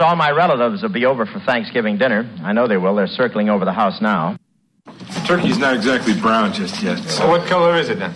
All 0.00 0.16
my 0.16 0.30
relatives 0.30 0.82
will 0.82 0.88
be 0.88 1.04
over 1.04 1.26
for 1.26 1.40
Thanksgiving 1.40 1.98
dinner. 1.98 2.28
I 2.42 2.52
know 2.52 2.66
they 2.66 2.78
will. 2.78 2.94
They're 2.94 3.06
circling 3.06 3.50
over 3.50 3.64
the 3.64 3.72
house 3.72 4.00
now. 4.00 4.38
The 4.86 5.24
turkey's 5.26 5.58
not 5.58 5.74
exactly 5.74 6.18
brown 6.18 6.52
just 6.52 6.82
yet. 6.82 6.98
So, 6.98 7.28
what 7.28 7.46
color 7.46 7.76
is 7.76 7.88
it 7.88 7.98
then? 7.98 8.14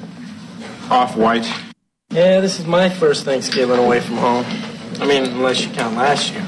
Off 0.91 1.17
white. 1.17 1.47
Yeah, 2.11 2.41
this 2.41 2.59
is 2.59 2.67
my 2.67 2.89
first 2.89 3.25
Thanksgiving 3.25 3.79
away 3.79 4.01
from 4.01 4.17
home. 4.17 4.45
I 5.01 5.07
mean, 5.07 5.25
unless 5.25 5.65
you 5.65 5.73
count 5.73 5.97
last 5.97 6.33
year. 6.33 6.44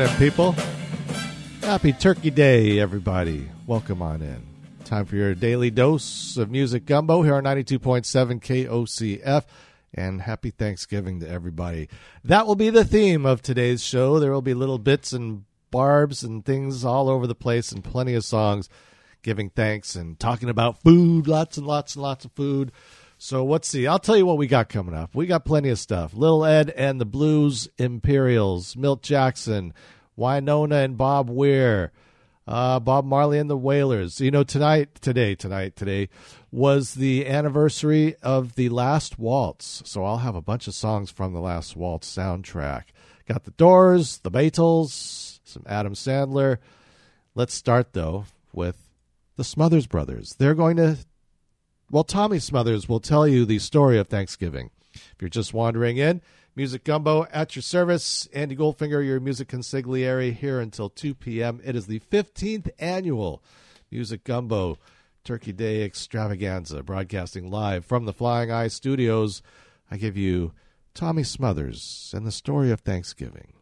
Morning, 0.00 0.16
people. 0.16 0.52
Happy 1.60 1.92
Turkey 1.92 2.30
Day, 2.30 2.80
everybody. 2.80 3.50
Welcome 3.66 4.00
on 4.00 4.22
in. 4.22 4.46
Time 4.86 5.04
for 5.04 5.14
your 5.14 5.34
daily 5.34 5.70
dose 5.70 6.38
of 6.38 6.50
music 6.50 6.86
gumbo 6.86 7.20
here 7.20 7.34
on 7.34 7.44
92.7 7.44 8.40
KOCF. 8.40 9.44
And 9.92 10.22
happy 10.22 10.52
Thanksgiving 10.52 11.20
to 11.20 11.28
everybody. 11.28 11.90
That 12.24 12.46
will 12.46 12.54
be 12.54 12.70
the 12.70 12.82
theme 12.82 13.26
of 13.26 13.42
today's 13.42 13.84
show. 13.84 14.18
There 14.18 14.32
will 14.32 14.40
be 14.40 14.54
little 14.54 14.78
bits 14.78 15.12
and 15.12 15.44
barbs 15.70 16.22
and 16.22 16.46
things 16.46 16.82
all 16.82 17.10
over 17.10 17.26
the 17.26 17.34
place 17.34 17.70
and 17.70 17.84
plenty 17.84 18.14
of 18.14 18.24
songs 18.24 18.70
giving 19.20 19.50
thanks 19.50 19.96
and 19.96 20.18
talking 20.18 20.48
about 20.48 20.80
food, 20.80 21.28
lots 21.28 21.58
and 21.58 21.66
lots 21.66 21.94
and 21.94 22.02
lots 22.02 22.24
of 22.24 22.32
food. 22.32 22.72
So 23.22 23.44
let's 23.44 23.68
see. 23.68 23.86
I'll 23.86 23.98
tell 23.98 24.16
you 24.16 24.24
what 24.24 24.38
we 24.38 24.46
got 24.46 24.70
coming 24.70 24.94
up. 24.94 25.14
We 25.14 25.26
got 25.26 25.44
plenty 25.44 25.68
of 25.68 25.78
stuff. 25.78 26.14
Little 26.14 26.42
Ed 26.42 26.70
and 26.70 26.98
the 26.98 27.04
Blues 27.04 27.68
Imperials, 27.76 28.74
Milt 28.76 29.02
Jackson, 29.02 29.74
Wynonna 30.18 30.86
and 30.86 30.96
Bob 30.96 31.28
Weir, 31.28 31.92
uh, 32.48 32.80
Bob 32.80 33.04
Marley 33.04 33.38
and 33.38 33.50
the 33.50 33.58
Wailers. 33.58 34.22
You 34.22 34.30
know, 34.30 34.42
tonight, 34.42 35.02
today, 35.02 35.34
tonight, 35.34 35.76
today 35.76 36.08
was 36.50 36.94
the 36.94 37.26
anniversary 37.26 38.16
of 38.22 38.54
the 38.54 38.70
Last 38.70 39.18
Waltz. 39.18 39.82
So 39.84 40.02
I'll 40.02 40.18
have 40.18 40.34
a 40.34 40.40
bunch 40.40 40.66
of 40.66 40.74
songs 40.74 41.10
from 41.10 41.34
the 41.34 41.40
Last 41.40 41.76
Waltz 41.76 42.10
soundtrack. 42.10 42.84
Got 43.28 43.44
the 43.44 43.50
Doors, 43.50 44.20
the 44.20 44.30
Beatles, 44.30 45.40
some 45.44 45.64
Adam 45.66 45.92
Sandler. 45.92 46.56
Let's 47.34 47.52
start 47.52 47.92
though 47.92 48.24
with 48.54 48.78
the 49.36 49.44
Smothers 49.44 49.86
Brothers. 49.86 50.36
They're 50.38 50.54
going 50.54 50.78
to 50.78 50.96
well, 51.90 52.04
Tommy 52.04 52.38
Smothers 52.38 52.88
will 52.88 53.00
tell 53.00 53.26
you 53.26 53.44
the 53.44 53.58
story 53.58 53.98
of 53.98 54.08
Thanksgiving. 54.08 54.70
If 54.92 55.16
you're 55.20 55.28
just 55.28 55.52
wandering 55.52 55.96
in, 55.96 56.22
Music 56.56 56.84
Gumbo 56.84 57.26
at 57.32 57.54
your 57.54 57.62
service. 57.62 58.28
Andy 58.32 58.56
Goldfinger, 58.56 59.04
your 59.04 59.20
music 59.20 59.48
consigliere, 59.48 60.32
here 60.32 60.60
until 60.60 60.90
2 60.90 61.14
p.m. 61.14 61.60
It 61.64 61.76
is 61.76 61.86
the 61.86 62.00
15th 62.00 62.70
annual 62.78 63.42
Music 63.90 64.24
Gumbo 64.24 64.78
Turkey 65.24 65.52
Day 65.52 65.82
extravaganza, 65.82 66.82
broadcasting 66.82 67.50
live 67.50 67.84
from 67.84 68.04
the 68.04 68.12
Flying 68.12 68.50
Eye 68.50 68.68
Studios. 68.68 69.42
I 69.90 69.96
give 69.96 70.16
you 70.16 70.52
Tommy 70.94 71.22
Smothers 71.22 72.12
and 72.16 72.26
the 72.26 72.32
story 72.32 72.70
of 72.70 72.80
Thanksgiving. 72.80 73.52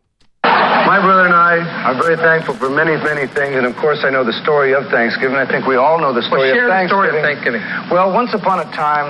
My 0.88 1.00
brother 1.00 1.26
and 1.26 1.34
I 1.34 1.60
are 1.84 1.94
very 1.94 2.16
thankful 2.16 2.54
for 2.54 2.70
many, 2.70 2.96
many 2.96 3.26
things, 3.26 3.56
and 3.56 3.66
of 3.66 3.76
course, 3.76 4.04
I 4.04 4.10
know 4.10 4.24
the 4.24 4.32
story 4.42 4.74
of 4.74 4.88
Thanksgiving. 4.88 5.36
I 5.36 5.46
think 5.46 5.66
we 5.66 5.76
all 5.76 6.00
know 6.00 6.12
the 6.12 6.22
story 6.22 6.52
well, 6.52 6.64
of 6.64 6.70
Thanksgiving. 6.70 7.12
The 7.12 7.12
story 7.12 7.18
of 7.18 7.24
Thanksgiving. 7.24 7.62
Well, 7.90 8.12
once 8.12 8.32
upon 8.34 8.60
a 8.60 8.68
time, 8.72 9.08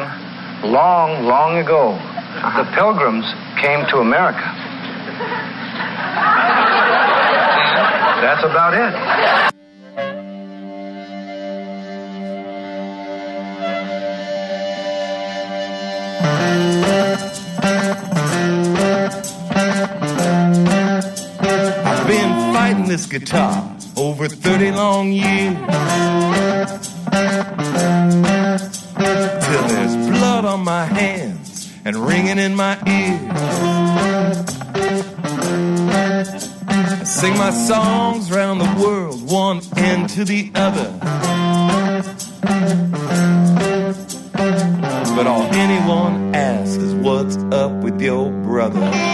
long, 0.64 1.24
long 1.26 1.58
ago, 1.58 1.94
uh-huh. 1.94 2.62
the 2.62 2.70
Pilgrims 2.74 3.26
came 3.60 3.86
to 3.90 3.98
America. 3.98 4.42
That's 8.22 8.44
about 8.44 8.74
it. 8.74 9.57
Guitar 23.08 23.76
over 23.96 24.28
30 24.28 24.72
long 24.72 25.12
years. 25.12 25.56
Till 29.46 29.68
there's 29.68 29.96
blood 30.08 30.44
on 30.44 30.64
my 30.64 30.84
hands 30.84 31.72
and 31.84 31.96
ringing 31.96 32.38
in 32.38 32.54
my 32.54 32.76
ears. 32.86 33.32
I 36.68 37.04
sing 37.04 37.36
my 37.38 37.50
songs 37.50 38.30
round 38.30 38.60
the 38.60 38.82
world, 38.82 39.22
one 39.30 39.60
end 39.76 40.10
to 40.10 40.24
the 40.24 40.50
other. 40.54 40.92
But 45.16 45.26
all 45.26 45.42
anyone 45.54 46.34
asks 46.34 46.76
is 46.76 46.94
what's 46.94 47.36
up 47.52 47.72
with 47.82 48.00
your 48.00 48.30
brother. 48.42 49.07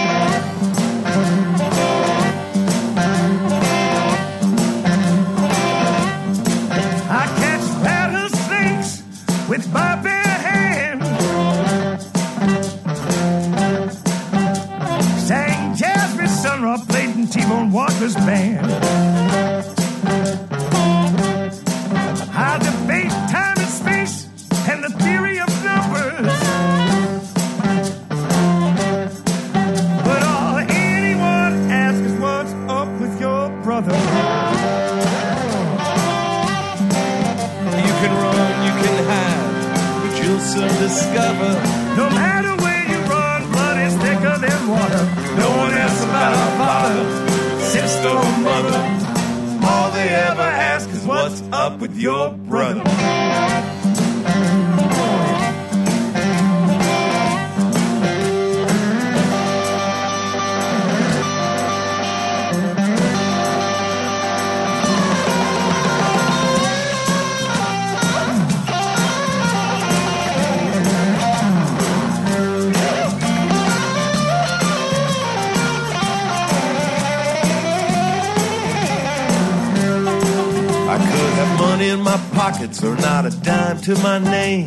To 83.85 83.95
my 84.03 84.19
name. 84.19 84.64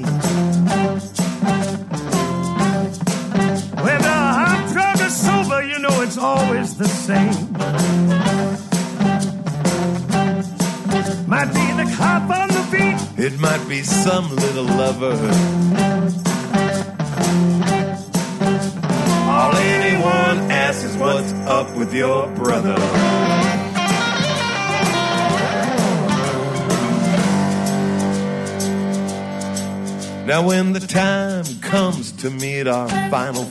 Our 32.68 32.88
final 33.10 33.47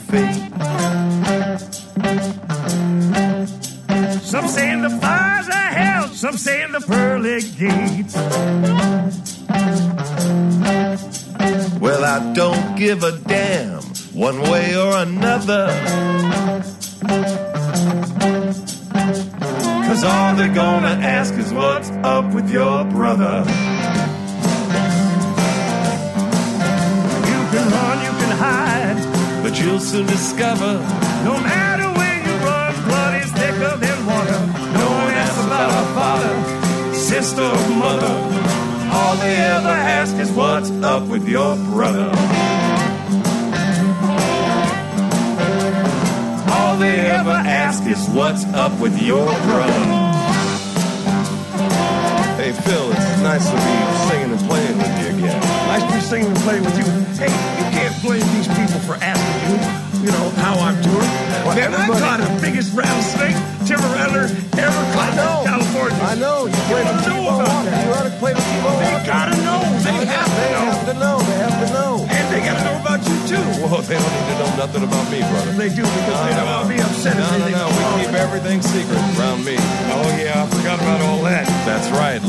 up 48.67 48.79
with 48.81 49.01
your 49.01 49.23
brother. 49.23 49.66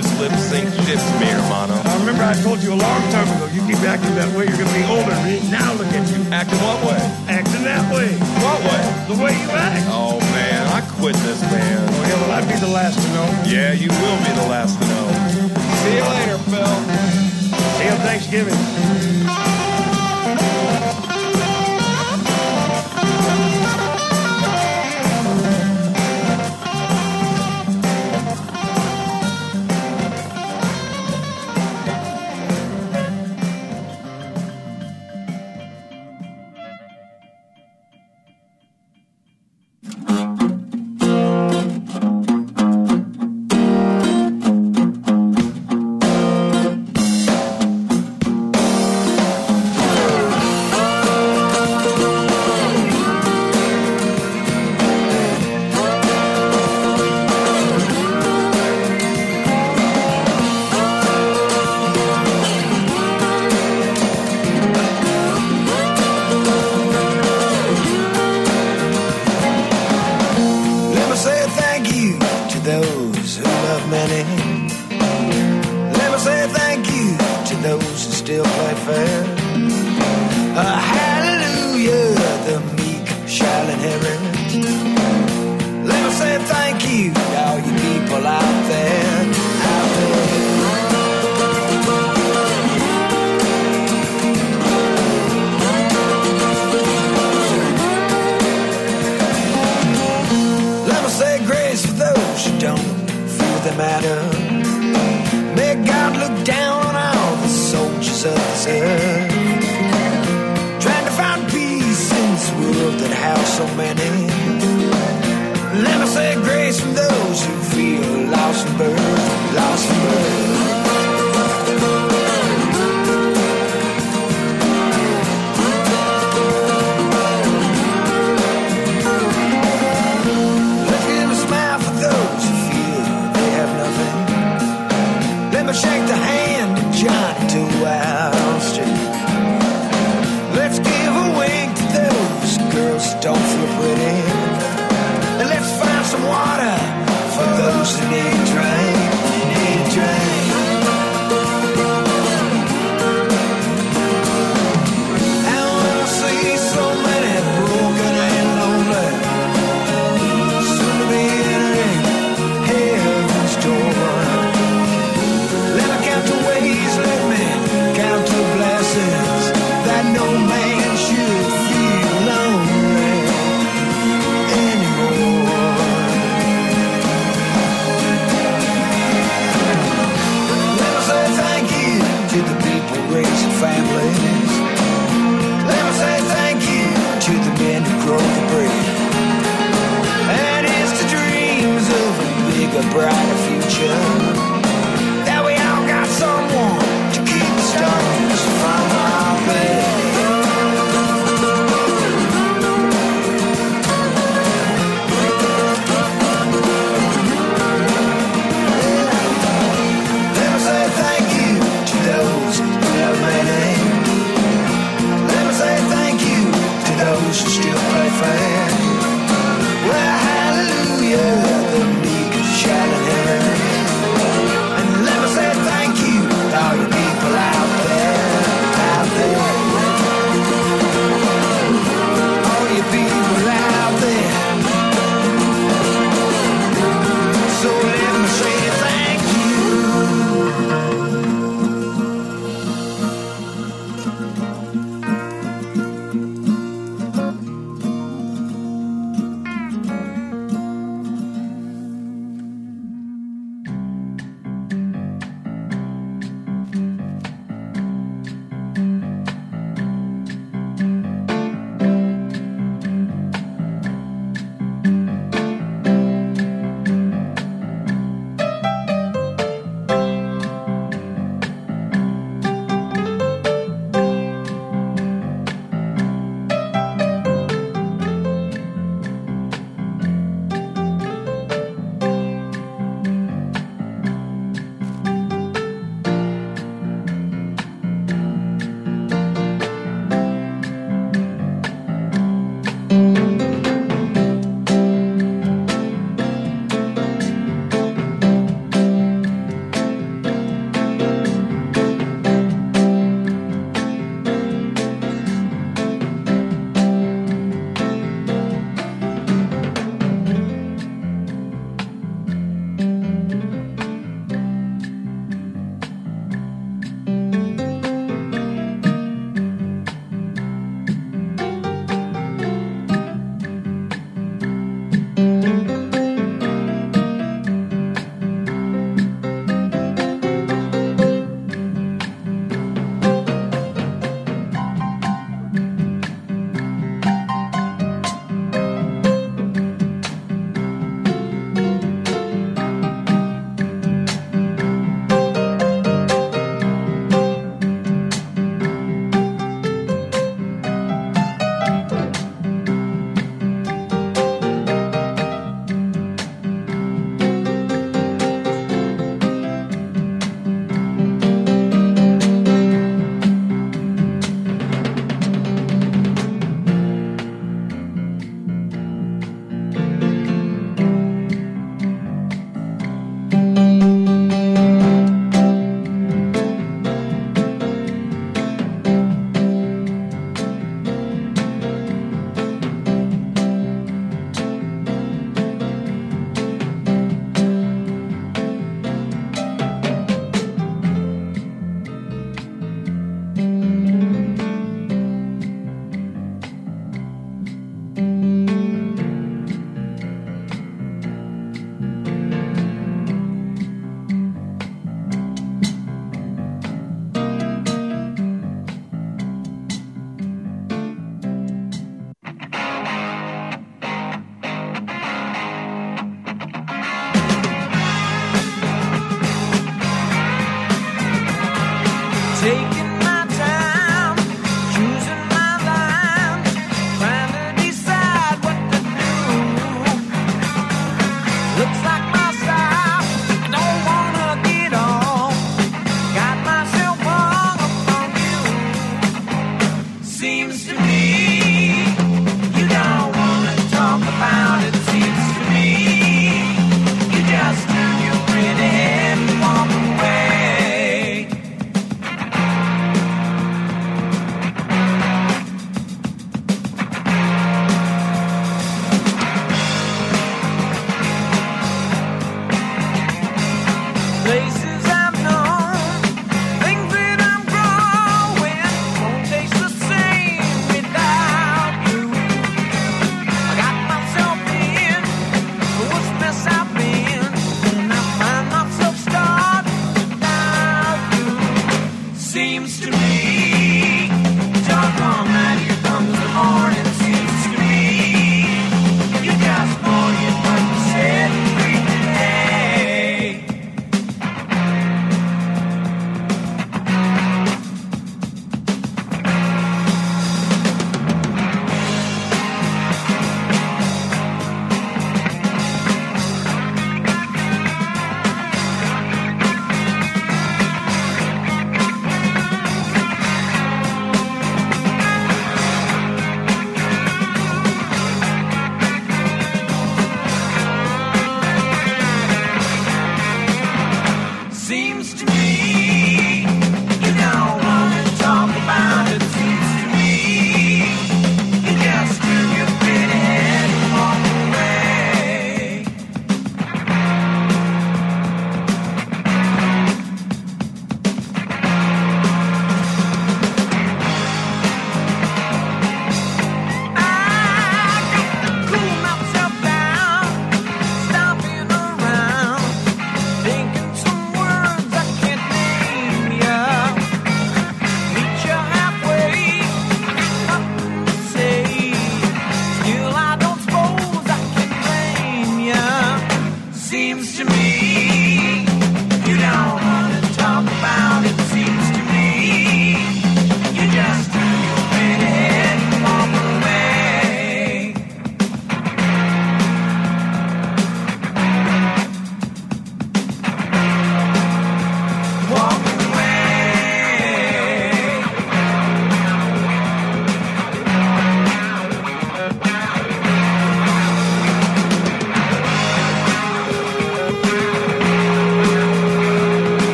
loose 0.00 0.20
lips 0.20 0.42
sink 0.48 0.68
ships, 0.86 1.04
me. 1.20 1.28
I 1.28 1.96
remember 2.00 2.24
I 2.24 2.34
told 2.42 2.62
you 2.62 2.72
a 2.72 2.80
long 2.80 3.02
time 3.10 3.28
ago, 3.36 3.46
you 3.52 3.60
keep 3.66 3.80
acting 3.84 4.14
that 4.14 4.28
way, 4.36 4.46
you're 4.48 4.56
going 4.56 4.68
to 4.68 4.78
be 4.80 4.84
older. 4.88 5.12
Now 5.50 5.72
look 5.74 5.88
at 5.92 6.08
you. 6.08 6.20
Acting 6.32 6.58
what 6.58 6.80
way? 6.84 7.00
Acting 7.28 7.64
that 7.64 7.84
way. 7.92 8.08
What 8.40 8.58
way? 8.64 8.82
The 9.12 9.16
way 9.22 9.32
you 9.36 9.48
act. 9.50 9.84
Oh, 9.90 10.18
man, 10.32 10.66
I 10.72 10.80
quit 10.96 11.16
this, 11.16 11.40
man. 11.42 11.88
Oh, 11.90 12.02
yeah, 12.08 12.20
well, 12.22 12.32
I'd 12.32 12.48
be 12.48 12.58
the 12.60 12.72
last 12.72 12.96
to 12.96 13.08
know. 13.12 13.28
Yeah, 13.44 13.72
you 13.72 13.88
will 13.88 14.18
be 14.24 14.32
the 14.40 14.48
last 14.48 14.80
to 14.80 14.84
know. 14.88 15.06
See 15.84 15.96
you 15.96 16.06
later, 16.06 16.38
Phil. 16.48 16.76
See 17.76 17.84
you 17.84 17.92
on 17.92 18.00
Thanksgiving. 18.00 19.09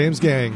James 0.00 0.18
Gang 0.18 0.54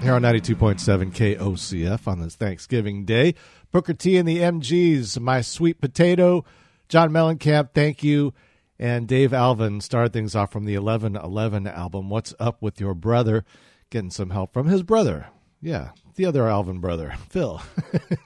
here 0.00 0.14
on 0.14 0.22
92.7 0.22 1.12
KOCF 1.12 2.08
on 2.08 2.20
this 2.20 2.34
Thanksgiving 2.34 3.04
Day. 3.04 3.34
Booker 3.70 3.92
T 3.92 4.16
and 4.16 4.26
the 4.26 4.38
MGs, 4.38 5.20
My 5.20 5.42
Sweet 5.42 5.82
Potato, 5.82 6.46
John 6.88 7.10
Mellencamp, 7.10 7.74
thank 7.74 8.02
you. 8.02 8.32
And 8.78 9.06
Dave 9.06 9.34
Alvin 9.34 9.82
started 9.82 10.14
things 10.14 10.34
off 10.34 10.50
from 10.50 10.64
the 10.64 10.78
1111 10.78 11.66
album, 11.66 12.08
What's 12.08 12.32
Up 12.40 12.62
With 12.62 12.80
Your 12.80 12.94
Brother? 12.94 13.44
Getting 13.90 14.08
some 14.08 14.30
help 14.30 14.54
from 14.54 14.66
his 14.68 14.82
brother. 14.82 15.26
Yeah, 15.60 15.90
the 16.14 16.24
other 16.24 16.48
Alvin 16.48 16.80
brother, 16.80 17.16
Phil. 17.28 17.60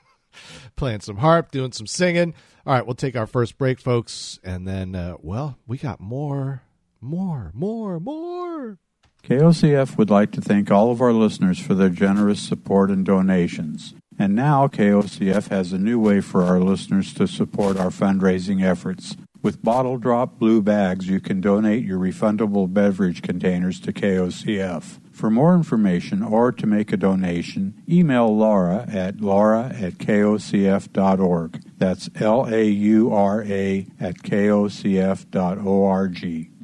Playing 0.77 1.01
some 1.01 1.17
harp, 1.17 1.51
doing 1.51 1.73
some 1.73 1.89
singing. 1.89 2.33
All 2.65 2.75
right, 2.75 2.87
we'll 2.87 2.95
take 2.95 3.17
our 3.17 3.27
first 3.27 3.59
break, 3.59 3.81
folks. 3.81 4.39
And 4.45 4.69
then, 4.69 4.95
uh, 4.95 5.17
well, 5.21 5.59
we 5.67 5.79
got 5.79 5.99
more, 5.99 6.63
more, 7.01 7.51
more, 7.57 7.99
more. 7.99 8.79
KOCF 9.23 9.99
would 9.99 10.11
like 10.11 10.31
to 10.33 10.41
thank 10.41 10.71
all 10.71 10.91
of 10.91 11.03
our 11.03 11.13
listeners 11.13 11.59
for 11.59 11.75
their 11.75 11.91
generous 11.91 12.41
support 12.41 12.91
and 12.91 13.05
donations. 13.05 13.95
And 14.19 14.35
now 14.35 14.67
KOCF 14.67 15.49
has 15.49 15.73
a 15.73 15.79
new 15.79 16.01
way 16.01 16.21
for 16.21 16.43
our 16.43 16.61
listeners 16.61 17.13
to 17.15 17.29
support 17.29 17.77
our 17.77 17.91
fundraising 17.91 18.65
efforts. 18.65 19.17
With 19.43 19.63
Bottle 19.63 19.99
Drop 19.99 20.39
Blue 20.39 20.61
Bags, 20.61 21.09
you 21.09 21.21
can 21.21 21.41
donate 21.41 21.85
your 21.85 21.99
refundable 21.99 22.73
beverage 22.73 23.23
containers 23.23 23.79
to 23.81 23.93
KOCF. 23.93 24.99
For 25.19 25.31
more 25.31 25.55
information 25.57 26.23
or 26.23 26.53
to 26.53 26.65
make 26.65 26.93
a 26.93 26.97
donation, 26.97 27.83
email 27.89 28.37
Laura 28.37 28.87
at 28.89 29.21
laura 29.21 29.73
at 29.75 29.95
kocf.org. 29.95 31.61
That's 31.77 32.09
L 32.15 32.47
A 32.47 32.65
U 32.65 33.13
R 33.13 33.43
A 33.43 33.89
at 33.99 34.19
kocf.org. 34.23 35.27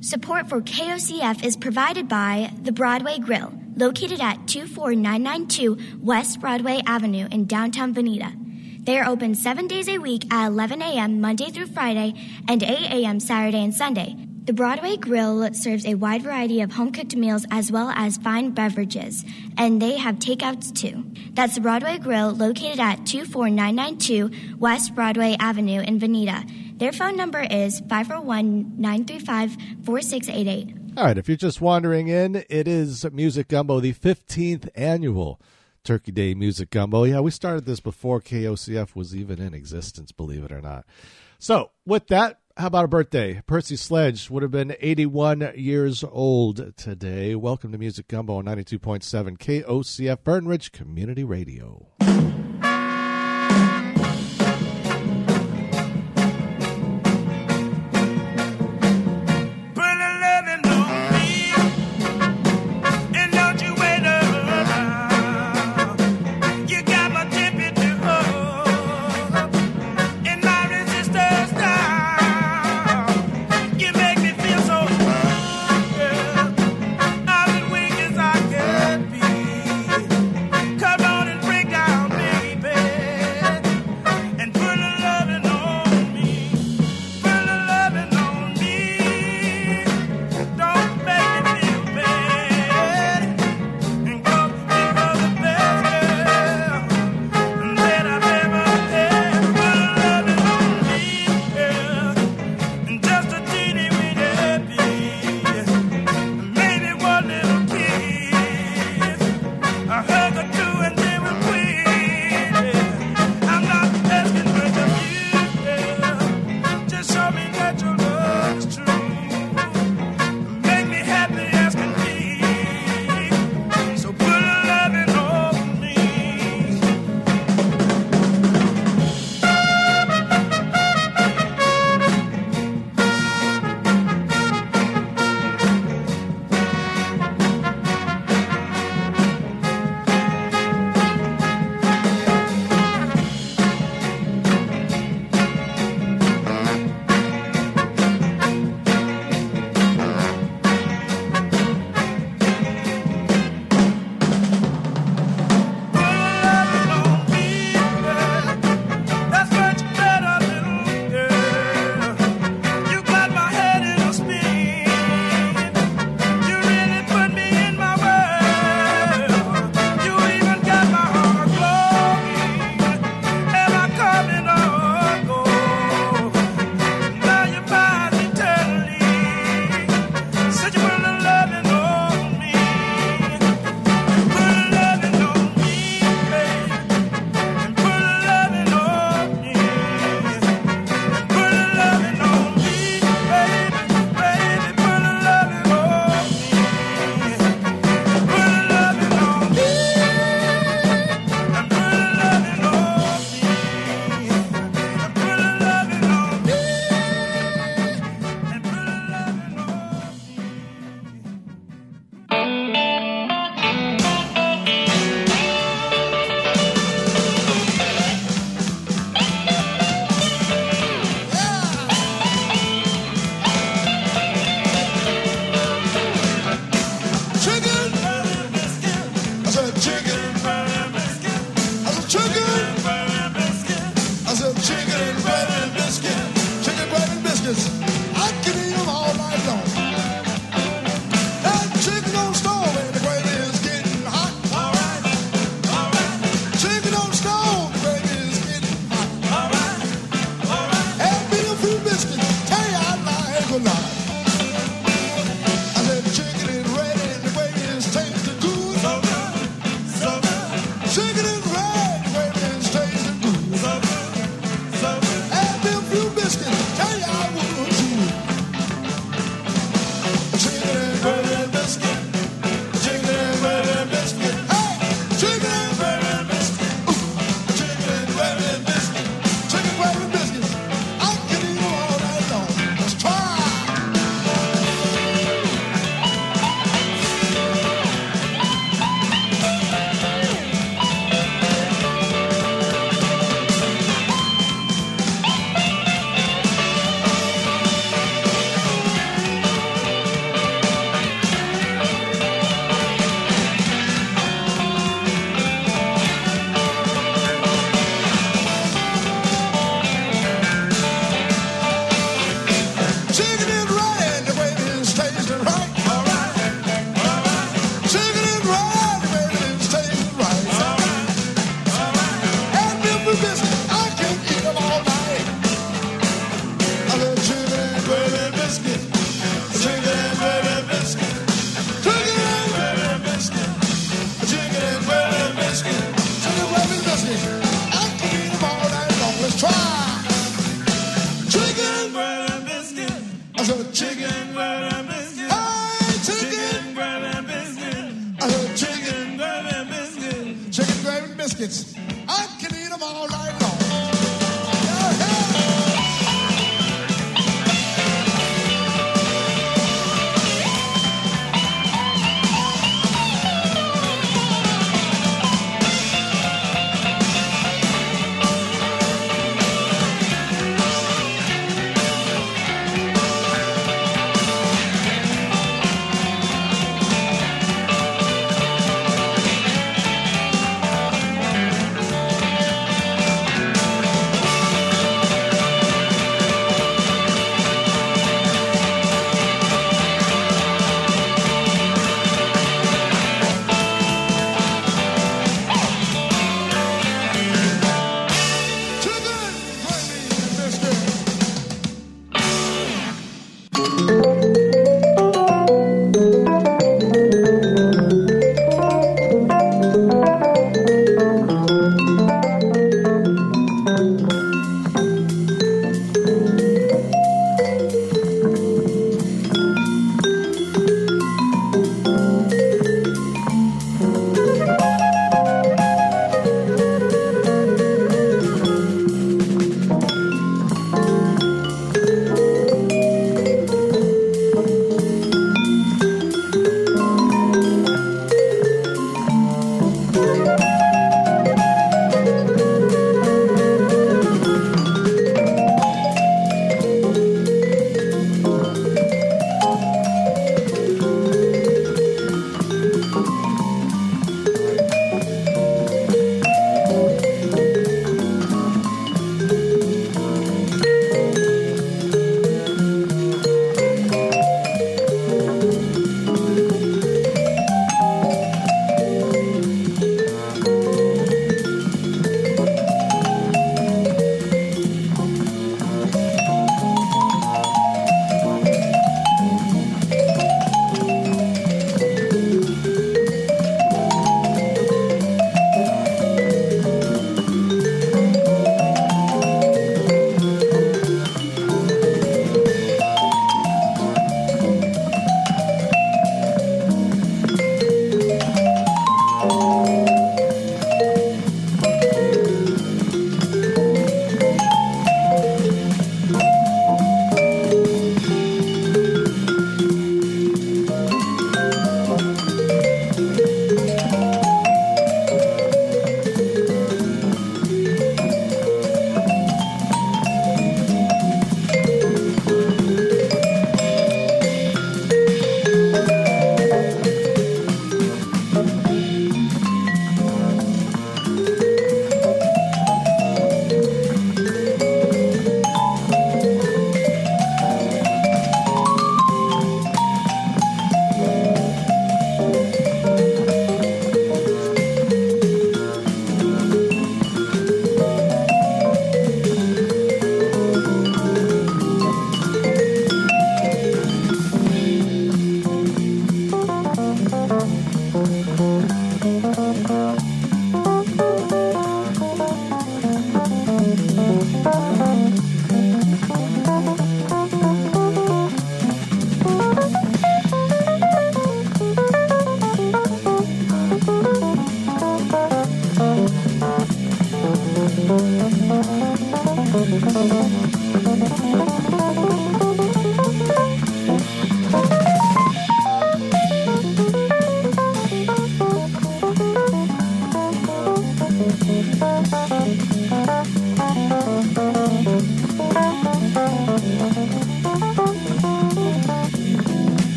Support 0.00 0.48
for 0.48 0.60
KOCF 0.60 1.44
is 1.44 1.56
provided 1.56 2.06
by 2.08 2.52
the 2.62 2.70
Broadway 2.70 3.18
Grill, 3.18 3.52
located 3.74 4.20
at 4.20 4.46
24992 4.46 5.98
West 6.00 6.40
Broadway 6.40 6.80
Avenue 6.86 7.26
in 7.32 7.46
downtown 7.46 7.92
Veneta. 7.92 8.84
They 8.84 9.00
are 9.00 9.08
open 9.08 9.34
seven 9.34 9.66
days 9.66 9.88
a 9.88 9.98
week 9.98 10.32
at 10.32 10.46
11 10.46 10.80
a.m. 10.80 11.20
Monday 11.20 11.50
through 11.50 11.66
Friday 11.66 12.14
and 12.46 12.62
8 12.62 12.68
a.m. 12.68 13.18
Saturday 13.18 13.64
and 13.64 13.74
Sunday. 13.74 14.14
The 14.46 14.52
Broadway 14.52 14.98
Grill 14.98 15.54
serves 15.54 15.86
a 15.86 15.94
wide 15.94 16.20
variety 16.20 16.60
of 16.60 16.70
home 16.70 16.92
cooked 16.92 17.16
meals 17.16 17.46
as 17.50 17.72
well 17.72 17.88
as 17.96 18.18
fine 18.18 18.50
beverages, 18.50 19.24
and 19.56 19.80
they 19.80 19.96
have 19.96 20.16
takeouts 20.16 20.74
too. 20.74 21.02
That's 21.32 21.54
the 21.54 21.62
Broadway 21.62 21.96
Grill 21.96 22.30
located 22.30 22.78
at 22.78 23.06
24992 23.06 24.58
West 24.58 24.94
Broadway 24.94 25.34
Avenue 25.40 25.80
in 25.80 25.98
Veneta. 25.98 26.78
Their 26.78 26.92
phone 26.92 27.16
number 27.16 27.40
is 27.40 27.80
541 27.88 28.74
935 28.78 29.56
4688. 29.82 30.98
All 30.98 31.04
right, 31.04 31.16
if 31.16 31.26
you're 31.26 31.38
just 31.38 31.62
wandering 31.62 32.08
in, 32.08 32.44
it 32.50 32.68
is 32.68 33.10
Music 33.12 33.48
Gumbo, 33.48 33.80
the 33.80 33.94
15th 33.94 34.68
annual 34.74 35.40
Turkey 35.84 36.12
Day 36.12 36.34
Music 36.34 36.68
Gumbo. 36.68 37.04
Yeah, 37.04 37.20
we 37.20 37.30
started 37.30 37.64
this 37.64 37.80
before 37.80 38.20
KOCF 38.20 38.94
was 38.94 39.16
even 39.16 39.40
in 39.40 39.54
existence, 39.54 40.12
believe 40.12 40.44
it 40.44 40.52
or 40.52 40.60
not. 40.60 40.84
So, 41.38 41.70
with 41.86 42.08
that, 42.08 42.40
how 42.56 42.68
about 42.68 42.84
a 42.84 42.88
birthday? 42.88 43.42
Percy 43.46 43.74
Sledge 43.74 44.30
would 44.30 44.42
have 44.42 44.52
been 44.52 44.76
81 44.78 45.52
years 45.56 46.04
old 46.04 46.76
today. 46.76 47.34
Welcome 47.34 47.72
to 47.72 47.78
Music 47.78 48.06
Gumbo 48.06 48.36
on 48.36 48.44
92.7 48.44 49.38
KOCF 49.38 50.18
Fern 50.24 50.46
Ridge 50.46 50.70
Community 50.70 51.24
Radio. 51.24 51.88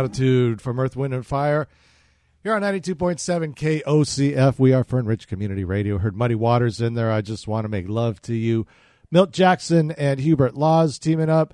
Gratitude 0.00 0.62
from 0.62 0.80
Earth, 0.80 0.96
Wind, 0.96 1.12
and 1.12 1.26
Fire. 1.26 1.68
Here 2.42 2.54
on 2.54 2.62
92.7 2.62 3.54
KOCF, 3.54 4.58
we 4.58 4.72
are 4.72 4.82
Fern 4.82 5.04
Ridge 5.04 5.26
Community 5.26 5.62
Radio. 5.62 5.98
Heard 5.98 6.16
Muddy 6.16 6.34
Waters 6.34 6.80
in 6.80 6.94
there. 6.94 7.12
I 7.12 7.20
just 7.20 7.46
want 7.46 7.64
to 7.64 7.68
make 7.68 7.86
love 7.86 8.22
to 8.22 8.34
you. 8.34 8.66
Milt 9.10 9.30
Jackson 9.30 9.90
and 9.90 10.18
Hubert 10.18 10.54
Laws 10.54 10.98
teaming 10.98 11.28
up. 11.28 11.52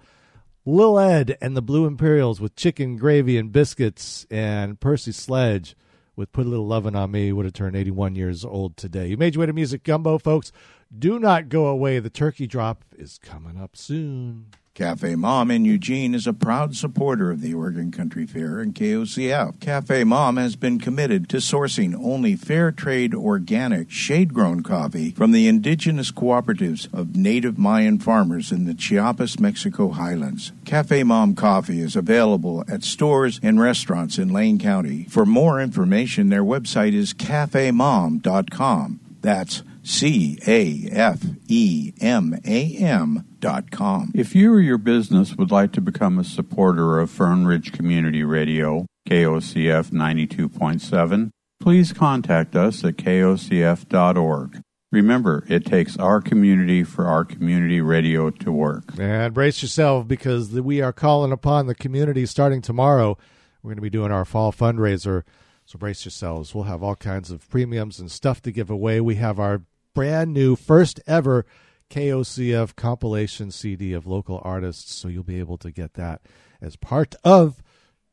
Lil 0.65 0.97
Ed 0.97 1.37
and 1.41 1.57
the 1.57 1.63
Blue 1.63 1.87
Imperials 1.87 2.41
with 2.41 2.55
chicken 2.55 2.97
gravy 2.97 3.37
and 3.37 3.51
biscuits, 3.51 4.29
and 4.31 4.79
Percy 4.79 5.11
Sledge 5.11 5.75
with 6.15 6.31
Put 6.31 6.47
a 6.47 6.49
Little 6.49 6.69
Lovin' 6.69 6.95
on 6.95 7.11
Me 7.11 7.33
would 7.33 7.47
have 7.47 7.55
turned 7.55 7.75
81 7.75 8.15
years 8.15 8.45
old 8.45 8.77
today. 8.77 9.09
You 9.09 9.17
made 9.17 9.35
your 9.35 9.41
way 9.41 9.47
to 9.47 9.53
Music 9.53 9.83
Gumbo, 9.83 10.19
folks. 10.19 10.53
Do 10.97 11.19
not 11.19 11.49
go 11.49 11.67
away. 11.67 11.99
The 11.99 12.11
turkey 12.11 12.47
drop 12.47 12.85
is 12.97 13.19
coming 13.19 13.61
up 13.61 13.77
soon. 13.77 14.53
Cafe 14.77 15.17
Mom 15.17 15.51
in 15.51 15.65
Eugene 15.65 16.15
is 16.15 16.27
a 16.27 16.35
proud 16.35 16.77
supporter 16.77 17.31
of 17.31 17.41
the 17.41 17.55
Oregon 17.55 17.91
Country 17.91 18.27
Fair 18.27 18.61
and 18.61 18.75
KOCF. 18.75 19.59
Cafe 19.59 20.05
Mom 20.05 20.37
has 20.37 20.55
been 20.55 20.79
committed 20.79 21.31
to 21.31 21.39
sourcing 21.39 21.95
only 21.95 22.37
fair 22.37 22.71
trade 22.71 23.15
organic 23.15 23.91
shade 23.91 24.35
grown 24.35 24.63
coffee 24.63 25.13
from 25.13 25.33
the 25.33 25.49
indigenous 25.49 26.11
cooperatives 26.11 26.93
of 26.93 27.17
native 27.17 27.57
Mayan 27.57 27.99
farmers 27.99 28.53
in 28.53 28.67
the 28.67 28.75
Chiapas, 28.75 29.41
Mexico 29.41 29.89
highlands. 29.89 30.53
Cafe 30.67 31.03
Mom 31.05 31.35
coffee 31.35 31.81
is 31.81 31.97
available 31.97 32.63
at 32.69 32.85
stores 32.85 33.41
and 33.43 33.59
restaurants 33.59 34.19
in 34.19 34.29
Lane 34.29 34.59
County. 34.59 35.05
For 35.05 35.25
more 35.25 35.59
information, 35.59 36.29
their 36.29 36.45
website 36.45 36.93
is 36.93 37.15
cafemom.com. 37.15 39.01
That's 39.23 39.63
C 39.87 40.37
A 40.49 40.89
F 40.91 41.23
E 41.47 41.93
M 42.01 42.37
A 42.45 42.77
M 42.77 43.25
dot 43.39 43.71
com. 43.71 44.11
If 44.17 44.35
you 44.35 44.53
or 44.53 44.61
your 44.61 44.79
business 44.79 45.37
would 45.37 45.53
like 45.53 45.73
to 45.75 45.81
become 45.81 46.19
a 46.19 46.25
supporter 46.25 46.99
of 46.99 47.09
Fern 47.09 47.47
Ridge 47.47 47.71
Community 47.71 48.25
Radio, 48.25 48.87
KOCF 49.09 49.91
92.7, 49.93 51.31
please 51.61 51.93
contact 51.93 52.57
us 52.57 52.85
at 52.85 52.97
kocf.org. 52.97 54.61
Remember, 54.91 55.45
it 55.49 55.65
takes 55.65 55.97
our 55.99 56.21
community 56.21 56.83
for 56.83 57.07
our 57.07 57.25
community 57.25 57.81
radio 57.81 58.31
to 58.31 58.51
work. 58.51 58.99
And 58.99 59.33
brace 59.33 59.63
yourself 59.63 60.09
because 60.09 60.51
we 60.51 60.81
are 60.81 60.93
calling 60.93 61.31
upon 61.31 61.69
the 61.69 61.75
community 61.77 62.27
starting 62.27 62.61
tomorrow. 62.61 63.17
We're 63.63 63.71
going 63.71 63.77
to 63.77 63.83
be 63.83 63.91
doing 63.91 64.11
our 64.11 64.25
fall 64.25 64.53
fundraiser. 64.53 65.23
So 65.65 65.79
brace 65.79 66.05
yourselves. 66.05 66.55
We'll 66.55 66.65
have 66.65 66.83
all 66.83 66.97
kinds 66.97 67.31
of 67.31 67.49
premiums 67.49 68.01
and 68.01 68.11
stuff 68.11 68.43
to 68.43 68.53
give 68.53 68.71
away. 68.71 69.01
We 69.01 69.17
have 69.17 69.39
our 69.39 69.63
brand 69.97 70.35
new, 70.35 70.55
first 70.57 71.01
ever 71.07 71.47
KOCF 71.89 72.77
compilation 72.77 73.51
CD 73.51 73.95
of 73.95 74.07
local 74.07 74.43
artists. 74.45 74.95
So 74.95 75.09
you'll 75.09 75.25
be 75.25 75.39
able 75.39 75.57
to 75.59 75.71
get 75.71 75.95
that 75.95 76.21
as 76.61 76.77
part 76.77 77.15
of 77.25 77.63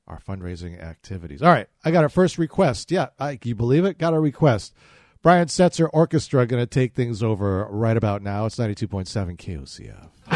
our 0.07 0.19
fundraising 0.19 0.81
activities. 0.81 1.41
All 1.41 1.51
right, 1.51 1.67
I 1.83 1.91
got 1.91 2.03
our 2.03 2.09
first 2.09 2.37
request. 2.37 2.89
Yeah, 2.89 3.07
I, 3.19 3.37
you 3.43 3.53
believe 3.53 3.83
it? 3.83 3.97
Got 3.97 4.13
a 4.13 4.19
request. 4.19 4.73
Brian 5.21 5.47
Setzer 5.47 5.89
Orchestra 5.91 6.45
going 6.45 6.61
to 6.61 6.67
take 6.67 6.95
things 6.95 7.21
over 7.21 7.65
right 7.69 7.97
about 7.97 8.21
now. 8.21 8.45
It's 8.45 8.57
92.7 8.57 9.37
KOCF. 9.37 10.32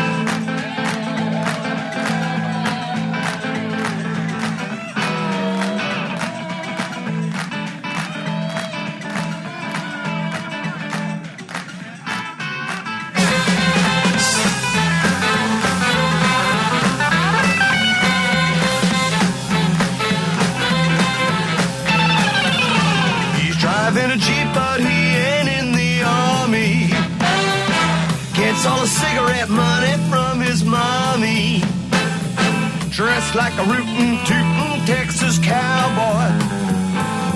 Dressed 33.27 33.35
like 33.35 33.59
a 33.59 33.69
rootin' 33.69 34.17
tootin' 34.25 34.85
Texas 34.85 35.37
cowboy. 35.39 36.31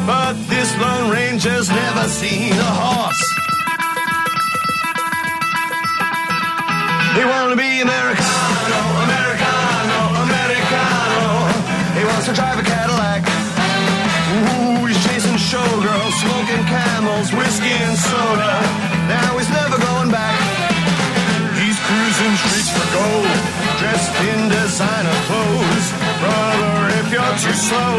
But 0.07 0.33
this 0.47 0.71
Lone 0.79 1.11
Ranger's 1.11 1.69
never 1.69 2.07
seen 2.07 2.53
a 2.53 2.71
horse. 2.79 3.23
He 7.15 7.25
wanna 7.25 7.57
be 7.57 7.81
Americano, 7.81 8.79
Americano, 9.03 9.99
Americano. 10.27 11.27
He 11.97 12.03
wants 12.05 12.25
to 12.27 12.33
drive 12.39 12.57
a 12.59 12.63
Cadillac. 12.63 13.27
Ooh, 14.31 14.85
he's 14.85 15.01
chasing 15.05 15.35
showgirls, 15.35 16.13
smoking 16.23 16.63
camels, 16.71 17.33
whiskey 17.33 17.75
and 17.83 17.97
soda. 17.97 18.53
Now 19.11 19.37
he's 19.37 19.49
never 19.49 19.77
going 19.77 20.09
back. 20.09 20.39
He's 21.59 21.77
cruising 21.83 22.35
streets 22.47 22.71
for 22.71 22.87
gold, 22.95 23.27
dressed 23.79 24.15
in 24.29 24.47
designer 24.47 25.19
clothes. 25.27 25.70
Brother, 26.21 27.01
if 27.01 27.07
you're 27.13 27.35
too 27.43 27.55
slow, 27.67 27.93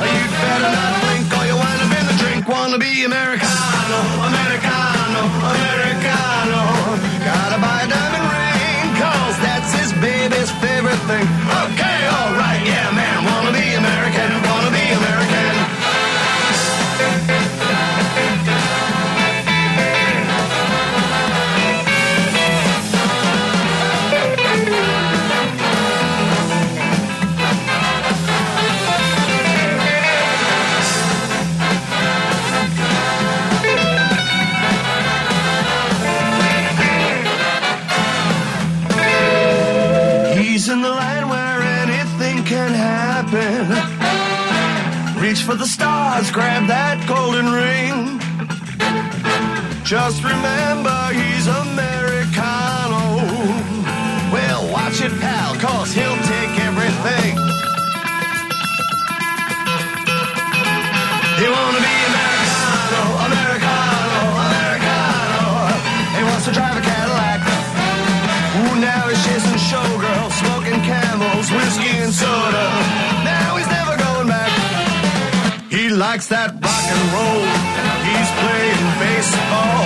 you'd 0.00 0.32
better 0.40 0.70
not 0.72 0.92
blink 1.04 1.28
or 1.36 1.44
you'll 1.48 1.60
wind 1.60 1.80
up 1.84 1.92
in 2.00 2.04
the 2.08 2.16
drink. 2.22 2.48
Wanna 2.48 2.78
be 2.78 3.04
Americano, 3.04 3.98
Americano, 4.30 5.20
Americano. 5.52 6.60
Gotta 7.28 7.58
buy 7.60 7.78
a 7.84 7.88
diamond 7.92 8.26
ring, 8.32 8.86
cause 8.96 9.36
that's 9.44 9.70
his 9.80 9.90
baby's 10.00 10.50
favorite 10.64 11.02
thing. 11.10 11.26
Okay, 11.68 11.97
for 45.48 45.54
the 45.54 45.64
stars, 45.64 46.30
grab 46.30 46.68
that 46.68 47.00
golden 47.08 47.48
ring. 47.48 48.20
Just 49.82 50.22
remember 50.22 50.92
he's 51.16 51.46
Americano. 51.48 53.16
Well, 54.28 54.70
watch 54.70 55.00
it, 55.00 55.12
pal, 55.24 55.56
cause 55.56 55.90
he'll 55.96 56.20
take 56.28 56.52
everything. 56.68 57.32
He 61.40 61.48
wanna 61.48 61.80
be 61.80 61.97
likes 76.12 76.28
that 76.28 76.48
rock 76.64 76.86
and 76.88 77.04
roll. 77.12 77.44
He's 78.08 78.30
playing 78.40 78.84
baseball. 78.96 79.84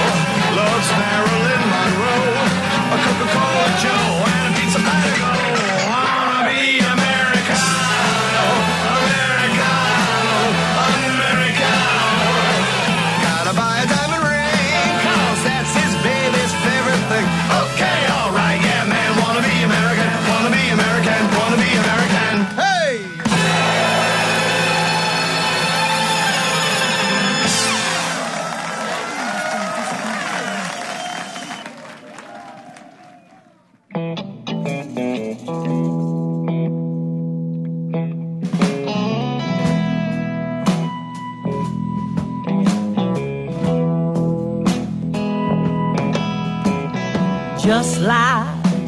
Loves 0.55 0.89
Marilyn 0.95 1.63
Monroe. 1.67 2.39
A 2.95 2.99
Coca-Cola 3.03 3.67
Joe 3.83 4.31
and 4.31 4.55
a 4.55 4.61
pizza 4.61 4.79
Patago. 4.79 5.42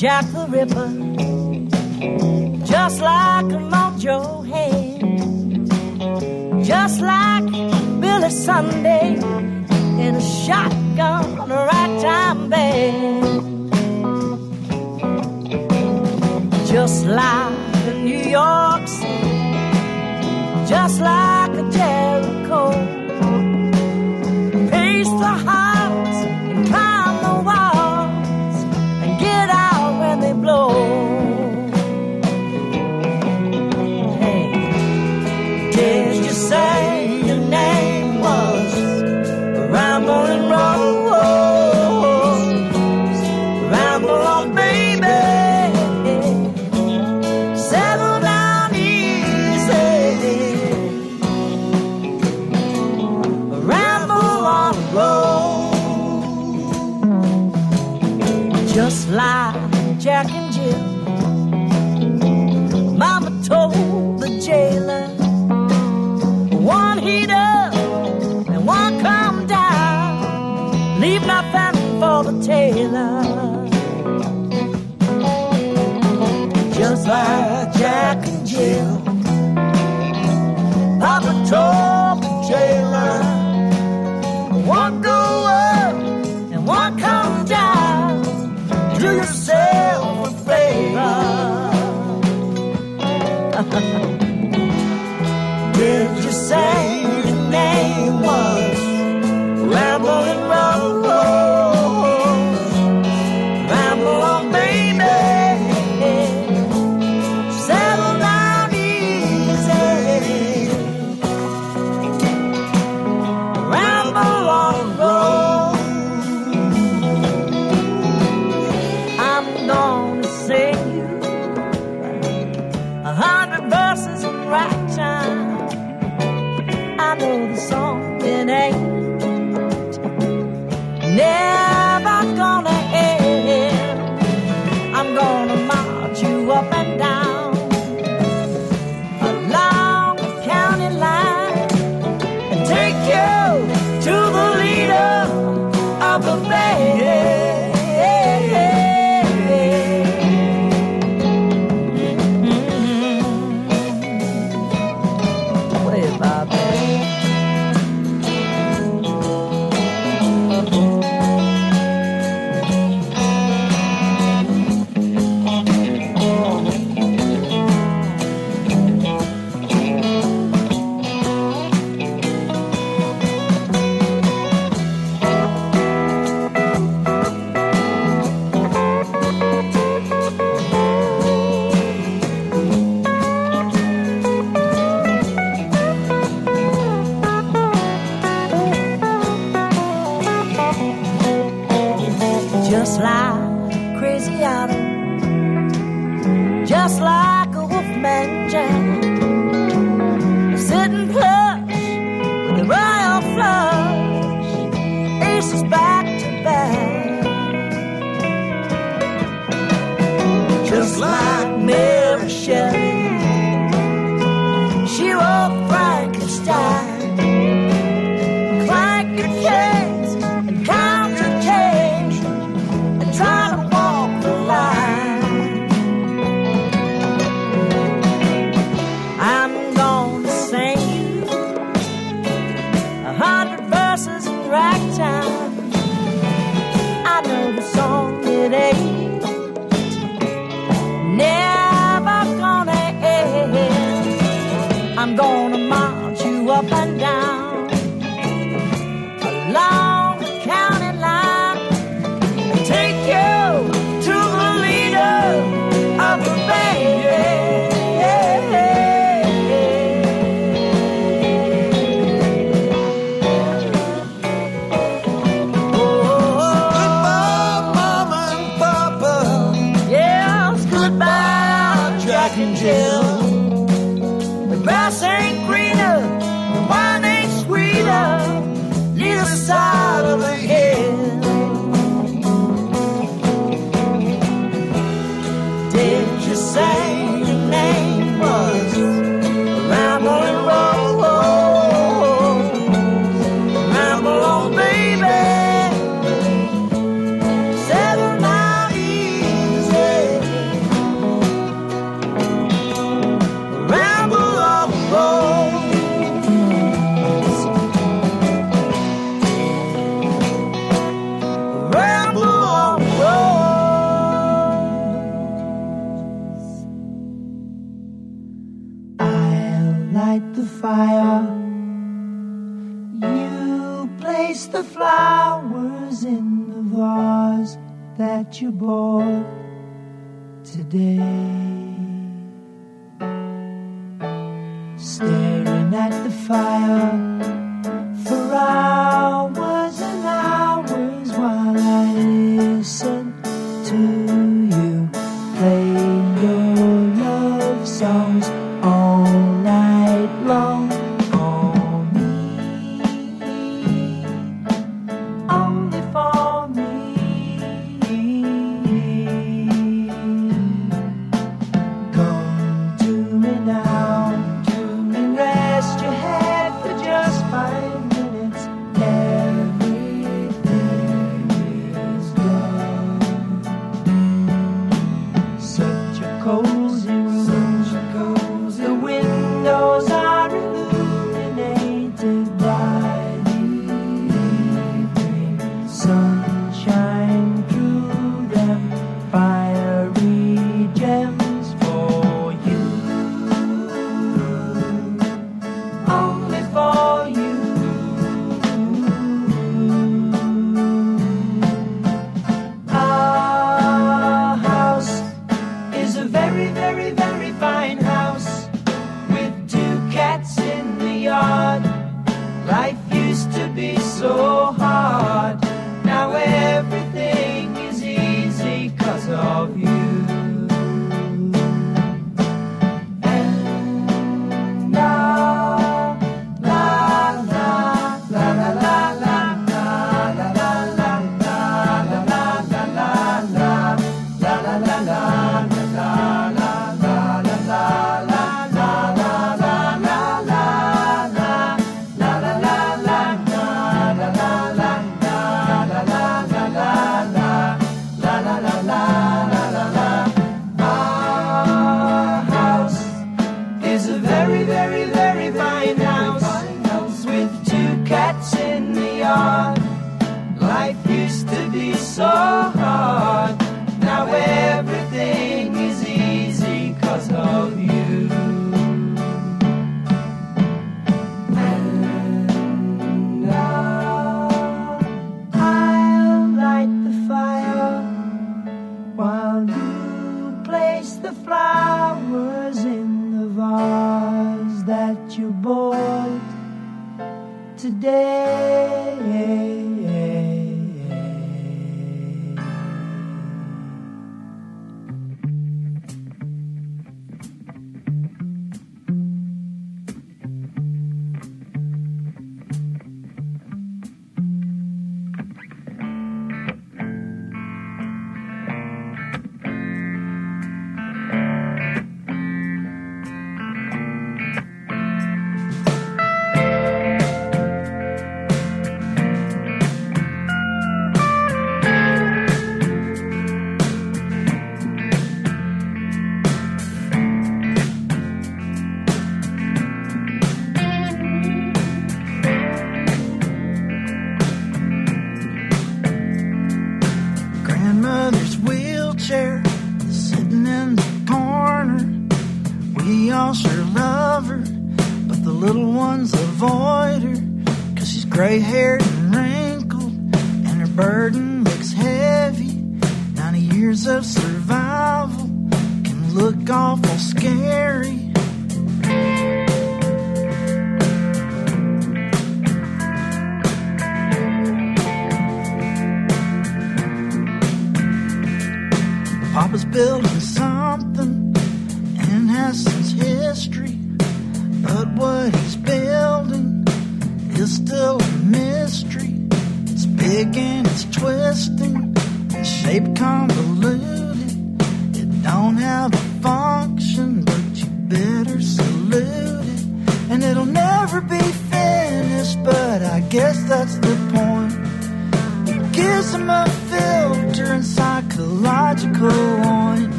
Jack 0.00 0.24
the 0.32 0.46
Ripper, 0.48 0.88
just 2.64 3.02
like 3.02 3.44
Mojo 3.44 4.46
Head, 4.48 5.02
just 6.64 7.02
like 7.02 7.44
Billy 8.00 8.30
Sunday 8.30 9.16
in 10.02 10.14
a 10.14 10.20
shotgun 10.22 11.38
on 11.38 11.50
a 11.50 11.54
right 11.54 12.00
time 12.00 12.48
bed, 12.48 13.22
just 16.66 17.04
like 17.04 17.94
New 17.96 18.22
York 18.38 18.88
City, 18.88 19.50
just 20.66 20.98
like 21.02 21.50
a 21.58 21.70
jazz. 21.70 22.09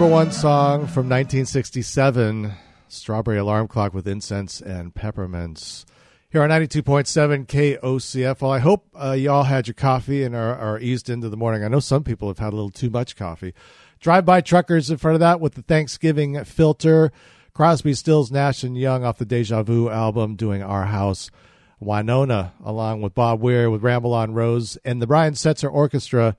Number 0.00 0.14
one 0.14 0.32
song 0.32 0.78
from 0.86 1.10
1967 1.10 2.52
Strawberry 2.88 3.36
Alarm 3.36 3.68
Clock 3.68 3.92
with 3.92 4.08
Incense 4.08 4.62
and 4.62 4.94
Peppermints. 4.94 5.84
Here 6.30 6.42
on 6.42 6.48
92.7 6.48 7.46
KOCF. 7.46 8.40
Well, 8.40 8.50
I 8.50 8.60
hope 8.60 8.86
uh, 8.98 9.10
you 9.10 9.30
all 9.30 9.42
had 9.42 9.66
your 9.66 9.74
coffee 9.74 10.22
and 10.22 10.34
are, 10.34 10.56
are 10.56 10.80
eased 10.80 11.10
into 11.10 11.28
the 11.28 11.36
morning. 11.36 11.62
I 11.62 11.68
know 11.68 11.80
some 11.80 12.02
people 12.02 12.28
have 12.28 12.38
had 12.38 12.54
a 12.54 12.56
little 12.56 12.70
too 12.70 12.88
much 12.88 13.14
coffee. 13.14 13.52
Drive 14.00 14.24
by 14.24 14.40
truckers 14.40 14.90
in 14.90 14.96
front 14.96 15.16
of 15.16 15.20
that 15.20 15.38
with 15.38 15.52
the 15.52 15.60
Thanksgiving 15.60 16.44
filter. 16.44 17.12
Crosby, 17.52 17.92
Stills, 17.92 18.32
Nash 18.32 18.64
and 18.64 18.78
Young 18.78 19.04
off 19.04 19.18
the 19.18 19.26
Deja 19.26 19.62
Vu 19.62 19.90
album 19.90 20.34
doing 20.34 20.62
Our 20.62 20.86
House. 20.86 21.30
Wynonna 21.78 22.52
along 22.64 23.02
with 23.02 23.14
Bob 23.14 23.42
Weir 23.42 23.68
with 23.68 23.82
Ramble 23.82 24.14
on 24.14 24.32
Rose 24.32 24.78
and 24.82 25.02
the 25.02 25.06
Brian 25.06 25.34
Setzer 25.34 25.70
Orchestra 25.70 26.38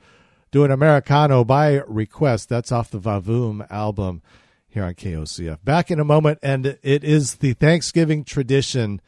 doing 0.52 0.72
Americano 0.72 1.44
by 1.44 1.82
request. 1.88 2.50
That's 2.50 2.72
off 2.72 2.92
the 2.92 3.00
Vavoom 3.00 3.66
album 3.72 4.22
here 4.68 4.84
on 4.84 4.94
KOCF. 4.94 5.64
Back 5.64 5.90
in 5.90 6.00
a 6.00 6.06
moment, 6.06 6.40
and 6.44 6.78
it 6.84 7.04
is 7.04 7.36
the 7.36 7.54
Thanksgiving 7.54 8.24
tradition 8.24 9.02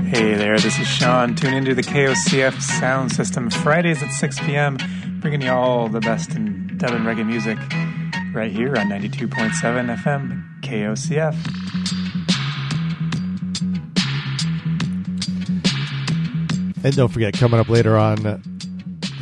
Hey 0.07 0.35
there, 0.35 0.59
this 0.59 0.77
is 0.77 0.87
Sean. 0.87 1.35
Tune 1.35 1.53
into 1.53 1.73
the 1.73 1.83
KOCF 1.83 2.61
sound 2.61 3.13
system 3.13 3.49
Fridays 3.49 4.03
at 4.03 4.11
6 4.11 4.39
p.m., 4.41 4.77
bringing 5.21 5.41
you 5.41 5.51
all 5.51 5.87
the 5.87 6.01
best 6.01 6.35
in 6.35 6.77
dub 6.77 6.91
and 6.91 7.05
reggae 7.05 7.25
music 7.25 7.57
right 8.33 8.51
here 8.51 8.75
on 8.77 8.87
92.7 8.87 9.97
FM 9.97 10.61
KOCF. 10.61 11.35
And 16.83 16.95
don't 16.95 17.09
forget, 17.09 17.33
coming 17.33 17.59
up 17.59 17.69
later 17.69 17.97
on 17.97 18.41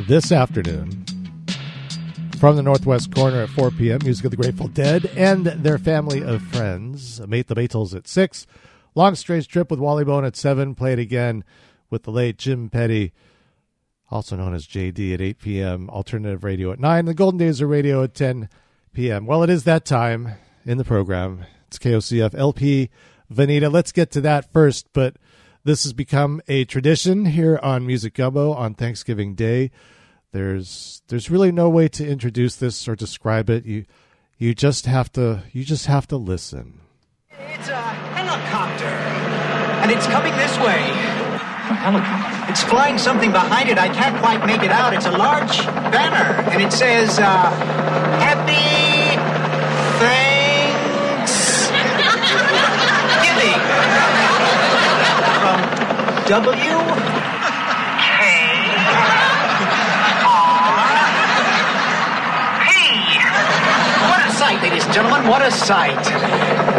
this 0.07 0.31
afternoon, 0.31 1.05
from 2.37 2.55
the 2.55 2.63
Northwest 2.63 3.13
Corner 3.13 3.41
at 3.41 3.49
4 3.49 3.71
p.m., 3.71 3.99
music 4.03 4.25
of 4.25 4.31
the 4.31 4.37
Grateful 4.37 4.67
Dead 4.67 5.07
and 5.17 5.45
their 5.45 5.77
family 5.77 6.23
of 6.23 6.41
friends. 6.41 7.19
Meet 7.27 7.47
the 7.47 7.55
Beatles 7.55 7.95
at 7.95 8.07
6. 8.07 8.47
Long 8.95 9.15
Strange 9.15 9.47
Trip 9.47 9.69
with 9.69 9.79
Wally 9.79 10.05
Bone 10.05 10.23
at 10.23 10.35
7. 10.35 10.75
Played 10.75 10.99
again 10.99 11.43
with 11.89 12.03
the 12.03 12.11
late 12.11 12.37
Jim 12.37 12.69
Petty, 12.69 13.11
also 14.09 14.37
known 14.37 14.53
as 14.53 14.67
JD, 14.67 15.15
at 15.15 15.21
8 15.21 15.39
p.m. 15.39 15.89
Alternative 15.89 16.43
Radio 16.43 16.71
at 16.71 16.79
9. 16.79 17.05
The 17.05 17.13
Golden 17.13 17.39
Days 17.39 17.59
of 17.59 17.69
Radio 17.69 18.03
at 18.03 18.13
10 18.13 18.47
p.m. 18.93 19.25
Well, 19.25 19.43
it 19.43 19.49
is 19.49 19.63
that 19.63 19.85
time 19.85 20.35
in 20.65 20.77
the 20.77 20.83
program. 20.83 21.45
It's 21.67 21.77
KOCF 21.77 22.33
LP 22.35 22.89
Veneta. 23.31 23.71
Let's 23.71 23.91
get 23.91 24.11
to 24.11 24.21
that 24.21 24.51
first, 24.51 24.87
but 24.93 25.17
this 25.63 25.83
has 25.83 25.93
become 25.93 26.41
a 26.47 26.65
tradition 26.65 27.25
here 27.25 27.59
on 27.61 27.85
Music 27.85 28.13
Gumbo 28.13 28.53
on 28.53 28.73
Thanksgiving 28.73 29.35
Day. 29.35 29.71
There's 30.31 31.01
there's 31.07 31.29
really 31.29 31.51
no 31.51 31.69
way 31.69 31.87
to 31.89 32.07
introduce 32.07 32.55
this 32.55 32.87
or 32.87 32.95
describe 32.95 33.49
it. 33.49 33.65
You 33.65 33.85
you 34.37 34.53
just 34.53 34.85
have 34.85 35.11
to 35.13 35.43
you 35.51 35.63
just 35.63 35.87
have 35.87 36.07
to 36.07 36.17
listen. 36.17 36.81
It's 37.31 37.67
a 37.67 37.81
helicopter, 37.81 38.85
and 38.85 39.91
it's 39.91 40.07
coming 40.07 40.33
this 40.37 40.57
way. 40.59 40.79
A 41.69 41.75
helicopter? 41.75 42.51
It's 42.51 42.63
flying 42.63 42.97
something 42.97 43.31
behind 43.31 43.69
it. 43.69 43.77
I 43.77 43.93
can't 43.93 44.17
quite 44.17 44.43
make 44.45 44.63
it 44.63 44.71
out. 44.71 44.93
It's 44.93 45.05
a 45.05 45.11
large 45.11 45.57
banner, 45.93 46.49
and 46.49 46.63
it 46.63 46.73
says, 46.73 47.19
uh, 47.19 47.51
Happy 48.49 50.09
Thanksgiving. 53.09 53.59
From 55.39 55.59
W. 56.25 56.79
What 64.09 64.25
a 64.25 64.28
sight, 64.39 64.63
ladies 64.63 64.87
and 64.87 64.93
gentlemen, 64.93 65.27
what 65.27 65.43
a 65.43 65.51
sight. 65.51 65.99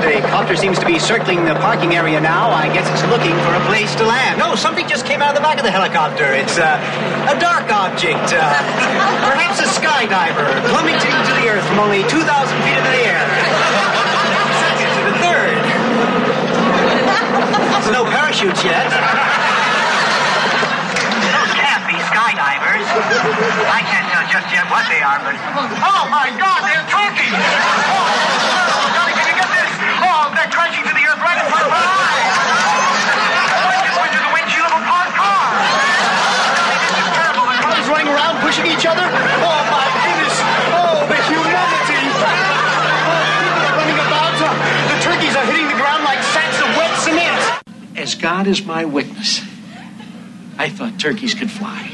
The 0.01 0.25
copter 0.33 0.57
seems 0.57 0.79
to 0.79 0.87
be 0.87 0.99
circling 0.99 1.45
the 1.45 1.53
parking 1.61 1.93
area 1.93 2.17
now. 2.19 2.49
I 2.49 2.73
guess 2.73 2.89
it's 2.89 3.05
looking 3.13 3.37
for 3.45 3.53
a 3.53 3.61
place 3.69 3.93
to 4.01 4.05
land. 4.09 4.41
No, 4.41 4.57
something 4.57 4.89
just 4.89 5.05
came 5.05 5.21
out 5.21 5.29
of 5.29 5.37
the 5.37 5.45
back 5.45 5.61
of 5.61 5.65
the 5.69 5.71
helicopter. 5.71 6.33
It's 6.33 6.57
uh, 6.57 6.81
a 7.29 7.37
dark 7.37 7.69
object, 7.69 8.33
uh, 8.33 8.41
perhaps 9.29 9.61
a 9.61 9.69
skydiver, 9.69 10.49
plummeting 10.73 11.13
to 11.13 11.33
the 11.37 11.53
earth 11.53 11.61
from 11.69 11.85
only 11.85 12.01
2,000 12.09 12.25
feet 12.65 12.81
into 12.81 12.93
the 12.97 13.05
air. 13.05 13.29
Second 14.65 14.89
to 14.97 15.03
the 15.05 15.17
third. 15.21 15.61
There's 17.77 17.93
no 17.93 18.09
parachutes 18.09 18.65
yet. 18.65 18.89
Those 21.29 21.53
can't 21.61 21.85
be 21.85 22.01
skydivers. 22.09 22.80
I 22.91 23.87
can't 23.87 24.07
tell 24.11 24.27
just 24.27 24.51
yet 24.51 24.67
what 24.67 24.83
they 24.91 24.99
are, 24.99 25.23
but. 25.23 25.39
Oh 25.39 26.11
my 26.11 26.27
God, 26.35 26.67
they're 26.67 26.83
talking! 26.91 27.31
Oh, 27.31 28.87
Johnny, 28.99 29.15
can 29.15 29.31
you 29.31 29.37
get 29.39 29.47
this? 29.47 29.71
Oh, 30.03 30.27
they're 30.35 30.51
crashing 30.51 30.83
to 30.83 30.91
the 30.91 31.05
earth 31.07 31.23
right 31.23 31.39
in 31.39 31.47
front 31.47 31.71
of 31.71 31.71
our 31.71 31.87
eyes! 31.87 32.35
One 33.71 33.79
just 33.79 33.95
went 33.95 34.11
through 34.11 34.27
the 34.27 34.35
windshield 34.35 34.67
of 34.67 34.75
a 34.75 34.83
parked 34.91 35.15
car! 35.15 35.55
This 36.83 36.99
is 36.99 37.11
terrible. 37.15 37.47
The 37.47 37.63
cars 37.63 37.87
running 37.87 38.11
around 38.11 38.35
pushing 38.43 38.67
each 38.67 38.83
other? 38.83 39.07
Oh 39.07 39.61
my 39.71 39.87
goodness! 39.95 40.35
Oh, 40.75 41.07
the 41.07 41.19
humanity! 41.31 42.03
Oh, 42.11 42.27
people 43.47 43.71
are 43.71 43.77
running 43.79 44.03
about. 44.03 44.35
Uh, 44.35 44.51
The 44.91 44.99
turkeys 44.99 45.35
are 45.39 45.47
hitting 45.47 45.71
the 45.71 45.79
ground 45.79 46.03
like 46.03 46.19
sacks 46.35 46.59
of 46.59 46.67
wet 46.75 46.91
cement! 46.99 47.39
As 47.95 48.19
God 48.19 48.51
is 48.51 48.67
my 48.67 48.83
witness, 48.83 49.47
I 50.59 50.69
thought 50.69 50.99
turkeys 50.99 51.39
could 51.39 51.51
fly. 51.55 51.87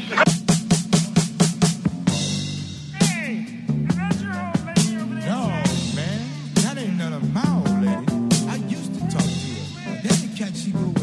The 10.51 10.57
she 10.57 10.71
grew 10.71 10.96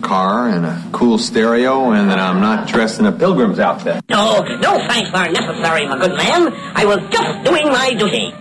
supercar 0.00 0.52
and 0.54 0.66
a 0.66 0.90
cool 0.92 1.18
stereo 1.18 1.92
and 1.92 2.10
that 2.10 2.18
I'm 2.18 2.40
not 2.40 2.68
dressed 2.68 2.98
in 3.00 3.06
a 3.06 3.12
pilgrim's 3.12 3.58
outfit. 3.58 4.02
No, 4.08 4.42
no 4.42 4.78
thanks 4.88 5.10
are 5.12 5.30
necessary, 5.30 5.86
my 5.86 5.98
good 5.98 6.16
man. 6.16 6.52
I 6.74 6.84
was 6.84 6.98
just 7.10 7.44
doing 7.44 7.68
my 7.68 7.94
duty. 7.94 8.34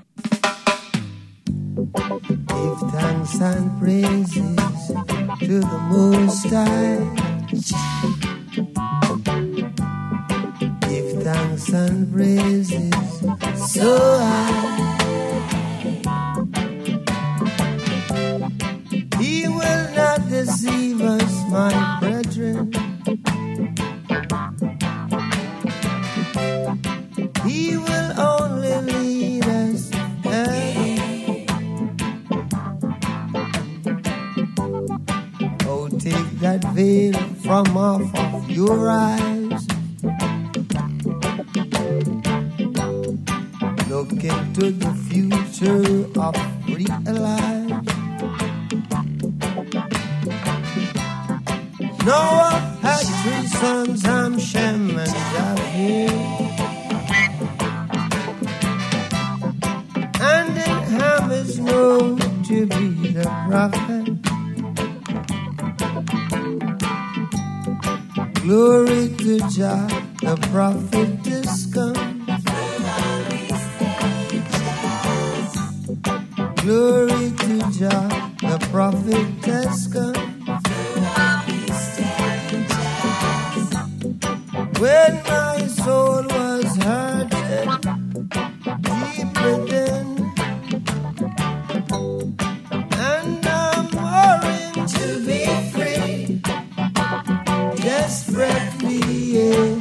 Desperately, 98.09 98.97
yeah. 99.37 99.77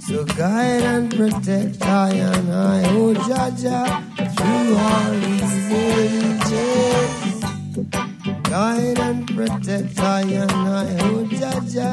So 0.00 0.24
guide 0.24 0.82
and 0.82 1.10
protect 1.10 1.80
I 1.82 2.10
and 2.12 2.52
I, 2.52 2.82
oh 2.90 3.14
Jaja, 3.26 3.86
through 4.36 4.76
all 4.84 5.12
these 5.24 5.54
ages. 5.80 7.12
Guide 8.42 8.98
and 8.98 9.26
protect 9.28 9.98
I 9.98 10.20
and 10.20 10.52
I, 10.52 10.86
oh 11.08 11.24
Jaja, 11.40 11.90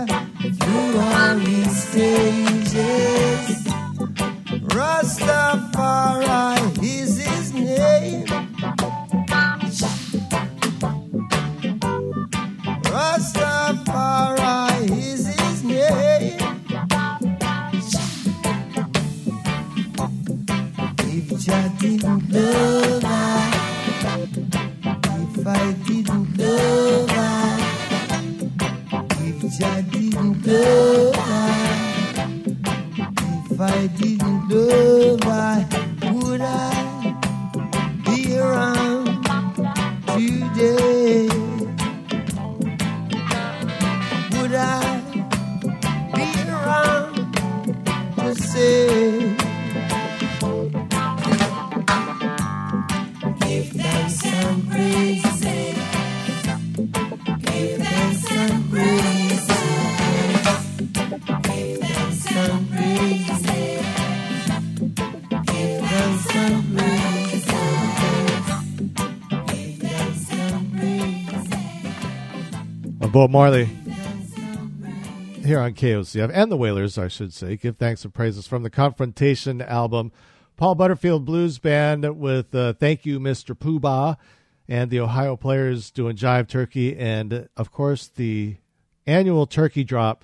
through 0.59 0.99
all 1.07 1.35
these 1.47 1.75
stages. 1.87 3.47
Rastafari 4.75 6.49
Bob 73.19 73.31
Marley 73.31 73.65
here 75.43 75.59
on 75.59 75.73
KOCF 75.73 76.31
and 76.33 76.49
the 76.49 76.55
Wailers, 76.55 76.97
I 76.97 77.09
should 77.09 77.33
say. 77.33 77.57
Give 77.57 77.75
thanks 77.75 78.05
and 78.05 78.13
praises 78.13 78.47
from 78.47 78.63
the 78.63 78.69
Confrontation 78.69 79.61
album. 79.61 80.13
Paul 80.55 80.75
Butterfield 80.75 81.25
Blues 81.25 81.59
Band 81.59 82.17
with 82.17 82.55
uh, 82.55 82.71
Thank 82.71 83.05
You, 83.05 83.19
Mr. 83.19 83.53
Poobah, 83.53 84.15
and 84.69 84.89
the 84.89 85.01
Ohio 85.01 85.35
Players 85.35 85.91
doing 85.91 86.15
Jive 86.15 86.47
Turkey, 86.47 86.95
and 86.97 87.49
of 87.57 87.73
course 87.73 88.07
the 88.07 88.55
annual 89.05 89.45
turkey 89.45 89.83
drop 89.83 90.23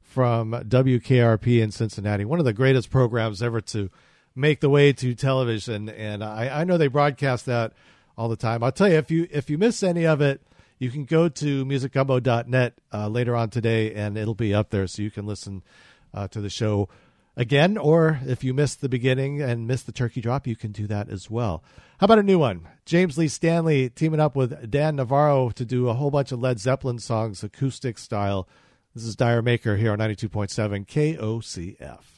from 0.00 0.50
WKRP 0.50 1.62
in 1.62 1.70
Cincinnati, 1.70 2.24
one 2.24 2.40
of 2.40 2.44
the 2.44 2.52
greatest 2.52 2.90
programs 2.90 3.40
ever 3.40 3.60
to 3.60 3.88
make 4.34 4.58
the 4.58 4.68
way 4.68 4.92
to 4.94 5.14
television. 5.14 5.88
And 5.88 6.24
I, 6.24 6.62
I 6.62 6.64
know 6.64 6.76
they 6.76 6.88
broadcast 6.88 7.46
that 7.46 7.72
all 8.18 8.28
the 8.28 8.34
time. 8.34 8.64
I'll 8.64 8.72
tell 8.72 8.88
you 8.88 8.96
if 8.96 9.12
you 9.12 9.28
if 9.30 9.48
you 9.48 9.58
miss 9.58 9.84
any 9.84 10.04
of 10.04 10.20
it, 10.20 10.42
you 10.82 10.90
can 10.90 11.04
go 11.04 11.28
to 11.28 11.64
musicgumbo.net 11.64 12.74
uh, 12.92 13.06
later 13.06 13.36
on 13.36 13.50
today, 13.50 13.94
and 13.94 14.18
it'll 14.18 14.34
be 14.34 14.52
up 14.52 14.70
there, 14.70 14.88
so 14.88 15.00
you 15.00 15.12
can 15.12 15.26
listen 15.26 15.62
uh, 16.12 16.26
to 16.26 16.40
the 16.40 16.50
show 16.50 16.88
again. 17.36 17.78
Or 17.78 18.18
if 18.26 18.42
you 18.42 18.52
missed 18.52 18.80
the 18.80 18.88
beginning 18.88 19.40
and 19.40 19.68
missed 19.68 19.86
the 19.86 19.92
turkey 19.92 20.20
drop, 20.20 20.44
you 20.44 20.56
can 20.56 20.72
do 20.72 20.88
that 20.88 21.08
as 21.08 21.30
well. 21.30 21.62
How 22.00 22.06
about 22.06 22.18
a 22.18 22.24
new 22.24 22.40
one? 22.40 22.66
James 22.84 23.16
Lee 23.16 23.28
Stanley 23.28 23.90
teaming 23.90 24.18
up 24.18 24.34
with 24.34 24.72
Dan 24.72 24.96
Navarro 24.96 25.50
to 25.50 25.64
do 25.64 25.88
a 25.88 25.94
whole 25.94 26.10
bunch 26.10 26.32
of 26.32 26.40
Led 26.40 26.58
Zeppelin 26.58 26.98
songs, 26.98 27.44
acoustic 27.44 27.96
style. 27.96 28.48
This 28.92 29.04
is 29.04 29.14
D'yer 29.14 29.40
Mak'er 29.40 29.78
here 29.78 29.92
on 29.92 30.00
92.7 30.00 30.84
KOCF. 30.88 32.11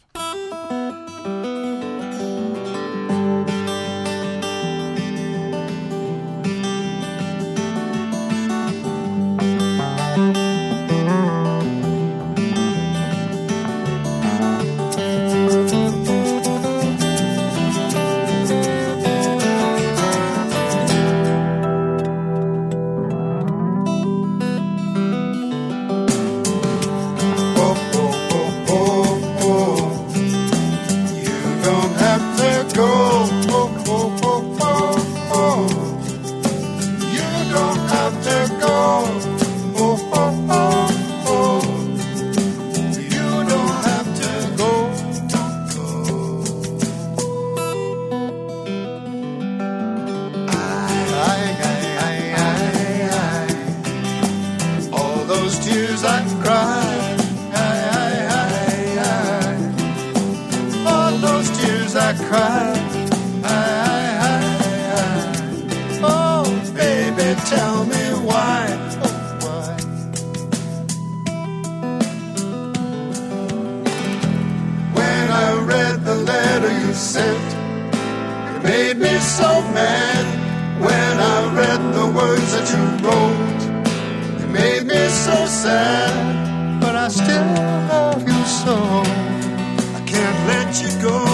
so 79.36 79.60
mad 79.72 80.24
when 80.80 81.18
I 81.18 81.36
read 81.56 81.80
the 81.98 82.06
words 82.18 82.52
that 82.54 82.66
you 82.72 82.82
wrote. 83.04 83.62
It 84.42 84.48
made 84.48 84.86
me 84.86 85.08
so 85.08 85.34
sad, 85.46 86.80
but 86.80 86.94
I 86.94 87.08
still 87.08 87.48
love 87.88 88.22
you 88.22 88.44
so. 88.62 88.76
I 89.98 90.00
can't 90.06 90.40
let 90.46 90.70
you 90.82 90.90
go. 91.02 91.33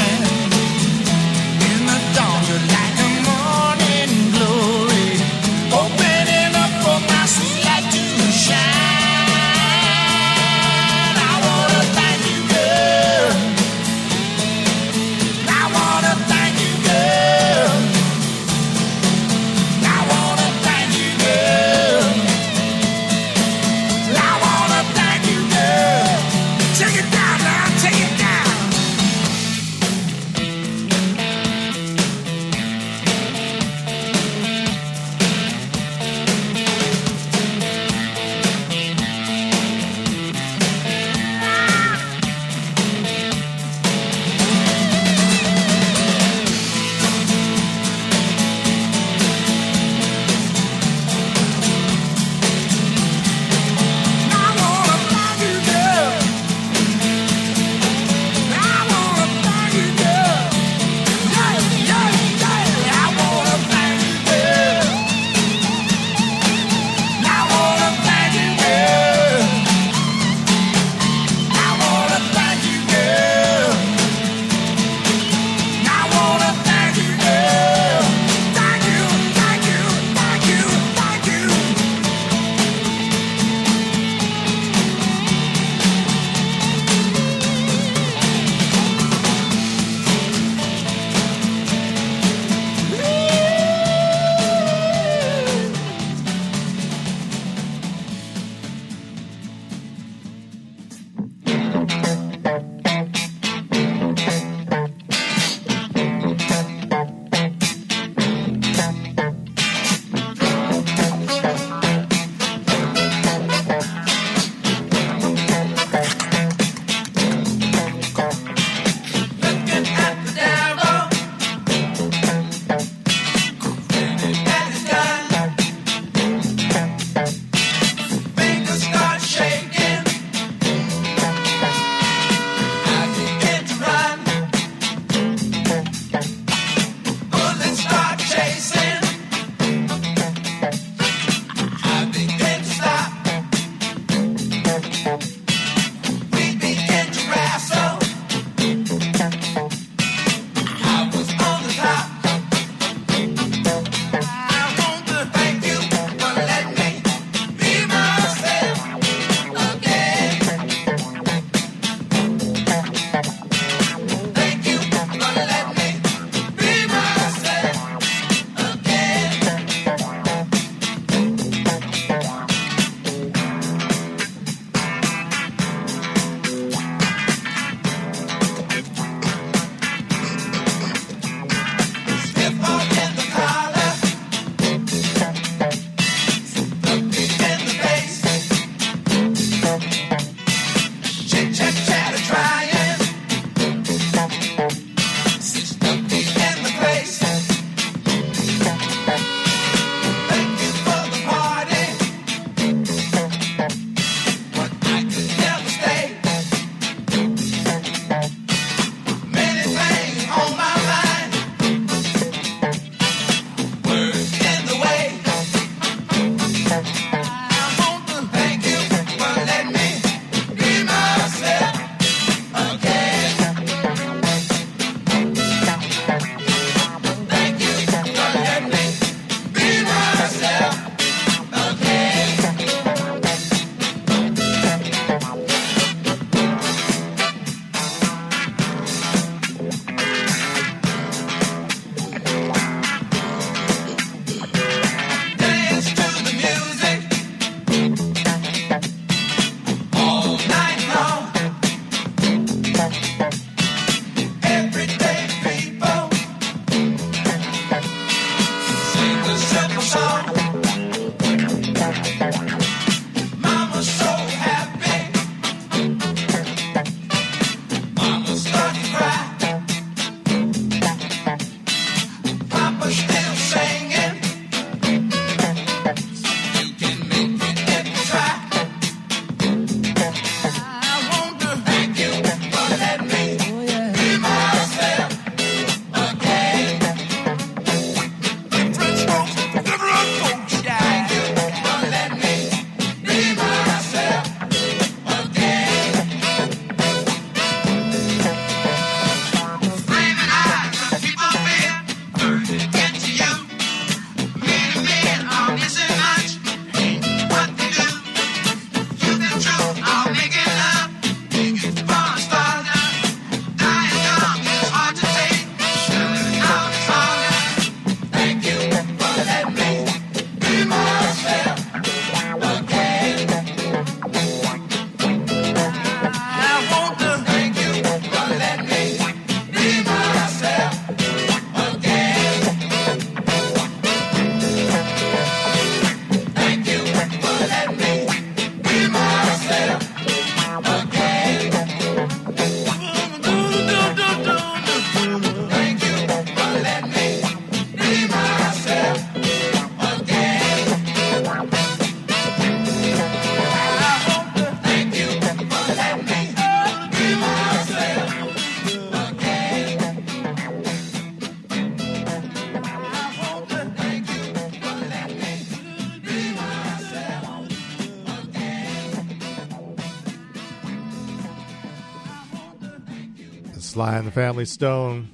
the 374.11 374.21
Family 374.21 374.45
Stone. 374.45 375.09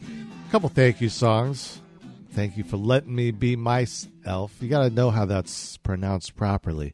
A 0.48 0.52
couple 0.52 0.70
thank 0.70 1.02
you 1.02 1.10
songs. 1.10 1.82
Thank 2.32 2.58
you 2.58 2.64
for 2.64 2.78
letting 2.78 3.14
me 3.14 3.30
be 3.32 3.56
myself. 3.56 4.56
You 4.60 4.70
got 4.70 4.84
to 4.84 4.90
know 4.90 5.12
how 5.12 5.26
that's 5.26 5.78
pronounced 5.78 6.36
properly. 6.36 6.94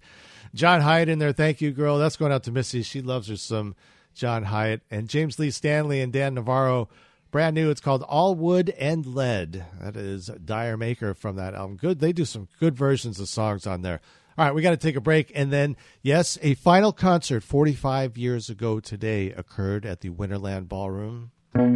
John 0.54 0.82
Hiatt 0.82 1.08
in 1.08 1.20
there. 1.20 1.32
Thank 1.32 1.62
you, 1.62 1.72
girl. 1.72 1.98
That's 1.98 2.18
going 2.18 2.32
out 2.32 2.44
to 2.44 2.52
Missy. 2.52 2.82
She 2.82 3.02
loves 3.02 3.30
her 3.30 3.38
some 3.38 3.76
John 4.14 4.46
Hiatt. 4.46 4.82
And 4.92 5.08
James 5.08 5.40
Lee 5.40 5.50
Stanley 5.50 6.02
and 6.02 6.12
Dan 6.12 6.34
Navarro. 6.34 6.90
Brand 7.32 7.56
new. 7.56 7.70
It's 7.70 7.82
called 7.82 8.04
All 8.04 8.36
Wood 8.36 8.70
and 8.72 9.06
Led. 9.06 9.66
That 9.80 9.96
is 9.96 10.28
D'yer 10.44 10.78
Mak'er 10.78 11.16
from 11.16 11.38
that 11.38 11.54
album. 11.54 11.78
Good. 11.78 12.00
They 12.00 12.12
do 12.12 12.26
some 12.26 12.50
good 12.60 12.76
versions 12.76 13.20
of 13.20 13.30
songs 13.30 13.66
on 13.66 13.82
there. 13.82 14.02
All 14.38 14.46
right, 14.46 14.54
we 14.54 14.62
got 14.62 14.72
to 14.72 14.78
take 14.78 14.96
a 14.96 15.02
break. 15.02 15.32
And 15.36 15.54
then, 15.54 15.78
yes, 16.02 16.38
a 16.42 16.56
final 16.56 16.92
concert 16.92 17.44
45 17.44 18.18
years 18.18 18.50
ago 18.50 18.80
today 18.80 19.32
occurred 19.32 19.86
at 19.86 20.02
the 20.02 20.10
Winterland 20.10 20.68
Ballroom. 20.68 21.32
Support 21.54 21.70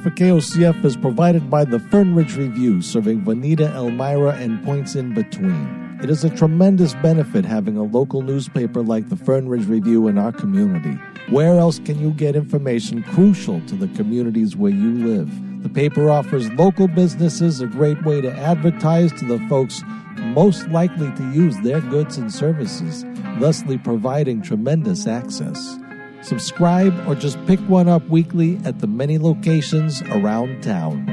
for 0.00 0.10
KOCF 0.10 0.84
is 0.84 0.96
provided 0.96 1.48
by 1.48 1.64
the 1.64 1.78
Fern 1.78 2.16
Ridge 2.16 2.36
Review, 2.36 2.82
serving 2.82 3.20
Veneta, 3.20 3.72
Elmira, 3.72 4.34
and 4.34 4.60
points 4.64 4.96
in 4.96 5.14
between. 5.14 5.96
It 6.02 6.10
is 6.10 6.24
a 6.24 6.30
tremendous 6.30 6.94
benefit 6.94 7.44
having 7.44 7.76
a 7.76 7.84
local 7.84 8.22
newspaper 8.22 8.82
like 8.82 9.10
the 9.10 9.16
Fern 9.16 9.48
Ridge 9.48 9.68
Review 9.68 10.08
in 10.08 10.18
our 10.18 10.32
community. 10.32 10.98
Where 11.28 11.56
else 11.56 11.78
can 11.78 12.00
you 12.00 12.10
get 12.10 12.34
information 12.34 13.04
crucial 13.04 13.60
to 13.68 13.76
the 13.76 13.86
communities 13.96 14.56
where 14.56 14.72
you 14.72 15.06
live? 15.06 15.47
The 15.68 15.74
paper 15.74 16.10
offers 16.10 16.50
local 16.52 16.88
businesses 16.88 17.60
a 17.60 17.66
great 17.66 18.02
way 18.02 18.22
to 18.22 18.32
advertise 18.32 19.12
to 19.12 19.26
the 19.26 19.38
folks 19.50 19.82
most 20.16 20.66
likely 20.68 21.12
to 21.12 21.32
use 21.34 21.58
their 21.58 21.82
goods 21.82 22.16
and 22.16 22.32
services, 22.32 23.04
thusly 23.38 23.76
providing 23.76 24.40
tremendous 24.40 25.06
access. 25.06 25.78
Subscribe 26.22 26.94
or 27.06 27.14
just 27.14 27.36
pick 27.46 27.60
one 27.68 27.86
up 27.86 28.02
weekly 28.08 28.58
at 28.64 28.78
the 28.78 28.86
many 28.86 29.18
locations 29.18 30.00
around 30.04 30.62
town. 30.62 31.06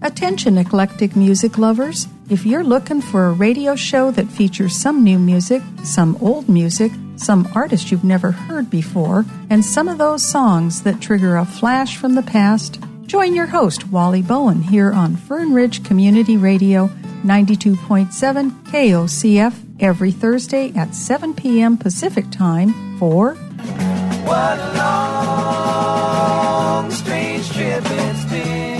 Attention, 0.00 0.56
eclectic 0.56 1.14
music 1.14 1.58
lovers. 1.58 2.08
If 2.30 2.46
you're 2.46 2.64
looking 2.64 3.02
for 3.02 3.26
a 3.26 3.32
radio 3.32 3.76
show 3.76 4.10
that 4.12 4.28
features 4.28 4.74
some 4.74 5.04
new 5.04 5.18
music, 5.18 5.60
some 5.84 6.16
old 6.22 6.48
music, 6.48 6.92
some 7.16 7.48
artists 7.54 7.90
you've 7.90 8.04
never 8.04 8.32
heard 8.32 8.70
before, 8.70 9.24
and 9.50 9.64
some 9.64 9.88
of 9.88 9.98
those 9.98 10.22
songs 10.22 10.82
that 10.82 11.00
trigger 11.00 11.36
a 11.36 11.44
flash 11.44 11.96
from 11.96 12.14
the 12.14 12.22
past, 12.22 12.80
join 13.06 13.34
your 13.34 13.46
host, 13.46 13.88
Wally 13.88 14.22
Bowen, 14.22 14.62
here 14.62 14.92
on 14.92 15.16
Fern 15.16 15.52
Ridge 15.52 15.84
Community 15.84 16.36
Radio 16.36 16.88
92.7 17.24 18.50
KOCF 18.64 19.54
every 19.80 20.10
Thursday 20.10 20.72
at 20.74 20.94
7 20.94 21.34
p.m. 21.34 21.76
Pacific 21.76 22.30
Time 22.30 22.98
for 22.98 23.34
What 23.34 24.58
a 24.58 24.76
long, 24.76 26.90
strange 26.90 27.50
trip 27.52 27.82
it's 27.84 28.24
been. 28.24 28.72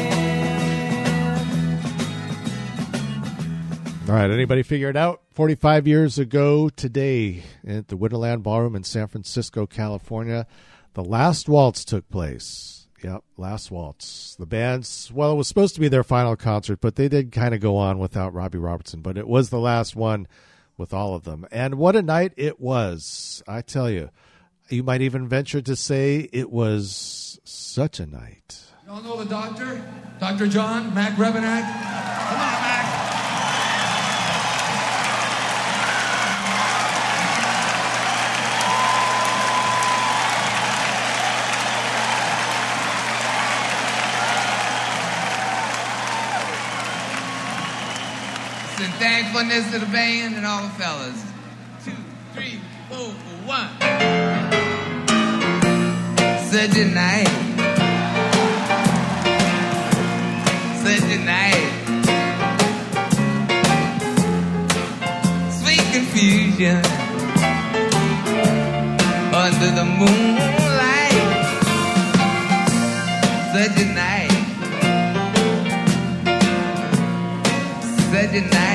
All 4.09 4.17
right, 4.17 4.31
anybody 4.31 4.63
figure 4.63 4.91
it 4.91 4.97
out? 4.97 5.22
45 5.33 5.89
years 5.89 6.19
ago 6.19 6.69
today 6.69 7.43
at 7.67 7.89
the 7.89 7.97
Winterland 7.97 8.43
Ballroom 8.43 8.77
in 8.77 8.85
San 8.85 9.09
Francisco, 9.09 9.67
California, 9.67 10.47
the 10.93 11.03
last 11.03 11.49
waltz 11.49 11.87
took 11.87 12.09
place. 12.11 12.87
Yep, 13.03 13.25
last 13.39 13.71
waltz. 13.71 14.37
The 14.39 14.47
band's, 14.47 15.11
well, 15.13 15.33
it 15.33 15.37
was 15.37 15.49
supposed 15.49 15.75
to 15.75 15.81
be 15.81 15.89
their 15.89 16.05
final 16.05 16.37
concert, 16.37 16.81
but 16.81 16.97
they 16.97 17.09
did 17.09 17.33
kind 17.33 17.55
of 17.55 17.61
go 17.61 17.77
on 17.77 17.99
without 17.99 18.35
Robbie 18.35 18.59
Robertson, 18.59 19.01
but 19.01 19.17
it 19.17 19.27
was 19.27 19.49
the 19.49 19.59
last 19.59 19.97
one 19.97 20.29
with 20.77 20.93
all 20.93 21.15
of 21.15 21.25
them. 21.25 21.47
And 21.51 21.77
what 21.77 21.97
a 21.97 22.03
night 22.03 22.35
it 22.37 22.61
was, 22.61 23.43
I 23.49 23.63
tell 23.63 23.91
you. 23.91 24.11
You 24.69 24.83
might 24.83 25.01
even 25.01 25.29
venture 25.29 25.63
to 25.63 25.77
say 25.77 26.29
it 26.33 26.51
was 26.51 27.41
such 27.45 28.01
a 28.01 28.07
night. 28.07 28.61
Y'all 28.87 29.03
know 29.03 29.17
the 29.17 29.29
doctor? 29.29 29.83
Dr. 30.21 30.47
John, 30.47 30.95
Mac 30.95 31.15
Rebennack? 31.15 31.63
Come 31.63 32.41
on, 32.41 32.63
Mac. 32.63 33.02
In 48.83 48.91
thankfulness 48.99 49.71
to 49.71 49.79
the 49.79 49.87
band 49.87 50.35
and 50.35 50.45
all 50.45 50.65
the 50.65 50.69
fellas. 50.71 51.25
Two, 51.85 51.93
three, 52.35 52.59
four, 52.89 53.11
one. 53.47 53.69
Such 56.51 56.77
a 56.79 56.87
night. 56.87 57.29
Such 60.83 61.13
a 61.13 61.19
night. 61.25 61.69
Sweet 65.61 65.87
confusion 65.93 66.83
under 69.33 69.71
the 69.79 69.85
moonlight. 69.85 71.23
Such 73.55 73.81
a 73.81 73.87
night. 73.95 74.33
Such 78.11 78.35
a 78.35 78.41
night. 78.41 78.72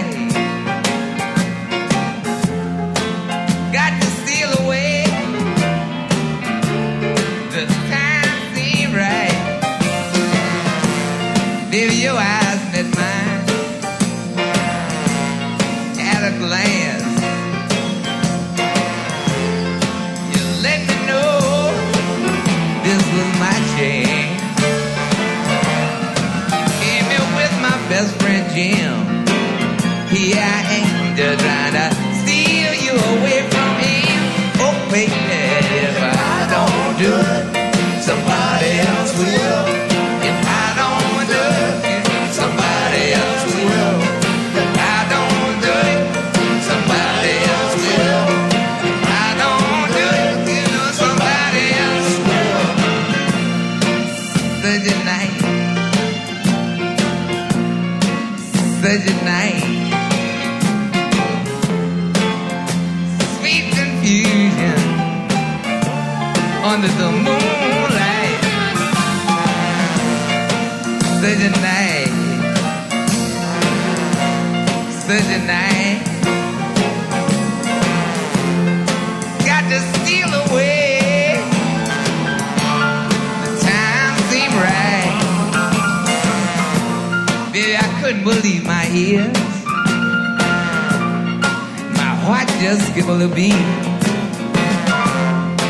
Just 92.68 92.92
skipped 92.92 93.08
a 93.08 93.14
little 93.14 93.34
beat. 93.34 93.54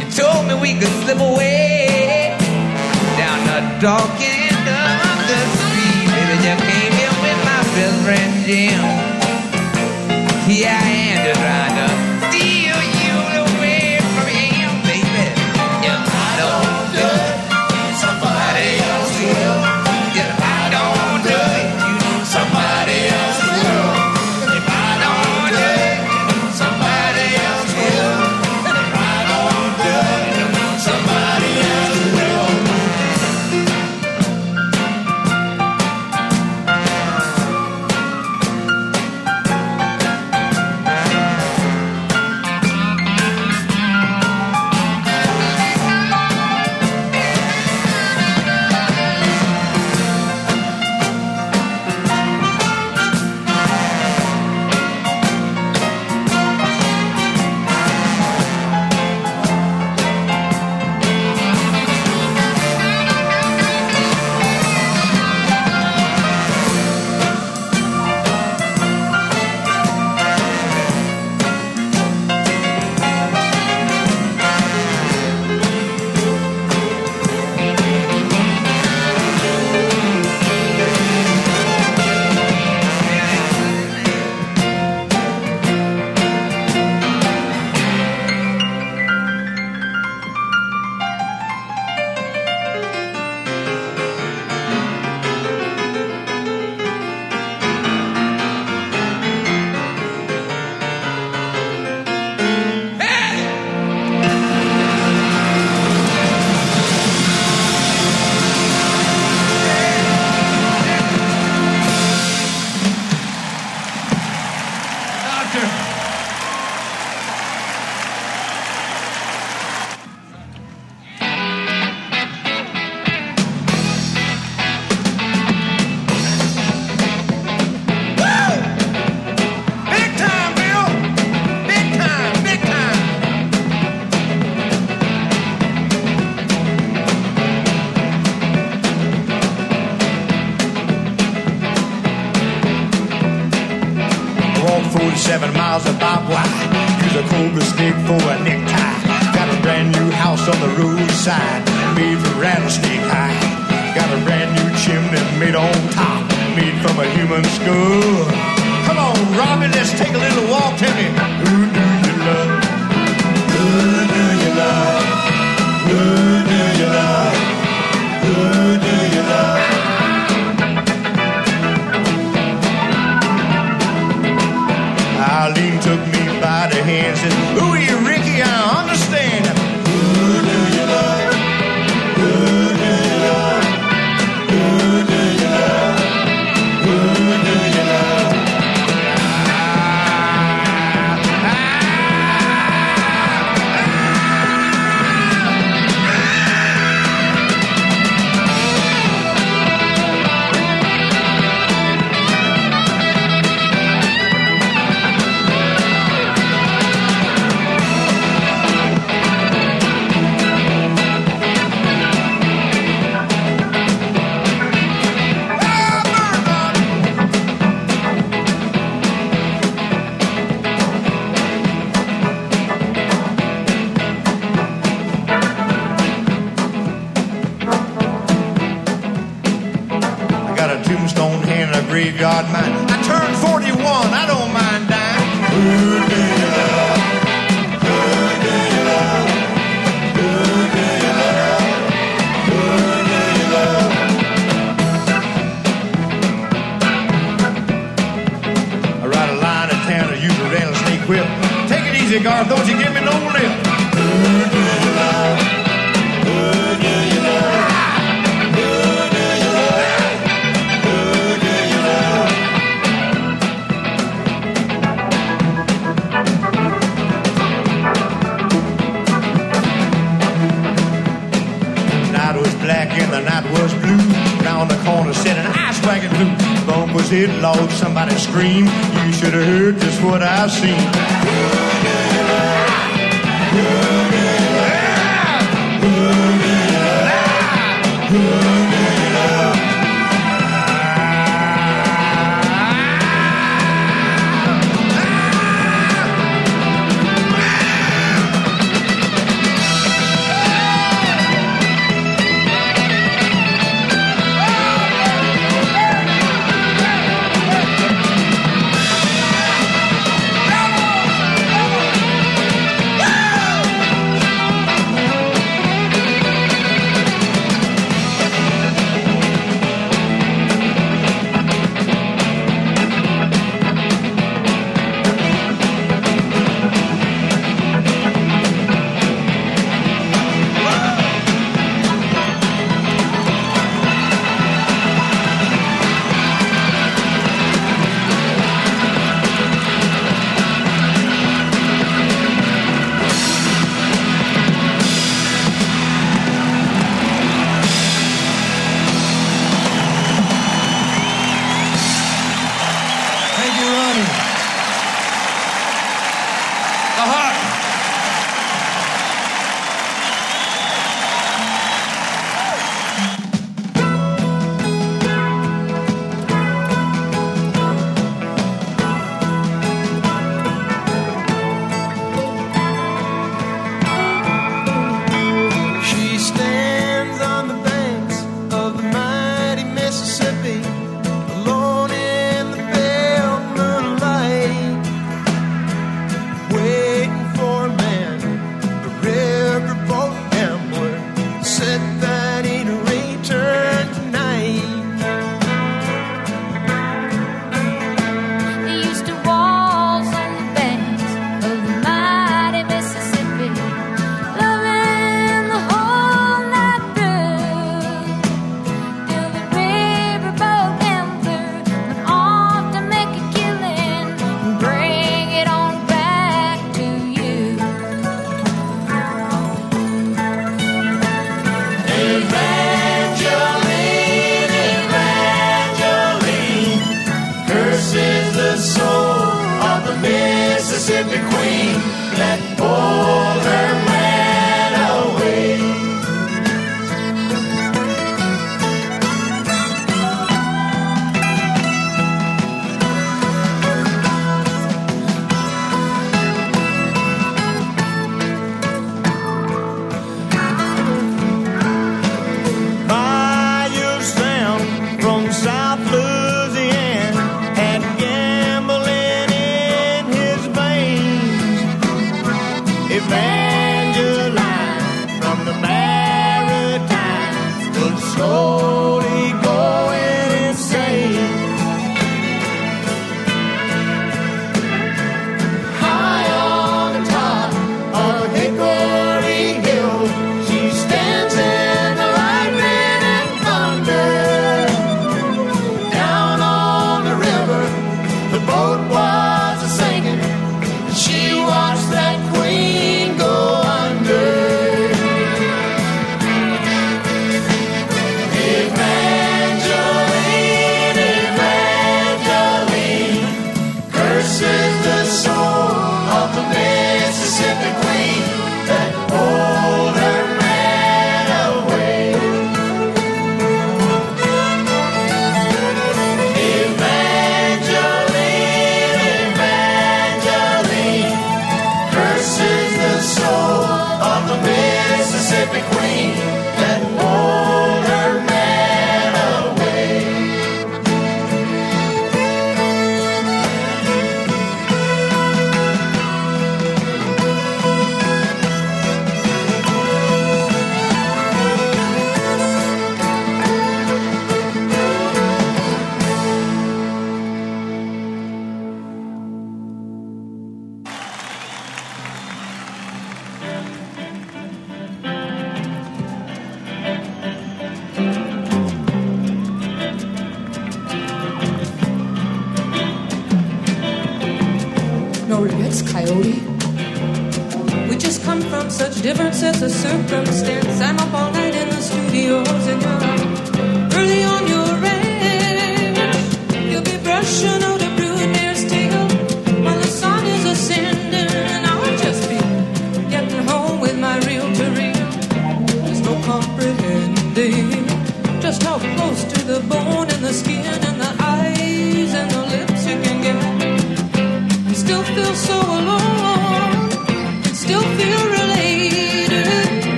You 0.00 0.06
told 0.16 0.48
me 0.48 0.54
we 0.56 0.72
could 0.72 0.94
slip 1.04 1.20
away 1.20 2.34
down 3.20 3.38
the 3.50 3.60
dark 3.78 4.16
end 4.16 4.66
of 4.82 5.18
the 5.28 5.40
street. 5.58 6.08
Baby, 6.16 6.36
you 6.46 6.56
came 6.68 6.92
here 7.00 7.16
with 7.24 7.38
my 7.44 7.60
best 7.76 7.96
friend 8.04 8.32
Jim. 8.46 8.84
Here 10.48 10.87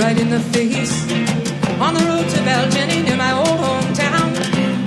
right 0.00 0.18
in 0.18 0.30
the 0.30 0.40
face. 0.56 0.96
On 1.84 1.92
the 1.92 2.04
road 2.10 2.26
to 2.32 2.38
Baljennie, 2.48 3.04
near 3.04 3.16
my 3.16 3.32
old 3.32 3.58
hometown, 3.66 4.28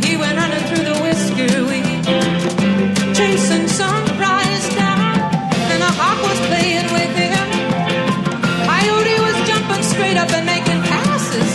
he 0.03 0.17
went 0.17 0.35
running 0.41 0.63
through 0.69 0.85
the 0.91 0.97
whisker 1.05 1.53
weed, 1.69 2.01
chasing 3.17 3.67
some 3.67 4.05
prize 4.17 4.65
down, 4.73 5.13
and 5.73 5.81
a 5.89 5.91
hawk 5.99 6.19
was 6.29 6.39
playing 6.49 6.89
with 6.97 7.13
him. 7.23 7.47
Coyote 8.67 9.17
was 9.27 9.37
jumping 9.49 9.83
straight 9.93 10.17
up 10.17 10.31
and 10.37 10.45
making 10.53 10.81
passes. 10.91 11.49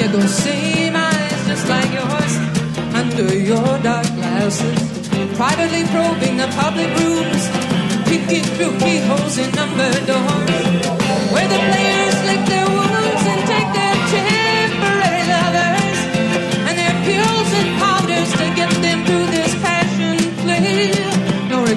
You 0.00 0.08
go 0.12 0.20
same 0.26 0.94
eyes 0.94 1.40
just 1.48 1.66
like 1.72 1.90
yours 1.98 2.32
under 3.00 3.28
your 3.50 3.70
dark 3.80 4.08
glasses, 4.18 4.80
privately 5.40 5.84
probing 5.94 6.36
the 6.36 6.48
public 6.62 6.90
rooms, 7.00 7.42
peeking 8.08 8.46
through 8.54 8.74
keyholes 8.82 9.38
in 9.38 9.50
number 9.60 9.90
doors, 10.10 10.84
where 11.32 11.48
the 11.54 11.60
players 11.70 12.18
lick 12.28 12.44
their 12.52 12.68
wounds. 12.68 12.89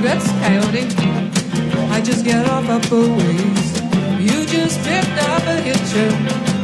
regrets, 0.03 0.27
coyote. 0.43 0.83
I 1.89 2.01
just 2.01 2.25
get 2.25 2.45
off 2.49 2.67
a 2.69 2.95
ways. 2.95 3.81
You 4.19 4.45
just 4.45 4.81
picked 4.83 5.17
up 5.31 5.43
a 5.47 5.55
hitcher, 5.61 6.09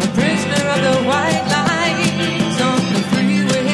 a 0.04 0.08
prisoner 0.14 0.64
of 0.74 0.82
the 0.88 0.96
white 1.08 1.46
lines 1.56 2.60
on 2.70 2.80
the 2.94 3.02
freeway. 3.12 3.68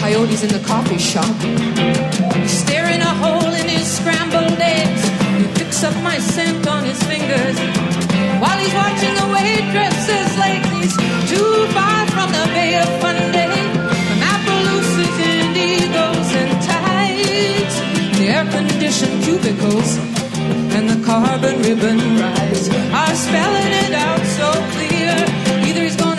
Coyote's 0.00 0.42
in 0.42 0.48
the 0.50 0.62
coffee 0.66 0.98
shop, 0.98 1.36
staring 2.48 3.02
a 3.02 3.14
hole 3.22 3.54
in 3.54 3.68
his 3.68 3.86
scrambled 3.86 4.58
eggs. 4.58 5.08
He 5.38 5.46
picks 5.54 5.84
up 5.84 5.94
my 6.02 6.18
scent 6.18 6.66
on 6.66 6.84
his 6.84 7.00
fingers 7.04 7.99
while 8.40 8.58
he's 8.58 8.74
watching 8.74 9.14
the 9.20 9.28
waitresses 9.36 10.30
like 10.38 10.62
these 10.72 10.96
too 11.28 11.52
far 11.76 12.06
from 12.14 12.28
the 12.32 12.44
Bay 12.56 12.72
of 12.80 12.88
Fundy. 13.02 13.52
From 14.06 14.20
Appaloosas 14.32 15.16
and 15.32 15.56
eagles 15.56 16.28
and 16.40 16.52
tides, 16.72 17.74
the 18.18 18.26
air 18.34 18.46
conditioned 18.56 19.22
cubicles 19.24 19.98
and 20.76 20.88
the 20.88 20.98
carbon 21.04 21.60
ribbon 21.62 21.98
rise 22.18 22.68
are 23.00 23.14
spelling 23.14 23.72
it 23.84 23.92
out 23.92 24.24
so 24.38 24.48
clear. 24.74 25.14
Either 25.68 25.82
he's 25.82 25.96
going 25.96 26.09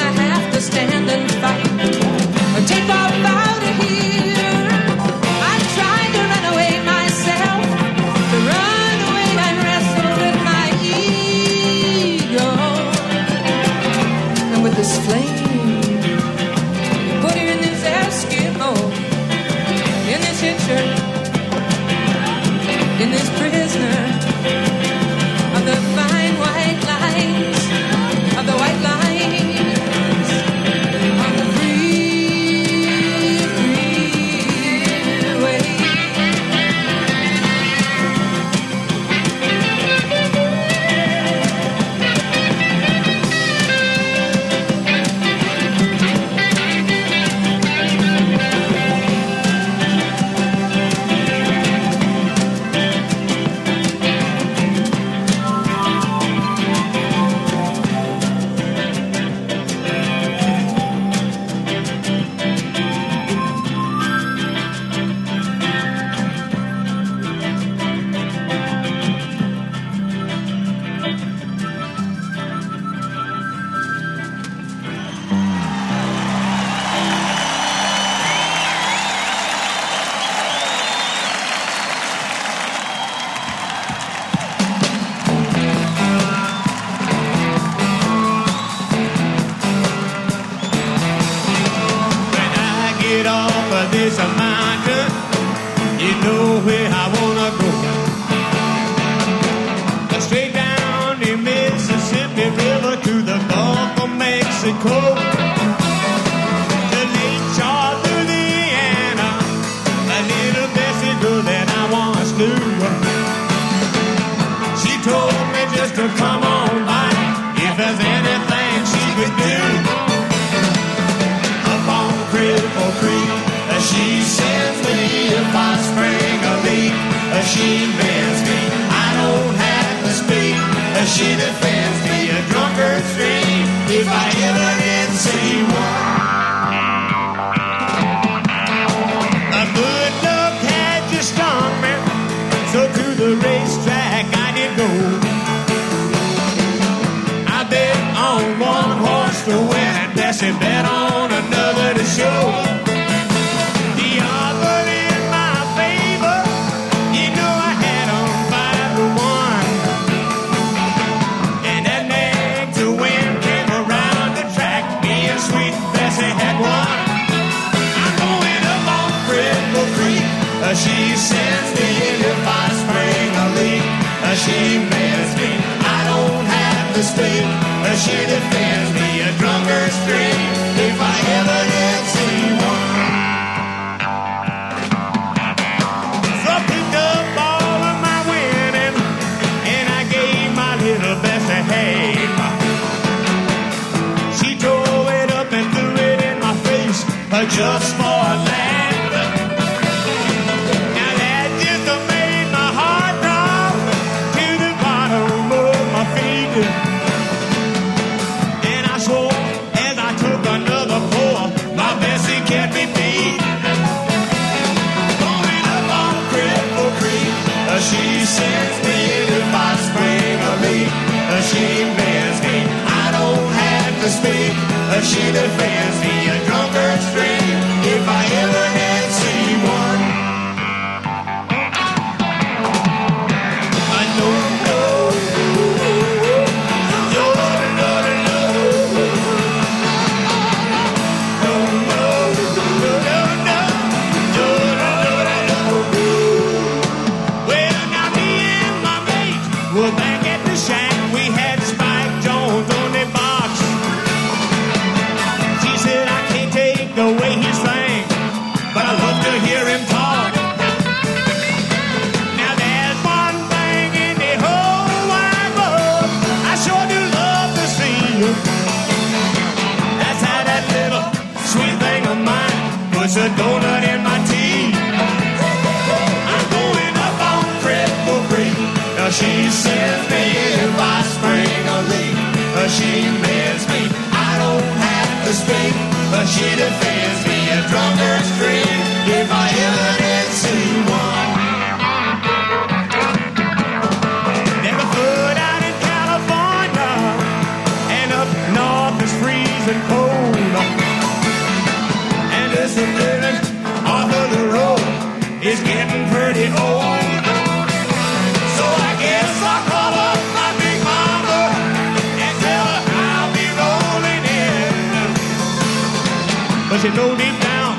know 316.96 317.16
deep 317.16 317.38
down, 317.40 317.74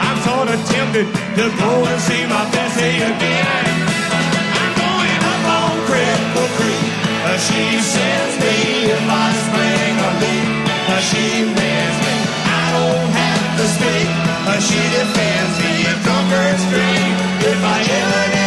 I'm 0.00 0.18
sort 0.24 0.48
of 0.48 0.58
tempted 0.68 1.06
to 1.36 1.44
go 1.60 1.70
and 1.84 2.00
see 2.00 2.24
my 2.26 2.44
fancy 2.52 3.04
again. 3.04 3.66
I'm 4.60 4.72
going 4.80 5.20
up 5.32 5.44
on 5.60 5.72
Cripple 5.88 6.50
Creek. 6.56 6.88
Uh, 7.26 7.36
she 7.36 7.62
sends 7.80 8.34
me 8.40 8.56
if 8.96 9.04
I 9.04 9.26
spring 9.44 9.94
a 10.08 10.10
leak. 10.22 10.48
Uh, 10.88 11.00
she 11.08 11.24
mends 11.44 11.98
me. 12.06 12.16
I 12.48 12.64
don't 12.76 13.10
have 13.12 13.46
to 13.60 13.66
speak. 13.76 14.08
Uh, 14.48 14.58
she 14.58 14.80
defends 14.96 15.54
me 15.60 15.72
in 15.84 15.96
drunkards 16.04 16.64
drink 16.72 17.14
if 17.44 17.60
I 17.60 17.78
ever. 18.00 18.39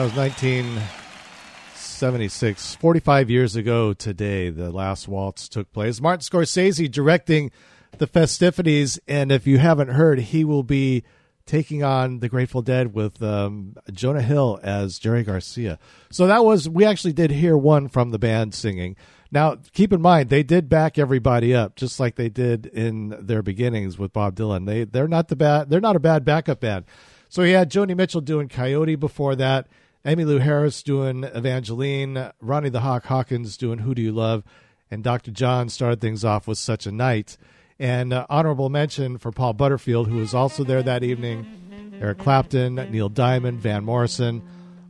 That 0.00 0.04
was 0.04 0.16
1976. 0.16 2.76
45 2.76 3.28
years 3.28 3.54
ago 3.54 3.92
today, 3.92 4.48
the 4.48 4.70
last 4.70 5.06
waltz 5.06 5.46
took 5.46 5.70
place. 5.74 6.00
Martin 6.00 6.22
Scorsese 6.22 6.90
directing 6.90 7.50
the 7.98 8.06
festivities, 8.06 8.98
and 9.06 9.30
if 9.30 9.46
you 9.46 9.58
haven't 9.58 9.88
heard, 9.88 10.18
he 10.18 10.42
will 10.42 10.62
be 10.62 11.04
taking 11.44 11.82
on 11.82 12.20
the 12.20 12.30
Grateful 12.30 12.62
Dead 12.62 12.94
with 12.94 13.22
um, 13.22 13.74
Jonah 13.92 14.22
Hill 14.22 14.58
as 14.62 14.98
Jerry 14.98 15.22
Garcia. 15.22 15.78
So 16.10 16.26
that 16.28 16.46
was, 16.46 16.66
we 16.66 16.86
actually 16.86 17.12
did 17.12 17.30
hear 17.30 17.54
one 17.54 17.86
from 17.86 18.08
the 18.08 18.18
band 18.18 18.54
singing. 18.54 18.96
Now, 19.30 19.56
keep 19.74 19.92
in 19.92 20.00
mind, 20.00 20.30
they 20.30 20.42
did 20.42 20.70
back 20.70 20.98
everybody 20.98 21.54
up, 21.54 21.76
just 21.76 22.00
like 22.00 22.14
they 22.14 22.30
did 22.30 22.64
in 22.64 23.14
their 23.20 23.42
beginnings 23.42 23.98
with 23.98 24.14
Bob 24.14 24.34
Dylan. 24.34 24.64
They 24.64 24.84
they're 24.84 25.06
not 25.06 25.28
the 25.28 25.36
bad 25.36 25.68
they're 25.68 25.78
not 25.78 25.94
a 25.94 26.00
bad 26.00 26.24
backup 26.24 26.60
band. 26.60 26.86
So 27.28 27.42
he 27.42 27.52
had 27.52 27.70
Joni 27.70 27.94
Mitchell 27.94 28.22
doing 28.22 28.48
Coyote 28.48 28.96
before 28.96 29.36
that, 29.36 29.68
Emmylou 30.04 30.40
Harris 30.40 30.82
doing 30.82 31.24
Evangeline, 31.24 32.30
Ronnie 32.40 32.70
the 32.70 32.80
Hawk 32.80 33.04
Hawkins 33.04 33.58
doing 33.58 33.80
Who 33.80 33.94
Do 33.94 34.00
You 34.00 34.12
Love, 34.12 34.44
and 34.90 35.04
Dr. 35.04 35.30
John 35.30 35.68
started 35.68 36.00
things 36.00 36.24
off 36.24 36.48
with 36.48 36.56
Such 36.56 36.86
a 36.86 36.92
Night. 36.92 37.36
And 37.78 38.12
uh, 38.12 38.26
honorable 38.30 38.70
mention 38.70 39.18
for 39.18 39.30
Paul 39.30 39.52
Butterfield, 39.52 40.08
who 40.08 40.16
was 40.16 40.32
also 40.32 40.64
there 40.64 40.82
that 40.82 41.02
evening, 41.02 41.98
Eric 42.00 42.18
Clapton, 42.18 42.76
Neil 42.90 43.10
Diamond, 43.10 43.60
Van 43.60 43.84
Morrison, 43.84 44.42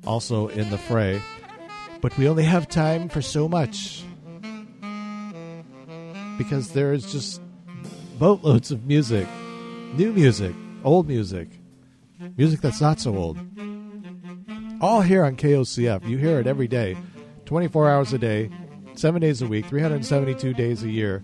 also 0.06 0.46
in 0.46 0.70
the 0.70 0.78
fray. 0.78 1.20
But 2.00 2.16
we 2.16 2.28
only 2.28 2.44
have 2.44 2.68
time 2.68 3.08
for 3.08 3.20
so 3.20 3.48
much 3.48 4.04
because 6.38 6.70
there's 6.72 7.10
just 7.10 7.42
boatloads 8.18 8.70
of 8.70 8.86
music, 8.86 9.26
new 9.94 10.12
music, 10.12 10.54
old 10.84 11.08
music, 11.08 11.48
music 12.36 12.60
that's 12.60 12.80
not 12.80 13.00
so 13.00 13.16
old. 13.16 13.38
All 14.80 15.02
here 15.02 15.24
on 15.24 15.36
KOCF. 15.36 16.08
You 16.08 16.16
hear 16.16 16.40
it 16.40 16.46
every 16.46 16.66
day, 16.66 16.94
mm-hmm. 16.94 17.44
24 17.44 17.90
hours 17.90 18.12
a 18.14 18.18
day, 18.18 18.50
7 18.94 19.20
days 19.20 19.42
a 19.42 19.46
week, 19.46 19.66
372 19.66 20.54
days 20.54 20.82
a 20.82 20.88
year, 20.88 21.22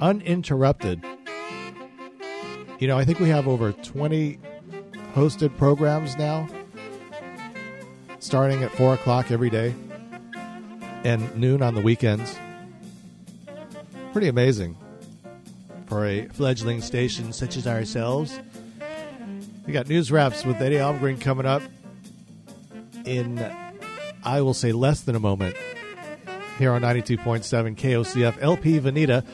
uninterrupted. 0.00 1.04
You 2.80 2.88
know, 2.88 2.98
I 2.98 3.04
think 3.04 3.20
we 3.20 3.28
have 3.28 3.46
over 3.46 3.70
20 3.70 4.40
hosted 5.14 5.56
programs 5.56 6.18
now, 6.18 6.48
starting 8.18 8.64
at 8.64 8.72
4 8.72 8.94
o'clock 8.94 9.30
every 9.30 9.50
day 9.50 9.72
and 11.04 11.36
noon 11.36 11.62
on 11.62 11.76
the 11.76 11.80
weekends. 11.80 12.36
Pretty 14.12 14.26
amazing 14.26 14.76
for 15.86 16.04
a 16.06 16.26
fledgling 16.28 16.80
station 16.80 17.32
such 17.32 17.56
as 17.56 17.68
ourselves. 17.68 18.40
We 19.64 19.72
got 19.72 19.88
news 19.88 20.10
wraps 20.10 20.44
with 20.44 20.60
Eddie 20.60 20.76
Almgren 20.76 21.20
coming 21.20 21.46
up 21.46 21.62
in, 23.08 23.52
I 24.24 24.40
will 24.42 24.54
say, 24.54 24.72
less 24.72 25.00
than 25.00 25.16
a 25.16 25.20
moment 25.20 25.56
here 26.58 26.72
on 26.72 26.82
92.7 26.82 27.76
KOCF 27.76 28.36
LP 28.40 28.80
Veneta, 28.80 29.24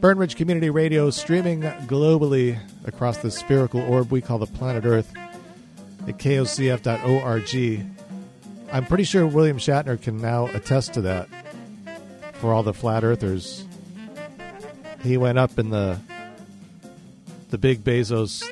Fern 0.00 0.18
Ridge 0.18 0.36
Community 0.36 0.70
Radio, 0.70 1.10
streaming 1.10 1.62
globally 1.62 2.58
across 2.84 3.18
the 3.18 3.30
spherical 3.30 3.80
orb 3.80 4.10
we 4.10 4.20
call 4.20 4.38
the 4.38 4.46
planet 4.46 4.84
Earth 4.84 5.12
at 6.06 6.18
kocf.org. 6.18 7.86
I'm 8.72 8.86
pretty 8.86 9.04
sure 9.04 9.26
William 9.26 9.58
Shatner 9.58 10.00
can 10.00 10.18
now 10.18 10.46
attest 10.46 10.94
to 10.94 11.00
that 11.02 11.28
for 12.34 12.54
all 12.54 12.62
the 12.62 12.72
flat 12.72 13.04
earthers. 13.04 13.64
He 15.02 15.16
went 15.16 15.38
up 15.38 15.58
in 15.58 15.70
the 15.70 15.98
the 17.50 17.58
big 17.58 17.82
Bezos 17.82 18.48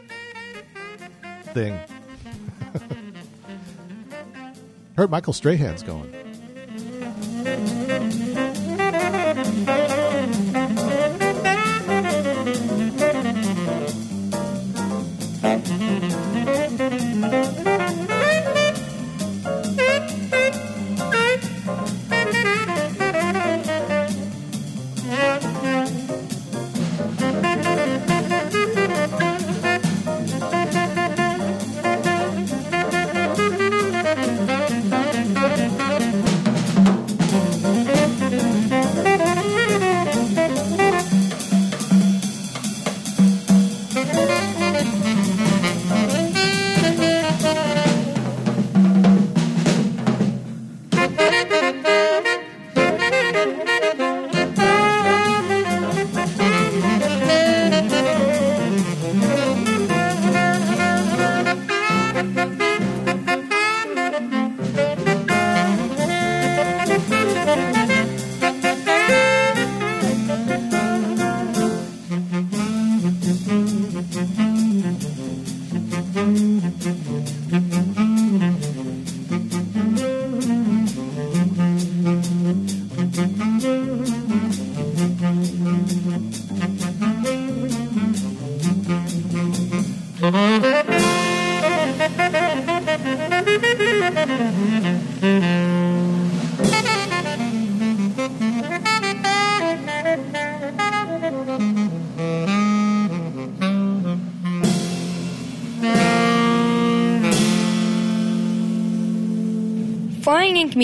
thing. 1.55 1.79
Heard 4.99 5.13
Michael 5.13 5.33
Strahan's 5.33 5.85
going. 5.85 6.13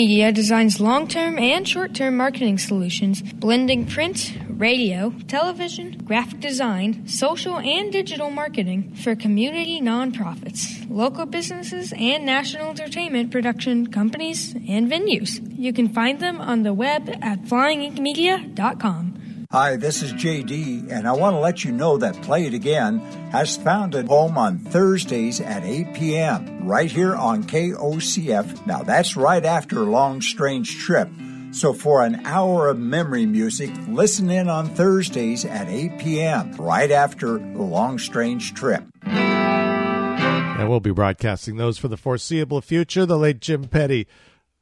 Media 0.05 0.31
designs 0.31 0.79
long 0.79 1.07
term 1.07 1.39
and 1.39 1.67
short 1.67 1.95
term 1.95 2.15
marketing 2.15 2.59
solutions, 2.59 3.23
blending 3.23 3.87
print, 3.87 4.37
radio, 4.49 5.11
television, 5.27 5.97
graphic 6.05 6.39
design, 6.39 7.07
social, 7.07 7.57
and 7.57 7.91
digital 7.91 8.29
marketing 8.29 8.93
for 8.93 9.15
community 9.15 9.81
nonprofits, 9.81 10.87
local 10.91 11.25
businesses, 11.25 11.91
and 11.97 12.23
national 12.23 12.69
entertainment 12.69 13.31
production 13.31 13.87
companies 13.87 14.53
and 14.53 14.91
venues. 14.91 15.41
You 15.57 15.73
can 15.73 15.89
find 15.89 16.19
them 16.19 16.39
on 16.39 16.61
the 16.61 16.75
web 16.75 17.09
at 17.23 17.41
flyinginkmedia.com. 17.41 19.47
Hi, 19.51 19.75
this 19.75 20.03
is 20.03 20.13
JD, 20.13 20.91
and 20.91 21.07
I 21.07 21.13
want 21.13 21.33
to 21.33 21.39
let 21.39 21.63
you 21.63 21.71
know 21.71 21.97
that 21.97 22.21
Play 22.21 22.45
It 22.45 22.53
Again 22.53 22.99
has 23.31 23.57
found 23.57 23.95
a 23.95 24.05
home 24.05 24.37
on 24.37 24.59
Thursdays 24.59 25.41
at 25.41 25.63
8 25.63 25.95
p.m. 25.95 26.54
right 26.65 26.91
here 26.91 27.15
on 27.15 27.43
KOCF. 27.43 28.65
Now, 28.65 28.83
that's 28.83 29.15
right 29.15 29.45
after 29.45 29.81
long, 29.85 30.21
strange 30.21 30.79
trip. 30.79 31.09
So, 31.51 31.71
for 31.71 32.03
an 32.03 32.25
hour 32.25 32.67
of 32.67 32.77
memory 32.77 33.25
music, 33.25 33.71
listen 33.87 34.29
in 34.29 34.49
on 34.49 34.67
Thursdays 34.67 35.45
at 35.45 35.69
8 35.69 35.99
p.m. 35.99 36.51
right 36.57 36.91
after 36.91 37.39
long, 37.39 37.97
strange 37.97 38.53
trip. 38.53 38.83
And 39.03 40.69
we'll 40.69 40.79
be 40.79 40.91
broadcasting 40.91 41.57
those 41.57 41.77
for 41.77 41.87
the 41.87 41.97
foreseeable 41.97 42.59
future. 42.61 43.05
The 43.05 43.17
late 43.17 43.39
Jim 43.39 43.65
Petty. 43.65 44.07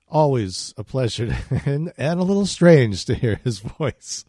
Always 0.07 0.75
a 0.77 0.83
pleasure 0.83 1.35
and, 1.65 1.91
and 1.97 2.19
a 2.19 2.23
little 2.23 2.45
strange 2.45 3.05
to 3.05 3.15
hear 3.15 3.39
his 3.43 3.59
voice. 3.79 4.25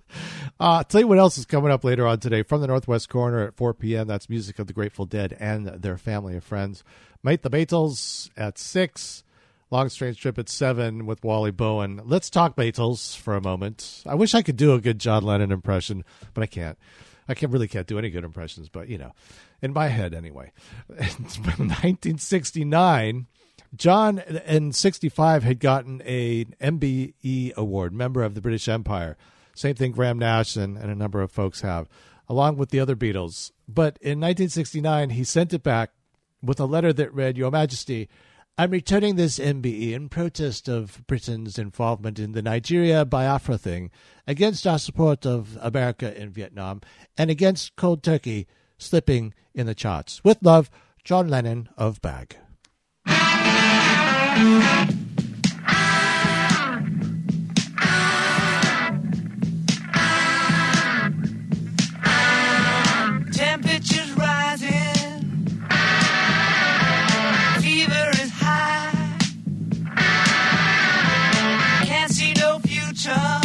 Uh, 0.58 0.84
tell 0.84 1.02
you 1.02 1.08
what 1.08 1.18
else 1.18 1.36
is 1.36 1.44
coming 1.44 1.70
up 1.70 1.84
later 1.84 2.06
on 2.06 2.20
today 2.20 2.42
from 2.42 2.62
the 2.62 2.66
Northwest 2.66 3.10
Corner 3.10 3.48
at 3.48 3.56
4 3.56 3.74
p.m. 3.74 4.06
That's 4.06 4.30
music 4.30 4.58
of 4.58 4.66
the 4.66 4.72
Grateful 4.72 5.04
Dead 5.04 5.36
and 5.38 5.66
their 5.66 5.98
family 5.98 6.36
of 6.36 6.44
friends. 6.44 6.82
Meet 7.24 7.40
the 7.40 7.48
Beatles 7.48 8.28
at 8.36 8.58
6. 8.58 9.24
Long 9.70 9.88
Strange 9.88 10.20
Trip 10.20 10.38
at 10.38 10.50
7 10.50 11.06
with 11.06 11.24
Wally 11.24 11.50
Bowen. 11.50 12.02
Let's 12.04 12.28
talk 12.28 12.54
Beatles 12.54 13.16
for 13.16 13.34
a 13.34 13.40
moment. 13.40 14.02
I 14.06 14.14
wish 14.14 14.34
I 14.34 14.42
could 14.42 14.58
do 14.58 14.74
a 14.74 14.80
good 14.80 14.98
John 14.98 15.24
Lennon 15.24 15.50
impression, 15.50 16.04
but 16.34 16.42
I 16.42 16.46
can't. 16.46 16.76
I 17.26 17.32
can't 17.32 17.50
really 17.50 17.66
can't 17.66 17.86
do 17.86 17.98
any 17.98 18.10
good 18.10 18.24
impressions, 18.24 18.68
but 18.68 18.88
you 18.88 18.98
know, 18.98 19.12
in 19.62 19.72
my 19.72 19.88
head 19.88 20.12
anyway. 20.12 20.52
In 20.90 20.98
1969, 20.98 23.26
John 23.74 24.18
in 24.18 24.72
65 24.72 25.44
had 25.44 25.60
gotten 25.60 26.02
a 26.04 26.44
MBE 26.44 27.54
award, 27.54 27.94
member 27.94 28.22
of 28.22 28.34
the 28.34 28.42
British 28.42 28.68
Empire. 28.68 29.16
Same 29.54 29.74
thing 29.74 29.92
Graham 29.92 30.18
Nash 30.18 30.56
and, 30.56 30.76
and 30.76 30.90
a 30.90 30.94
number 30.94 31.22
of 31.22 31.32
folks 31.32 31.62
have, 31.62 31.88
along 32.28 32.58
with 32.58 32.68
the 32.68 32.80
other 32.80 32.94
Beatles. 32.94 33.50
But 33.66 33.96
in 34.02 34.20
1969, 34.20 35.08
he 35.10 35.24
sent 35.24 35.54
it 35.54 35.62
back 35.62 35.92
with 36.44 36.60
a 36.60 36.66
letter 36.66 36.92
that 36.92 37.12
read, 37.14 37.36
Your 37.36 37.50
Majesty, 37.50 38.08
I'm 38.56 38.70
returning 38.70 39.16
this 39.16 39.38
MBE 39.38 39.92
in 39.92 40.08
protest 40.08 40.68
of 40.68 41.04
Britain's 41.08 41.58
involvement 41.58 42.20
in 42.20 42.32
the 42.32 42.42
Nigeria 42.42 43.04
Biafra 43.04 43.58
thing, 43.58 43.90
against 44.26 44.66
our 44.66 44.78
support 44.78 45.26
of 45.26 45.58
America 45.60 46.16
in 46.16 46.30
Vietnam, 46.30 46.80
and 47.18 47.30
against 47.30 47.74
cold 47.74 48.02
turkey 48.02 48.46
slipping 48.78 49.34
in 49.54 49.66
the 49.66 49.74
charts. 49.74 50.22
With 50.22 50.38
love, 50.40 50.70
John 51.02 51.28
Lennon 51.28 51.68
of 51.76 52.00
Bag. 52.00 52.36
Future, 72.74 73.43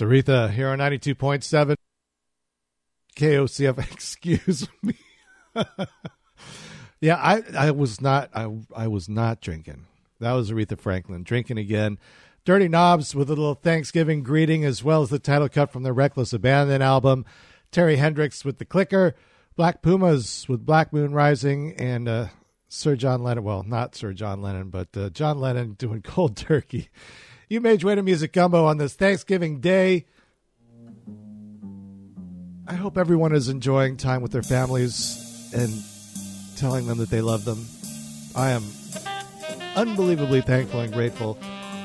Aretha 0.00 0.50
here 0.50 0.68
on 0.68 0.78
92.7 0.78 1.76
KOCF. 3.16 3.78
Excuse 3.92 4.68
me. 4.82 4.94
yeah, 7.00 7.16
I, 7.16 7.42
I 7.56 7.70
was 7.70 8.00
not 8.00 8.30
I 8.34 8.52
I 8.74 8.88
was 8.88 9.08
not 9.08 9.40
drinking. 9.40 9.86
That 10.20 10.32
was 10.32 10.50
Aretha 10.50 10.78
Franklin 10.78 11.22
drinking 11.22 11.58
again. 11.58 11.98
Dirty 12.44 12.68
Knobs 12.68 13.14
with 13.14 13.30
a 13.30 13.34
little 13.34 13.54
Thanksgiving 13.54 14.22
greeting 14.22 14.64
as 14.64 14.84
well 14.84 15.02
as 15.02 15.08
the 15.08 15.18
title 15.18 15.48
cut 15.48 15.72
from 15.72 15.82
their 15.82 15.94
Wreckless 15.94 16.32
Abandon 16.32 16.82
album. 16.82 17.24
Terry 17.70 17.96
Hendricks 17.96 18.44
with 18.44 18.58
the 18.58 18.64
Clicker. 18.64 19.14
Black 19.56 19.82
Pumas 19.82 20.48
with 20.48 20.66
Black 20.66 20.92
Moon 20.92 21.12
Rising 21.12 21.74
and 21.74 22.08
uh, 22.08 22.26
Sir 22.68 22.96
John 22.96 23.22
Lennon. 23.22 23.44
Well, 23.44 23.62
not 23.62 23.94
Sir 23.94 24.12
John 24.12 24.42
Lennon, 24.42 24.68
but 24.68 24.88
uh, 24.96 25.10
John 25.10 25.38
Lennon 25.38 25.74
doing 25.74 26.02
Cold 26.04 26.36
Turkey. 26.36 26.88
You 27.48 27.60
made 27.60 27.84
way 27.84 27.94
to 27.94 28.02
Music 28.02 28.32
Gumbo 28.32 28.64
on 28.64 28.78
this 28.78 28.94
Thanksgiving 28.94 29.60
Day. 29.60 30.06
I 32.66 32.74
hope 32.74 32.96
everyone 32.96 33.34
is 33.34 33.50
enjoying 33.50 33.98
time 33.98 34.22
with 34.22 34.32
their 34.32 34.42
families 34.42 35.52
and 35.54 35.70
telling 36.56 36.86
them 36.86 36.96
that 36.98 37.10
they 37.10 37.20
love 37.20 37.44
them. 37.44 37.66
I 38.34 38.50
am 38.50 38.64
unbelievably 39.76 40.40
thankful 40.42 40.80
and 40.80 40.92
grateful 40.92 41.38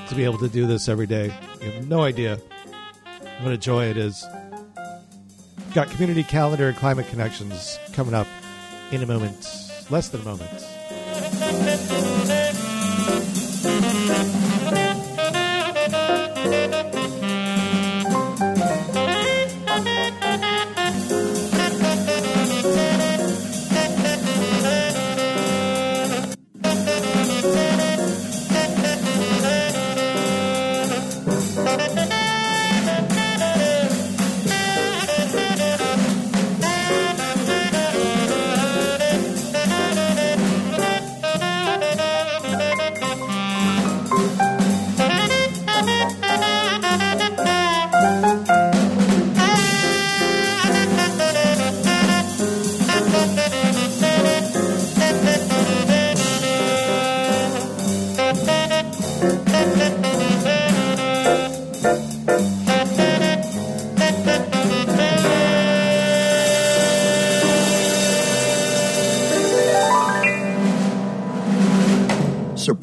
to 0.07 0.15
be 0.15 0.23
able 0.23 0.37
to 0.37 0.47
do 0.47 0.65
this 0.65 0.87
every 0.87 1.07
day. 1.07 1.33
You 1.61 1.71
have 1.71 1.89
no 1.89 2.03
idea 2.03 2.39
what 3.41 3.51
a 3.51 3.57
joy 3.57 3.87
it 3.87 3.97
is. 3.97 4.25
Got 5.73 5.89
community 5.89 6.23
calendar 6.23 6.69
and 6.69 6.77
climate 6.77 7.09
connections 7.09 7.77
coming 7.91 8.13
up 8.13 8.27
in 8.91 9.03
a 9.03 9.05
moment. 9.05 9.45
Less 9.89 10.07
than 10.07 10.21
a 10.21 10.25
moment. 10.25 10.49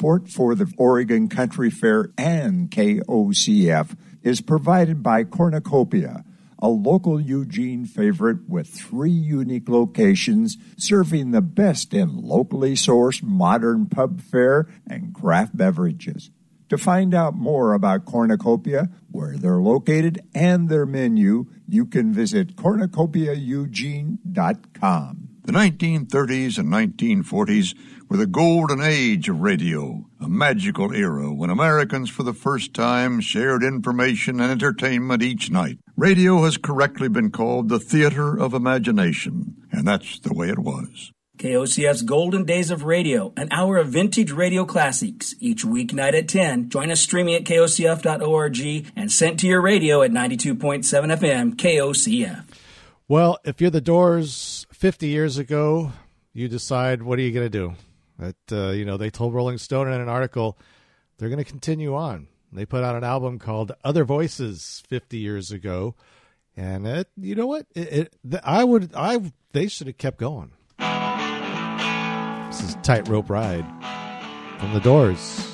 Support 0.07 0.29
for 0.29 0.55
the 0.55 0.71
Oregon 0.77 1.27
Country 1.27 1.69
Fair 1.69 2.11
and 2.17 2.71
KOCF 2.71 3.97
is 4.23 4.39
provided 4.39 5.03
by 5.03 5.25
Cornucopia, 5.25 6.23
a 6.59 6.69
local 6.69 7.19
Eugene 7.19 7.85
favorite 7.85 8.47
with 8.47 8.69
three 8.69 9.11
unique 9.11 9.67
locations 9.67 10.55
serving 10.77 11.31
the 11.31 11.41
best 11.41 11.93
in 11.93 12.21
locally 12.21 12.75
sourced 12.75 13.21
modern 13.21 13.87
pub 13.87 14.21
fare 14.21 14.69
and 14.89 15.13
craft 15.13 15.57
beverages. 15.57 16.31
To 16.69 16.77
find 16.77 17.13
out 17.13 17.35
more 17.35 17.73
about 17.73 18.05
Cornucopia, 18.05 18.89
where 19.11 19.35
they're 19.35 19.59
located, 19.59 20.21
and 20.33 20.69
their 20.69 20.85
menu, 20.85 21.47
you 21.67 21.85
can 21.85 22.13
visit 22.13 22.55
cornucopiaeugene.com. 22.55 25.23
The 25.43 25.53
1930s 25.53 26.57
and 26.57 26.69
1940s 26.69 27.75
were 28.09 28.17
the 28.17 28.25
golden 28.25 28.81
age 28.81 29.27
of 29.29 29.41
radio, 29.41 30.05
a 30.21 30.29
magical 30.29 30.93
era 30.93 31.33
when 31.33 31.49
Americans 31.49 32.09
for 32.09 32.23
the 32.23 32.33
first 32.33 32.73
time 32.73 33.19
shared 33.19 33.63
information 33.63 34.39
and 34.39 34.51
entertainment 34.51 35.21
each 35.21 35.51
night. 35.51 35.77
Radio 35.95 36.43
has 36.43 36.57
correctly 36.57 37.09
been 37.09 37.31
called 37.31 37.69
the 37.69 37.79
theater 37.79 38.37
of 38.37 38.53
imagination, 38.53 39.55
and 39.71 39.87
that's 39.87 40.19
the 40.19 40.33
way 40.33 40.49
it 40.49 40.59
was. 40.59 41.11
KOCF's 41.37 42.01
Golden 42.01 42.45
Days 42.45 42.71
of 42.71 42.83
Radio, 42.83 43.31
an 43.37 43.49
hour 43.51 43.77
of 43.77 43.89
vintage 43.89 44.31
radio 44.31 44.65
classics. 44.65 45.35
Each 45.39 45.63
weeknight 45.63 46.17
at 46.17 46.27
10. 46.27 46.69
Join 46.69 46.89
us 46.89 46.99
streaming 46.99 47.35
at 47.35 47.43
kocf.org 47.43 48.91
and 48.95 49.11
sent 49.11 49.39
to 49.41 49.47
your 49.47 49.61
radio 49.61 50.01
at 50.01 50.09
92.7 50.09 50.83
FM 50.83 51.55
KOCF. 51.55 52.43
Well, 53.07 53.37
if 53.45 53.61
you're 53.61 53.69
the 53.69 53.81
Doors 53.81 54.65
50 54.71 55.07
years 55.07 55.37
ago, 55.37 55.91
you 56.33 56.47
decide 56.47 57.03
what 57.03 57.19
are 57.19 57.21
you 57.21 57.31
going 57.31 57.45
to 57.45 57.49
do? 57.49 57.75
That 58.19 58.35
uh, 58.51 58.71
you 58.71 58.85
know, 58.85 58.97
they 58.97 59.09
told 59.09 59.33
Rolling 59.33 59.57
Stone 59.57 59.87
in 59.87 60.01
an 60.01 60.09
article 60.09 60.57
they're 61.17 61.29
going 61.29 61.43
to 61.43 61.49
continue 61.49 61.95
on. 61.95 62.27
They 62.51 62.65
put 62.65 62.83
out 62.83 62.95
an 62.95 63.03
album 63.03 63.39
called 63.39 63.73
Other 63.83 64.03
Voices 64.05 64.83
50 64.87 65.17
years 65.17 65.51
ago, 65.51 65.95
and 66.55 66.87
it, 66.87 67.09
you 67.17 67.35
know 67.35 67.47
what? 67.47 67.65
It, 67.75 68.13
it, 68.23 68.41
I 68.43 68.63
would, 68.63 68.91
I 68.95 69.31
they 69.51 69.67
should 69.67 69.87
have 69.87 69.97
kept 69.97 70.17
going. 70.17 70.51
This 72.47 72.61
is 72.61 72.75
Tightrope 72.81 73.29
Ride 73.29 73.65
from 74.59 74.73
the 74.73 74.79
Doors 74.79 75.53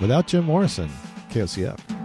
without 0.00 0.28
Jim 0.28 0.44
Morrison, 0.44 0.90
KOCF. 1.30 1.97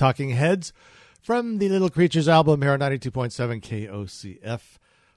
Talking 0.00 0.30
Heads 0.30 0.72
from 1.20 1.58
the 1.58 1.68
Little 1.68 1.90
Creatures 1.90 2.26
album 2.26 2.62
here 2.62 2.70
on 2.70 2.78
92.7 2.78 3.60
KOCF, 3.60 4.60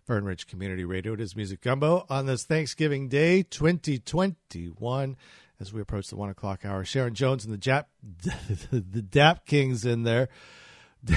Fern 0.06 0.26
Ridge 0.26 0.45
Community 0.45 0.84
Radio. 0.84 1.14
It 1.14 1.22
is 1.22 1.38
Music 1.38 1.62
Gumbo 1.62 2.06
on 2.10 2.26
this 2.26 2.44
Thanksgiving 2.44 3.08
Day 3.08 3.44
2021 3.44 5.16
as 5.62 5.72
we 5.72 5.80
approach 5.80 6.10
the 6.10 6.18
one 6.18 6.30
o'clock 6.30 6.66
hour. 6.66 6.84
Sharon 6.84 7.14
Jones 7.14 7.45
and 7.45 7.53
the 7.53 7.58
Jap, 7.58 7.86
the 8.72 9.02
Dap 9.02 9.45
Kings 9.45 9.86
in 9.86 10.03
there. 10.03 10.28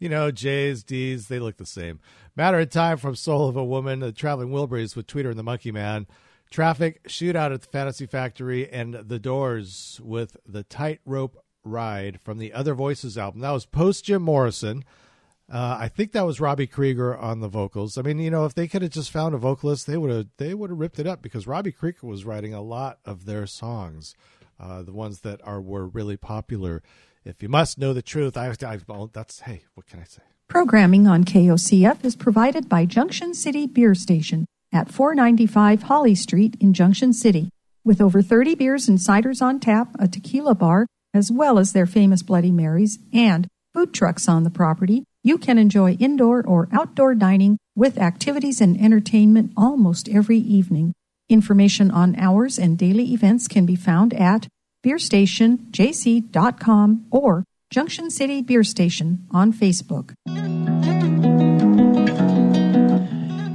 you 0.00 0.08
know, 0.08 0.32
J's, 0.32 0.82
D's, 0.82 1.28
they 1.28 1.38
look 1.38 1.58
the 1.58 1.64
same. 1.64 2.00
Matter 2.34 2.58
of 2.58 2.70
Time 2.70 2.96
from 2.96 3.14
Soul 3.14 3.48
of 3.48 3.56
a 3.56 3.64
Woman, 3.64 4.00
the 4.00 4.10
Traveling 4.10 4.50
Wilburys 4.50 4.96
with 4.96 5.06
Tweeter 5.06 5.30
and 5.30 5.38
the 5.38 5.44
Monkey 5.44 5.70
Man. 5.70 6.08
Traffic, 6.50 7.04
Shootout 7.04 7.54
at 7.54 7.60
the 7.60 7.68
Fantasy 7.68 8.06
Factory, 8.06 8.68
and 8.68 8.94
The 8.94 9.20
Doors 9.20 10.00
with 10.02 10.36
the 10.44 10.64
Tightrope 10.64 11.40
Ride 11.64 12.20
from 12.22 12.38
the 12.38 12.52
Other 12.52 12.74
Voices 12.74 13.18
album. 13.18 13.40
That 13.40 13.50
was 13.50 13.66
post 13.66 14.04
Jim 14.04 14.22
Morrison. 14.22 14.84
Uh, 15.52 15.76
I 15.80 15.88
think 15.88 16.12
that 16.12 16.24
was 16.24 16.40
Robbie 16.40 16.68
Krieger 16.68 17.16
on 17.16 17.40
the 17.40 17.48
vocals. 17.48 17.98
I 17.98 18.02
mean, 18.02 18.20
you 18.20 18.30
know, 18.30 18.44
if 18.44 18.54
they 18.54 18.68
could 18.68 18.82
have 18.82 18.92
just 18.92 19.10
found 19.10 19.34
a 19.34 19.38
vocalist, 19.38 19.86
they 19.86 19.96
would 19.96 20.10
have 20.10 20.26
they 20.36 20.54
would 20.54 20.70
have 20.70 20.78
ripped 20.78 21.00
it 21.00 21.06
up 21.06 21.22
because 21.22 21.46
Robbie 21.46 21.72
Krieger 21.72 22.06
was 22.06 22.24
writing 22.24 22.54
a 22.54 22.62
lot 22.62 22.98
of 23.04 23.26
their 23.26 23.46
songs, 23.46 24.14
uh, 24.60 24.82
the 24.82 24.92
ones 24.92 25.20
that 25.20 25.40
are 25.42 25.60
were 25.60 25.88
really 25.88 26.16
popular. 26.16 26.82
If 27.24 27.42
you 27.42 27.48
must 27.48 27.78
know 27.78 27.92
the 27.92 28.00
truth, 28.00 28.36
I, 28.36 28.54
I 28.64 28.78
that's 29.12 29.40
hey, 29.40 29.64
what 29.74 29.86
can 29.86 30.00
I 30.00 30.04
say? 30.04 30.22
Programming 30.48 31.06
on 31.06 31.24
KOCF 31.24 32.04
is 32.04 32.16
provided 32.16 32.68
by 32.68 32.84
Junction 32.84 33.34
City 33.34 33.66
Beer 33.66 33.94
Station 33.94 34.46
at 34.72 34.90
495 34.90 35.84
Holly 35.84 36.14
Street 36.14 36.56
in 36.60 36.72
Junction 36.72 37.12
City. 37.12 37.50
With 37.84 38.00
over 38.00 38.22
30 38.22 38.54
beers 38.54 38.88
and 38.88 38.98
ciders 38.98 39.42
on 39.42 39.58
tap, 39.58 39.88
a 39.98 40.06
tequila 40.06 40.54
bar, 40.54 40.86
as 41.12 41.30
well 41.30 41.58
as 41.58 41.72
their 41.72 41.86
famous 41.86 42.22
Bloody 42.22 42.50
Marys 42.50 42.98
and 43.12 43.46
food 43.74 43.92
trucks 43.92 44.28
on 44.28 44.44
the 44.44 44.50
property, 44.50 45.04
you 45.22 45.36
can 45.38 45.58
enjoy 45.58 45.92
indoor 45.92 46.44
or 46.46 46.68
outdoor 46.72 47.14
dining 47.14 47.58
with 47.76 47.98
activities 47.98 48.60
and 48.60 48.78
entertainment 48.80 49.52
almost 49.56 50.08
every 50.08 50.38
evening. 50.38 50.92
Information 51.28 51.90
on 51.90 52.14
hours 52.16 52.58
and 52.58 52.78
daily 52.78 53.12
events 53.12 53.48
can 53.48 53.66
be 53.66 53.76
found 53.76 54.14
at 54.14 54.48
beerstationjc.com 54.84 57.06
or 57.10 57.44
Junction 57.70 58.10
City 58.10 58.42
Beer 58.42 58.64
Station 58.64 59.26
on 59.30 59.52
Facebook. 59.52 60.14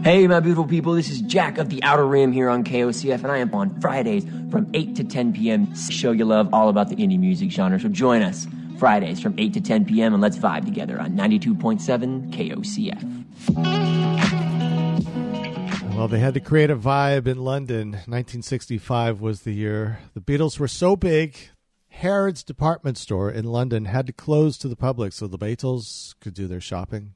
Hey, 0.05 0.27
my 0.27 0.39
beautiful 0.39 0.67
people, 0.67 0.93
this 0.93 1.09
is 1.09 1.21
Jack 1.21 1.57
of 1.57 1.69
the 1.69 1.81
Outer 1.81 2.05
Rim 2.05 2.31
here 2.31 2.47
on 2.47 2.63
KOCF, 2.63 3.23
and 3.23 3.31
I 3.31 3.39
am 3.39 3.51
on 3.55 3.81
Fridays 3.81 4.23
from 4.51 4.69
8 4.75 4.95
to 4.97 5.03
10 5.03 5.33
p.m. 5.33 5.75
Show 5.75 6.11
you 6.11 6.25
love 6.25 6.53
all 6.53 6.69
about 6.69 6.89
the 6.89 6.95
indie 6.97 7.17
music 7.19 7.49
genre, 7.49 7.79
so 7.79 7.89
join 7.89 8.21
us 8.21 8.45
Fridays 8.77 9.19
from 9.19 9.33
8 9.39 9.55
to 9.55 9.61
10 9.61 9.85
p.m. 9.85 10.13
and 10.13 10.21
let's 10.21 10.37
vibe 10.37 10.63
together 10.63 11.01
on 11.01 11.13
92.7 11.13 12.31
KOCF. 12.31 13.01
Well, 15.95 16.07
they 16.07 16.19
had 16.19 16.35
to 16.35 16.39
create 16.39 16.69
a 16.69 16.75
vibe 16.75 17.25
in 17.25 17.39
London. 17.39 17.93
1965 17.93 19.21
was 19.21 19.41
the 19.41 19.53
year. 19.53 20.01
The 20.13 20.21
Beatles 20.21 20.59
were 20.59 20.67
so 20.67 20.95
big, 20.95 21.35
Harrods 21.87 22.43
department 22.43 22.99
store 22.99 23.31
in 23.31 23.45
London 23.45 23.85
had 23.85 24.05
to 24.05 24.13
close 24.13 24.59
to 24.59 24.67
the 24.67 24.75
public 24.75 25.13
so 25.13 25.25
the 25.25 25.39
Beatles 25.39 26.13
could 26.19 26.35
do 26.35 26.45
their 26.45 26.61
shopping. 26.61 27.15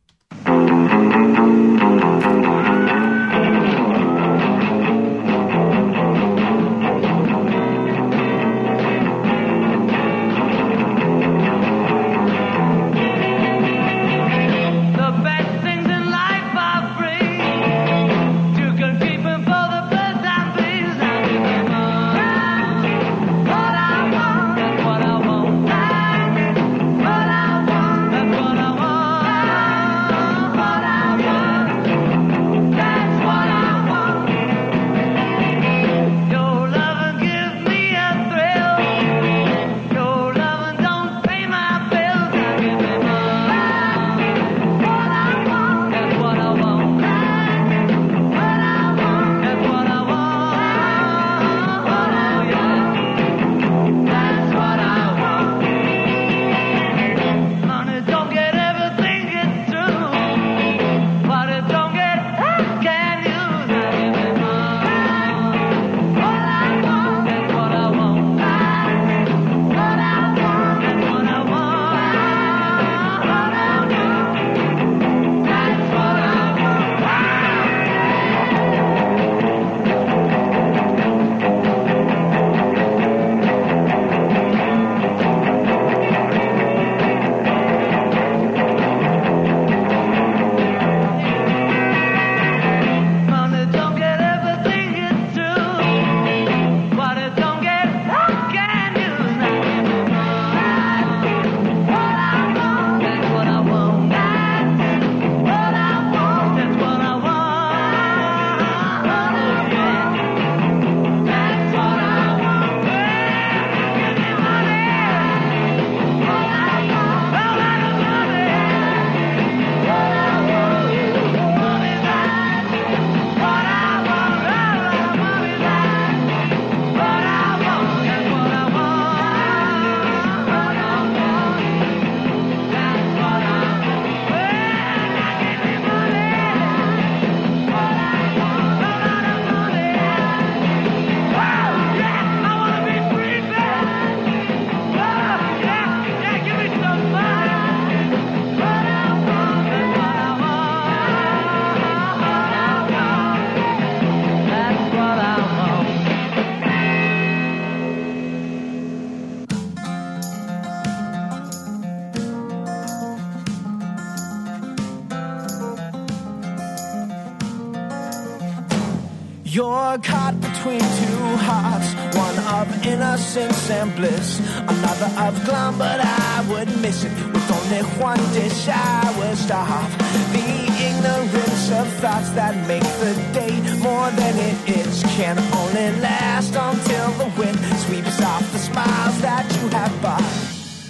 Glum, 175.46 175.78
but 175.78 176.00
I 176.00 176.46
would 176.50 176.70
miss 176.82 177.04
it 177.04 177.12
with 177.12 177.52
only 177.52 177.84
one 178.00 178.20
dish 178.34 178.68
I 178.68 179.14
would 179.18 179.38
starve. 179.38 179.92
The 180.34 180.50
ignorance 180.88 181.72
of 181.72 181.88
thoughts 182.02 182.30
that 182.32 182.56
make 182.68 182.88
the 183.04 183.14
day 183.34 183.56
more 183.80 184.10
than 184.12 184.36
it 184.38 184.58
is 184.70 185.04
can 185.18 185.38
only 185.54 185.92
last 186.02 186.56
until 186.56 187.12
the 187.22 187.30
wind 187.40 187.60
sweeps 187.84 188.22
off 188.22 188.52
the 188.52 188.60
smiles 188.60 189.22
that 189.22 189.46
you 189.62 189.68
have 189.70 190.02
bought. 190.02 190.24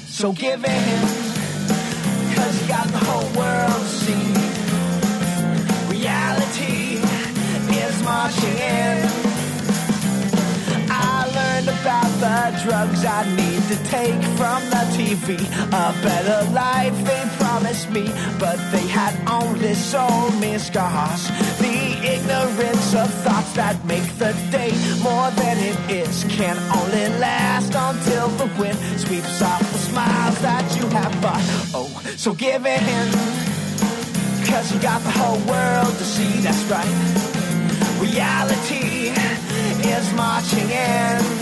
So 0.07 0.31
give 0.31 0.63
in, 0.63 1.01
cause 2.35 2.61
you 2.61 2.67
got 2.67 2.87
the 2.87 3.03
whole 3.09 3.29
world 3.39 3.81
to 3.81 3.97
see. 4.05 4.27
Reality 5.89 6.99
is 7.75 8.03
marching 8.03 8.57
in. 8.57 9.28
About 11.89 12.19
the 12.21 12.69
drugs 12.69 13.03
I 13.03 13.25
need 13.35 13.63
to 13.63 13.77
take 13.89 14.21
from 14.37 14.61
the 14.69 14.85
TV. 14.93 15.41
A 15.73 15.91
better 16.03 16.51
life 16.51 16.93
they 17.03 17.23
promised 17.43 17.89
me, 17.89 18.05
but 18.37 18.57
they 18.71 18.85
had 18.85 19.17
only 19.27 19.73
sold 19.73 20.39
me 20.39 20.59
scars. 20.59 21.27
The 21.57 21.97
ignorance 22.13 22.93
of 22.93 23.11
thoughts 23.25 23.53
that 23.53 23.83
make 23.85 24.05
the 24.19 24.33
day 24.51 24.69
more 25.01 25.31
than 25.31 25.57
it 25.57 25.77
is 25.89 26.25
can 26.29 26.57
only 26.77 27.07
last 27.17 27.73
until 27.73 28.27
the 28.37 28.45
wind 28.61 28.77
sweeps 28.99 29.41
off 29.41 29.59
the 29.59 29.79
smiles 29.79 30.39
that 30.41 30.65
you 30.77 30.85
have 30.89 31.19
bought. 31.23 31.41
Oh, 31.73 31.89
so 32.17 32.35
give 32.35 32.67
in, 32.67 33.09
cause 34.45 34.71
you 34.71 34.79
got 34.79 35.01
the 35.01 35.09
whole 35.09 35.41
world 35.49 35.97
to 35.97 36.05
see, 36.05 36.37
that's 36.45 36.63
right. 36.69 36.85
Reality 37.97 39.09
is 39.89 40.13
marching 40.13 40.69
in. 40.69 41.38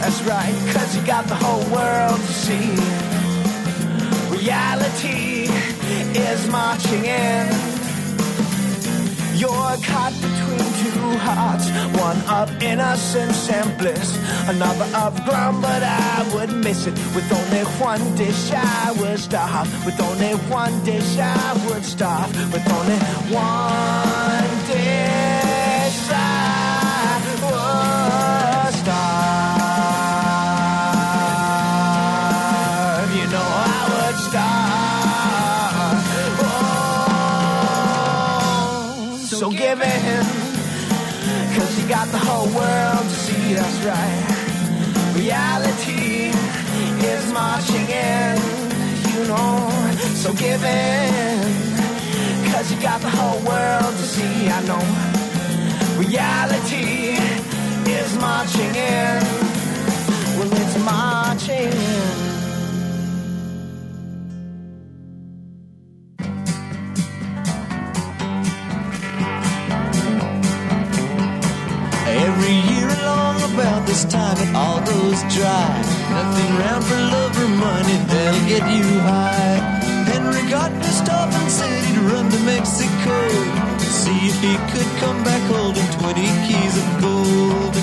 That's 0.00 0.22
right, 0.22 0.72
cause 0.72 0.96
you 0.96 1.06
got 1.06 1.26
the 1.26 1.34
whole 1.34 1.62
world 1.72 2.18
to 2.18 2.32
see. 2.32 2.74
Reality 4.36 5.29
is 6.16 6.48
marching 6.48 7.04
in. 7.04 7.46
You're 9.36 9.76
caught 9.88 10.12
between 10.20 10.66
two 10.82 11.18
hearts, 11.18 11.70
one 11.98 12.20
of 12.28 12.62
innocence 12.62 13.48
and 13.48 13.78
bliss, 13.78 14.18
another 14.48 14.84
of 14.96 15.16
glum, 15.24 15.62
but 15.62 15.82
I 15.82 16.30
would 16.34 16.52
miss 16.52 16.86
it. 16.86 16.94
With 17.14 17.30
only 17.32 17.64
one 17.80 18.16
dish, 18.16 18.52
I 18.52 18.92
would 18.98 19.18
starve. 19.18 19.86
With 19.86 20.00
only 20.00 20.32
one 20.50 20.84
dish, 20.84 21.16
I 21.18 21.66
would 21.68 21.84
starve. 21.84 22.30
With 22.52 22.68
only 22.70 22.98
one 23.34 24.39
In, 39.78 40.24
cause 41.54 41.80
you 41.80 41.88
got 41.88 42.08
the 42.08 42.18
whole 42.18 42.48
world 42.48 43.04
to 43.08 43.14
see, 43.14 43.54
that's 43.54 43.78
right. 43.86 45.14
Reality 45.14 46.32
is 47.06 47.32
marching 47.32 47.88
in, 47.88 48.36
you 49.14 49.28
know. 49.28 49.70
So 50.16 50.32
give 50.32 50.64
in, 50.64 51.40
cause 52.50 52.72
you 52.72 52.82
got 52.82 53.00
the 53.00 53.10
whole 53.10 53.38
world 53.42 53.94
to 53.94 54.02
see, 54.02 54.48
I 54.48 54.60
know. 54.66 54.82
Reality 56.00 57.14
is 57.88 58.16
marching 58.18 58.74
in, 58.74 59.22
well, 60.36 60.50
it's 60.52 60.78
marching 60.84 61.72
in. 61.72 62.39
Goes 75.20 75.34
dry. 75.34 75.82
Nothing 76.10 76.56
round 76.56 76.84
for 76.84 76.96
love 76.96 77.36
or 77.38 77.48
money 77.48 77.96
that'll 78.06 78.48
get 78.48 78.64
you 78.70 78.84
high. 79.00 79.58
Henry 80.06 80.42
got 80.50 80.70
pissed 80.82 81.08
off 81.08 81.32
and 81.34 81.50
said 81.50 81.84
he'd 81.84 81.98
run 81.98 82.30
to 82.30 82.38
Mexico. 82.40 83.16
See 83.78 84.28
if 84.28 84.36
he 84.40 84.54
could 84.72 84.90
come 85.00 85.22
back 85.24 85.42
holding 85.50 85.86
20 86.00 86.20
keys 86.46 86.74
of 86.76 86.88
gold. 87.00 87.74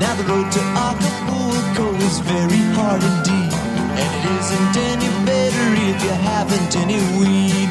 Now 0.00 0.14
the 0.14 0.24
road 0.24 0.50
to 0.52 0.62
Acapulco 0.86 1.94
is 2.06 2.18
very 2.20 2.62
hard 2.76 3.02
indeed. 3.02 3.52
And 4.00 4.10
it 4.18 4.24
isn't 4.38 4.76
any 4.90 5.08
better 5.26 5.66
if 5.90 6.02
you 6.02 6.14
haven't 6.30 6.76
any 6.76 7.00
weed. 7.18 7.70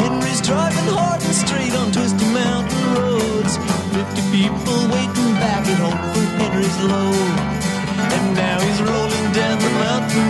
Henry's 0.00 0.40
driving 0.40 0.90
hard 0.94 1.22
and 1.22 1.34
straight 1.34 1.74
on 1.74 1.92
twisted 1.92 2.28
mountain 2.32 2.84
roads. 2.94 3.56
Fifty 3.94 4.22
people 4.30 4.78
waiting 4.90 5.32
back 5.42 5.66
at 5.66 5.78
home 5.78 6.00
for 6.12 6.24
Henry's 6.38 6.78
load. 6.82 7.53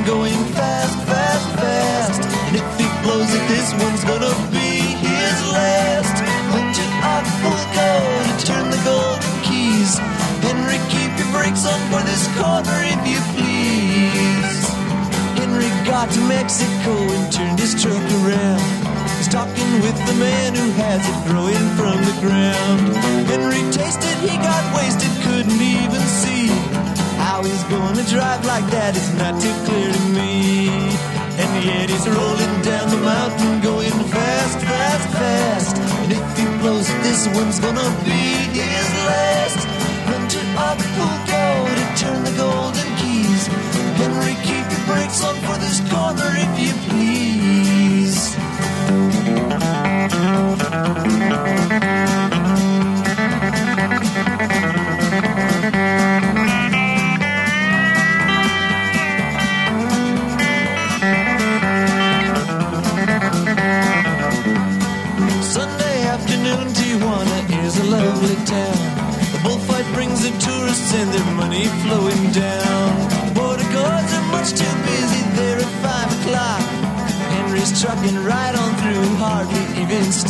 Going 0.07 0.41
fast, 0.57 0.97
fast, 1.05 1.47
fast. 1.61 2.23
And 2.49 2.57
if 2.57 2.67
he 2.81 2.87
blows 3.05 3.29
it, 3.29 3.45
this 3.49 3.69
one's 3.77 4.05
gonna 4.05 4.33
be 4.49 4.81
his 5.05 5.37
last. 5.53 6.17
Went 6.53 6.73
to 6.77 6.85
Acapulco 7.05 7.91
to 8.25 8.47
turn 8.49 8.71
the 8.71 8.81
golden 8.81 9.35
keys. 9.45 9.99
Henry, 10.41 10.81
keep 10.89 11.13
your 11.21 11.29
brakes 11.37 11.67
on 11.69 11.81
for 11.93 12.01
this 12.09 12.25
corner 12.41 12.81
if 12.89 13.01
you 13.05 13.21
please. 13.37 14.61
Henry 15.37 15.69
got 15.85 16.09
to 16.13 16.21
Mexico 16.29 16.93
and 16.97 17.33
turned 17.33 17.59
his 17.59 17.77
truck 17.77 18.05
around. 18.25 18.65
He's 19.19 19.29
talking 19.29 19.71
with 19.85 19.99
the 20.09 20.17
man 20.17 20.55
who 20.55 20.71
has 20.81 21.05
it 21.05 21.19
growing 21.29 21.67
from 21.77 22.01
the 22.09 22.17
ground. 22.25 22.97
Henry 23.29 23.61
tasted, 23.73 24.17
he 24.25 24.37
got 24.39 24.65
wasted, 24.77 25.13
he's 27.45 27.65
gonna 27.65 28.05
drive 28.05 28.45
like 28.45 28.67
that 28.71 28.97
is 28.97 29.09
not 29.15 29.41
too 29.41 29.55
clear 29.67 29.93
to 29.93 30.05
me. 30.19 30.69
And 31.43 31.65
yet 31.65 31.91
he's 31.91 32.07
rolling 32.09 32.55
down 32.63 32.89
the 32.91 33.01
mountain 33.13 33.61
going 33.61 33.99
fast, 34.15 34.59
fast, 34.61 35.09
fast. 35.19 35.77
And 35.77 36.13
if 36.13 36.39
he 36.39 36.45
blows 36.61 36.89
this 37.03 37.29
one's 37.35 37.59
gonna 37.61 37.91
be 38.05 38.23
his 38.59 38.89
last. 39.09 39.44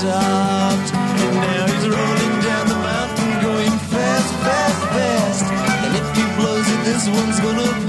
Stopped. 0.04 0.90
And 1.24 1.34
now 1.34 1.64
he's 1.72 1.88
rolling 1.88 2.34
down 2.44 2.64
the 2.68 2.80
mountain, 2.90 3.30
going 3.40 3.76
fast, 3.92 4.30
fast, 4.44 4.80
fast. 4.94 5.44
And 5.84 5.92
if 6.00 6.06
he 6.16 6.24
blows 6.38 6.68
it, 6.74 6.80
this 6.84 7.08
one's 7.08 7.40
gonna 7.40 7.83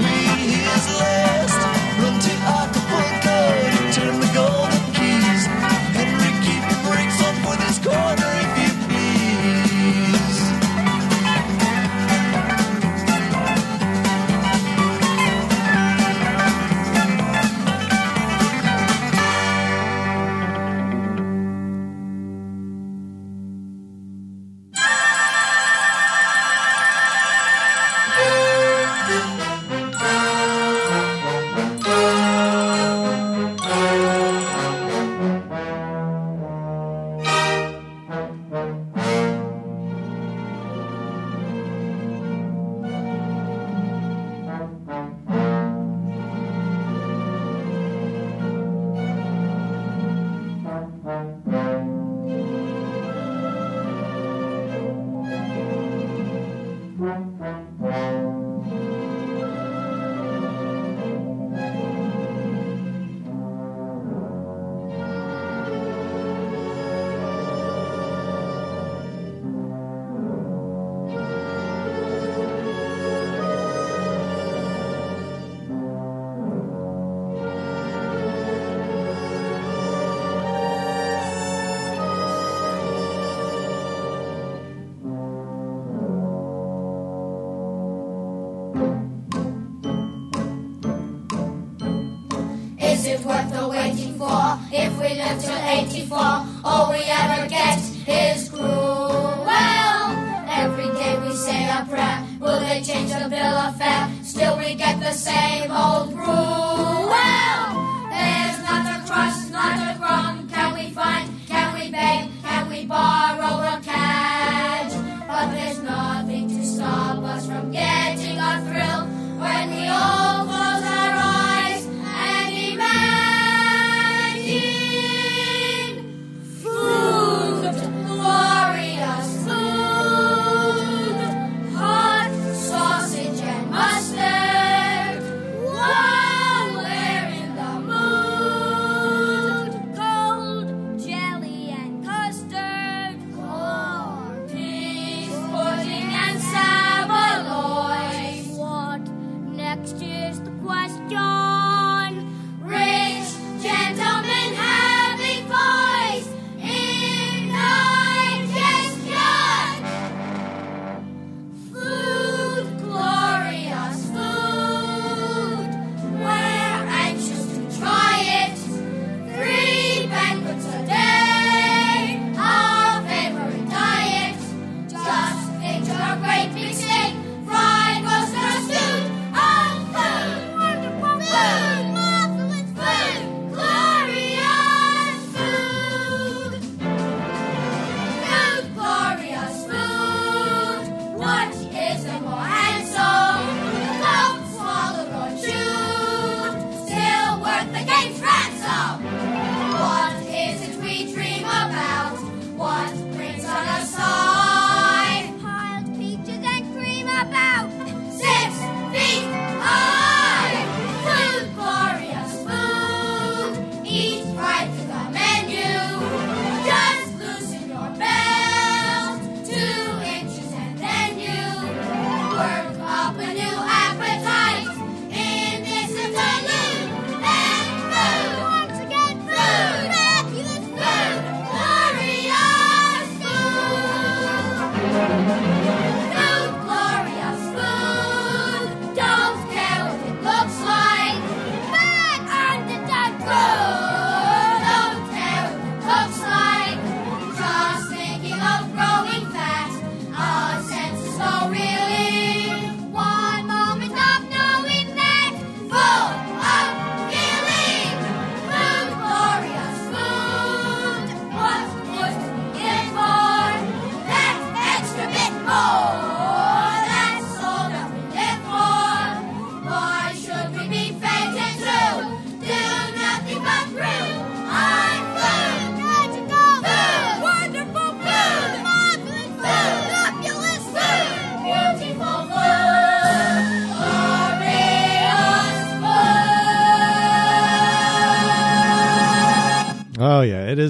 change 102.96 103.22
the 103.22 103.28
bill 103.28 103.56
of 103.66 103.76
fare? 103.76 104.08
Still 104.22 104.56
we 104.58 104.74
get 104.74 104.98
the 105.00 105.12
same 105.12 105.70
old 105.70 106.12
rule. 106.14 106.95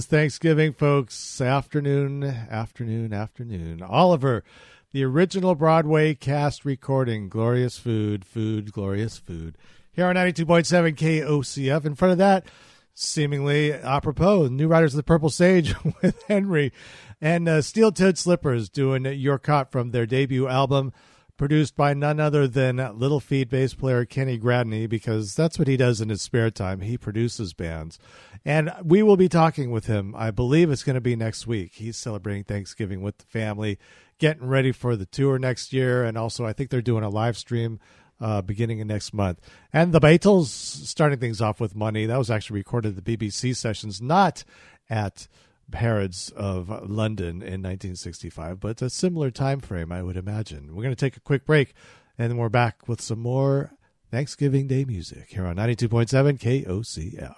Thanksgiving, 0.06 0.72
folks. 0.72 1.40
Afternoon, 1.40 2.22
afternoon, 2.22 3.12
afternoon. 3.12 3.82
Oliver, 3.82 4.44
the 4.92 5.04
original 5.04 5.54
Broadway 5.54 6.14
cast 6.14 6.64
recording, 6.64 7.28
"Glorious 7.28 7.78
Food, 7.78 8.24
Food, 8.24 8.72
Glorious 8.72 9.18
Food." 9.18 9.58
Here 9.92 10.06
on 10.06 10.14
ninety-two 10.14 10.46
point 10.46 10.66
seven 10.66 10.94
KOCF. 10.94 11.84
In 11.84 11.94
front 11.94 12.12
of 12.12 12.18
that, 12.18 12.46
seemingly 12.94 13.72
apropos, 13.72 14.46
New 14.46 14.68
Riders 14.68 14.94
of 14.94 14.98
the 14.98 15.02
Purple 15.02 15.30
Sage 15.30 15.74
with 16.02 16.22
Henry 16.28 16.72
and 17.20 17.48
uh, 17.48 17.60
Steel 17.60 17.90
Toed 17.90 18.16
Slippers 18.16 18.68
doing 18.68 19.04
"Your 19.04 19.38
Caught" 19.38 19.72
from 19.72 19.90
their 19.90 20.06
debut 20.06 20.46
album 20.46 20.92
produced 21.36 21.76
by 21.76 21.94
none 21.94 22.18
other 22.18 22.48
than 22.48 22.76
Little 22.98 23.20
Feat 23.20 23.50
bass 23.50 23.74
player 23.74 24.04
Kenny 24.04 24.38
Gradney, 24.38 24.88
because 24.88 25.34
that's 25.34 25.58
what 25.58 25.68
he 25.68 25.76
does 25.76 26.00
in 26.00 26.08
his 26.08 26.22
spare 26.22 26.50
time. 26.50 26.80
He 26.80 26.96
produces 26.96 27.52
bands. 27.52 27.98
And 28.44 28.72
we 28.82 29.02
will 29.02 29.16
be 29.16 29.28
talking 29.28 29.70
with 29.70 29.86
him. 29.86 30.14
I 30.16 30.30
believe 30.30 30.70
it's 30.70 30.84
going 30.84 30.94
to 30.94 31.00
be 31.00 31.16
next 31.16 31.46
week. 31.46 31.74
He's 31.74 31.96
celebrating 31.96 32.44
Thanksgiving 32.44 33.02
with 33.02 33.18
the 33.18 33.26
family, 33.26 33.78
getting 34.18 34.46
ready 34.46 34.72
for 34.72 34.96
the 34.96 35.06
tour 35.06 35.38
next 35.38 35.72
year. 35.72 36.04
And 36.04 36.16
also, 36.16 36.46
I 36.46 36.52
think 36.52 36.70
they're 36.70 36.80
doing 36.80 37.04
a 37.04 37.08
live 37.08 37.36
stream 37.36 37.80
uh, 38.20 38.42
beginning 38.42 38.80
of 38.80 38.86
next 38.86 39.12
month. 39.12 39.40
And 39.72 39.92
the 39.92 40.00
Beatles 40.00 40.46
starting 40.46 41.18
things 41.18 41.40
off 41.40 41.60
with 41.60 41.74
money. 41.74 42.06
That 42.06 42.18
was 42.18 42.30
actually 42.30 42.60
recorded 42.60 42.96
at 42.96 43.04
the 43.04 43.16
BBC 43.16 43.56
sessions, 43.56 44.00
not 44.00 44.44
at 44.88 45.28
Harrods 45.74 46.30
of 46.36 46.68
London 46.88 47.42
in 47.42 47.62
1965, 47.62 48.60
but 48.60 48.80
a 48.82 48.90
similar 48.90 49.30
time 49.30 49.60
frame, 49.60 49.92
I 49.92 50.02
would 50.02 50.16
imagine. 50.16 50.74
We're 50.74 50.82
going 50.82 50.94
to 50.94 50.96
take 50.96 51.16
a 51.16 51.20
quick 51.20 51.44
break, 51.44 51.74
and 52.18 52.30
then 52.30 52.36
we're 52.36 52.48
back 52.48 52.88
with 52.88 53.00
some 53.00 53.18
more 53.18 53.72
Thanksgiving 54.10 54.68
Day 54.68 54.84
music 54.84 55.26
here 55.30 55.46
on 55.46 55.56
92.7 55.56 56.38
KOCF. 56.38 57.36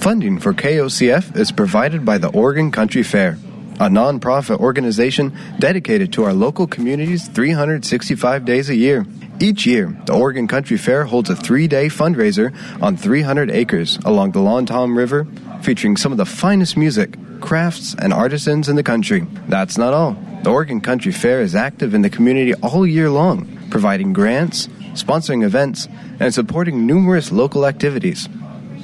Funding 0.00 0.38
for 0.38 0.54
KOCF 0.54 1.36
is 1.36 1.52
provided 1.52 2.04
by 2.04 2.18
the 2.18 2.28
Oregon 2.28 2.70
Country 2.70 3.02
Fair, 3.02 3.38
a 3.80 3.88
nonprofit 3.88 4.58
organization 4.58 5.36
dedicated 5.58 6.12
to 6.12 6.24
our 6.24 6.32
local 6.32 6.66
communities 6.66 7.28
365 7.28 8.44
days 8.44 8.68
a 8.68 8.76
year. 8.76 9.06
Each 9.40 9.66
year, 9.66 9.96
the 10.06 10.14
Oregon 10.14 10.48
Country 10.48 10.76
Fair 10.76 11.04
holds 11.04 11.30
a 11.30 11.36
three 11.36 11.68
day 11.68 11.86
fundraiser 11.86 12.52
on 12.82 12.96
300 12.96 13.50
acres 13.50 13.98
along 14.04 14.32
the 14.32 14.40
Long 14.40 14.66
Tom 14.66 14.98
River, 14.98 15.26
featuring 15.62 15.96
some 15.96 16.10
of 16.10 16.18
the 16.18 16.26
finest 16.26 16.76
music, 16.76 17.16
crafts, 17.40 17.94
and 17.94 18.12
artisans 18.12 18.68
in 18.68 18.76
the 18.76 18.82
country. 18.82 19.26
That's 19.46 19.78
not 19.78 19.94
all. 19.94 20.16
The 20.42 20.50
Oregon 20.50 20.80
Country 20.80 21.12
Fair 21.12 21.40
is 21.40 21.54
active 21.54 21.94
in 21.94 22.02
the 22.02 22.10
community 22.10 22.54
all 22.54 22.86
year 22.86 23.10
long, 23.10 23.46
providing 23.70 24.12
grants, 24.12 24.66
sponsoring 24.94 25.44
events, 25.44 25.86
and 26.18 26.34
supporting 26.34 26.86
numerous 26.86 27.30
local 27.30 27.66
activities. 27.66 28.28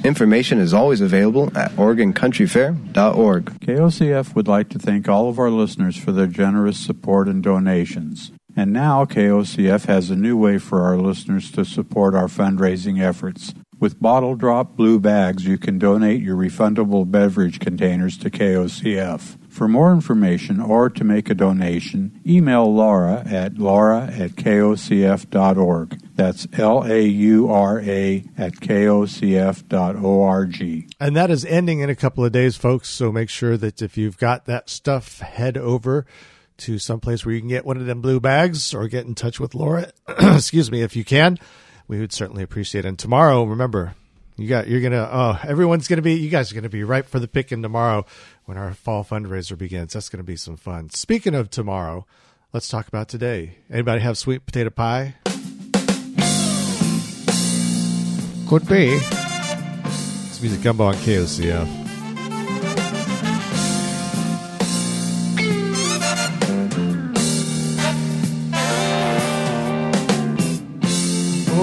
Information 0.05 0.59
is 0.59 0.71
always 0.71 1.01
available 1.01 1.51
at 1.57 1.71
OregonCountryFair.org. 1.71 3.45
KOCF 3.59 4.35
would 4.35 4.47
like 4.47 4.69
to 4.69 4.77
thank 4.77 5.09
all 5.09 5.29
of 5.29 5.39
our 5.39 5.49
listeners 5.49 5.97
for 5.97 6.11
their 6.11 6.27
generous 6.27 6.77
support 6.77 7.27
and 7.27 7.41
donations. 7.41 8.31
And 8.55 8.71
now 8.71 9.05
KOCF 9.05 9.85
has 9.87 10.11
a 10.11 10.15
new 10.15 10.37
way 10.37 10.59
for 10.59 10.83
our 10.83 10.97
listeners 10.97 11.49
to 11.53 11.65
support 11.65 12.13
our 12.13 12.27
fundraising 12.27 13.01
efforts. 13.01 13.55
With 13.79 13.99
Bottle 13.99 14.35
Drop 14.35 14.75
Blue 14.75 14.99
Bags, 14.99 15.47
you 15.47 15.57
can 15.57 15.79
donate 15.79 16.21
your 16.21 16.37
refundable 16.37 17.09
beverage 17.09 17.59
containers 17.59 18.15
to 18.19 18.29
KOCF. 18.29 19.37
For 19.55 19.67
more 19.69 19.93
information 19.93 20.59
or 20.59 20.89
to 20.89 21.05
make 21.05 21.29
a 21.29 21.33
donation, 21.33 22.19
email 22.27 22.75
Laura 22.75 23.23
at 23.25 23.57
laura 23.57 24.07
at 24.07 24.31
kocf.org. 24.31 25.97
That's 26.13 26.45
L 26.51 26.83
A 26.83 27.01
U 27.01 27.49
R 27.49 27.79
A 27.79 28.25
at 28.37 28.55
kocf.org. 28.55 29.63
And 30.99 31.15
that 31.15 31.31
is 31.31 31.45
ending 31.45 31.79
in 31.79 31.89
a 31.89 31.95
couple 31.95 32.25
of 32.25 32.33
days, 32.33 32.57
folks. 32.57 32.89
So 32.89 33.13
make 33.13 33.29
sure 33.29 33.55
that 33.55 33.81
if 33.81 33.95
you've 33.95 34.17
got 34.17 34.43
that 34.43 34.69
stuff, 34.69 35.19
head 35.19 35.57
over 35.57 36.05
to 36.57 36.77
someplace 36.77 37.25
where 37.25 37.33
you 37.33 37.39
can 37.39 37.47
get 37.47 37.65
one 37.65 37.77
of 37.77 37.85
them 37.85 38.01
blue 38.01 38.19
bags 38.19 38.73
or 38.73 38.89
get 38.89 39.05
in 39.05 39.15
touch 39.15 39.39
with 39.39 39.55
Laura. 39.55 39.89
Excuse 40.19 40.69
me, 40.69 40.81
if 40.81 40.97
you 40.97 41.05
can. 41.05 41.39
We 41.87 42.01
would 42.01 42.11
certainly 42.11 42.43
appreciate 42.43 42.83
it. 42.83 42.89
And 42.89 42.99
tomorrow, 42.99 43.45
remember, 43.45 43.95
you 44.37 44.47
got 44.47 44.67
you're 44.67 44.81
gonna 44.81 45.07
oh 45.11 45.39
everyone's 45.47 45.87
gonna 45.87 46.01
be 46.01 46.15
you 46.15 46.29
guys 46.29 46.51
are 46.51 46.55
gonna 46.55 46.69
be 46.69 46.83
ripe 46.83 47.07
for 47.07 47.19
the 47.19 47.27
picking 47.27 47.61
tomorrow 47.61 48.05
when 48.45 48.57
our 48.57 48.73
fall 48.73 49.03
fundraiser 49.03 49.57
begins. 49.57 49.93
That's 49.93 50.09
gonna 50.09 50.23
be 50.23 50.35
some 50.35 50.57
fun. 50.57 50.89
Speaking 50.89 51.35
of 51.35 51.49
tomorrow, 51.49 52.05
let's 52.53 52.67
talk 52.67 52.87
about 52.87 53.07
today. 53.07 53.57
Anybody 53.71 54.01
have 54.01 54.17
sweet 54.17 54.45
potato 54.45 54.69
pie? 54.69 55.15
Could 58.47 58.67
be. 58.67 58.99
It's 60.27 60.41
music 60.41 60.61
gumbo 60.61 60.85
on 60.85 60.95
KOCF. 60.95 61.84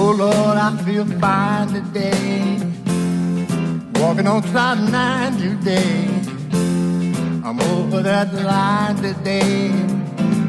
Oh 0.05 0.11
Lord, 0.11 0.57
I 0.57 0.75
feel 0.83 1.05
fine 1.05 1.69
today. 1.69 2.59
Walking 4.01 4.27
on 4.27 4.41
cloud 4.43 4.91
nine 4.91 5.31
today. 5.37 6.09
I'm 7.45 7.57
over 7.71 8.01
that 8.01 8.33
line 8.33 8.97
today. 8.97 9.69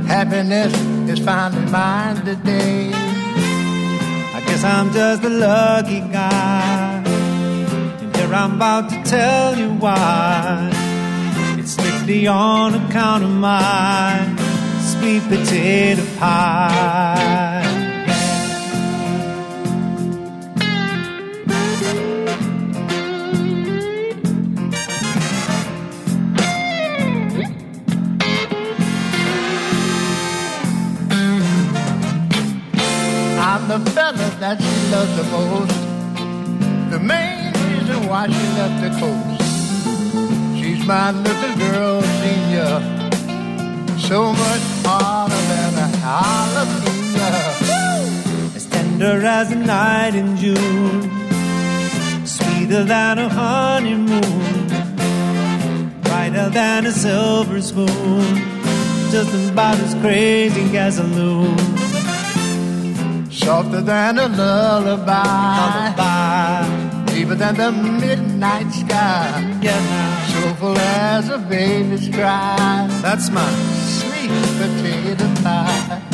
Happiness 0.09 0.75
is 1.09 1.25
finally 1.25 1.71
mine 1.71 2.17
today. 2.25 2.91
I 4.35 4.43
guess 4.45 4.65
I'm 4.65 4.93
just 4.93 5.23
a 5.23 5.29
lucky 5.29 6.01
guy. 6.01 7.05
And 7.07 8.17
here 8.17 8.35
I'm 8.35 8.57
about 8.57 8.91
to 8.91 9.01
tell 9.05 9.57
you 9.57 9.71
why. 9.75 10.69
It's 11.61 11.71
strictly 11.71 12.27
on 12.27 12.75
account 12.75 13.23
of 13.23 13.31
my 13.31 14.19
sweet 14.81 15.23
potato 15.29 16.05
pie. 16.19 17.74
The 33.67 33.81
fella 33.93 34.29
that 34.41 34.61
she 34.61 34.77
loves 34.93 35.17
the 35.17 35.25
most. 35.33 35.75
The 36.91 36.99
main 36.99 37.51
reason 37.65 38.07
why 38.07 38.27
she 38.27 38.47
left 38.59 38.77
the 38.85 38.91
coast. 39.01 39.41
She's 40.59 40.87
my 40.87 41.11
little 41.13 41.57
girl 41.57 42.03
senior. 42.21 42.75
So 43.99 44.33
much 44.33 44.65
harder 44.85 45.43
than 45.51 45.75
a 45.81 45.89
jalapeno. 46.03 47.41
As 48.55 48.67
tender 48.67 49.25
as 49.25 49.51
a 49.51 49.57
night 49.57 50.15
in 50.15 50.37
June, 50.37 51.11
sweeter 52.27 52.85
than 52.85 53.19
a 53.19 53.29
honeymoon, 53.31 54.69
brighter 56.03 56.51
than 56.51 56.85
a 56.85 56.93
silver 56.93 57.63
spoon, 57.63 58.43
just 59.11 59.33
about 59.51 59.79
as 59.79 59.95
crazy 60.03 60.77
as 60.77 60.99
a 60.99 61.05
loon. 61.05 61.84
Softer 63.45 63.83
than 63.83 64.19
a 64.19 64.27
lullaby. 64.29 65.23
lullaby. 65.61 67.05
Deeper 67.07 67.35
than 67.35 67.57
the 67.57 67.73
midnight 67.73 68.71
sky. 68.73 69.59
Yeah. 69.61 70.27
Soulful 70.33 70.79
as 70.79 71.29
a 71.29 71.39
baby's 71.39 72.09
cry. 72.09 72.87
That's 73.03 73.29
my 73.31 73.51
sweet 73.85 74.31
potato 74.59 75.29
pie. 75.43 76.14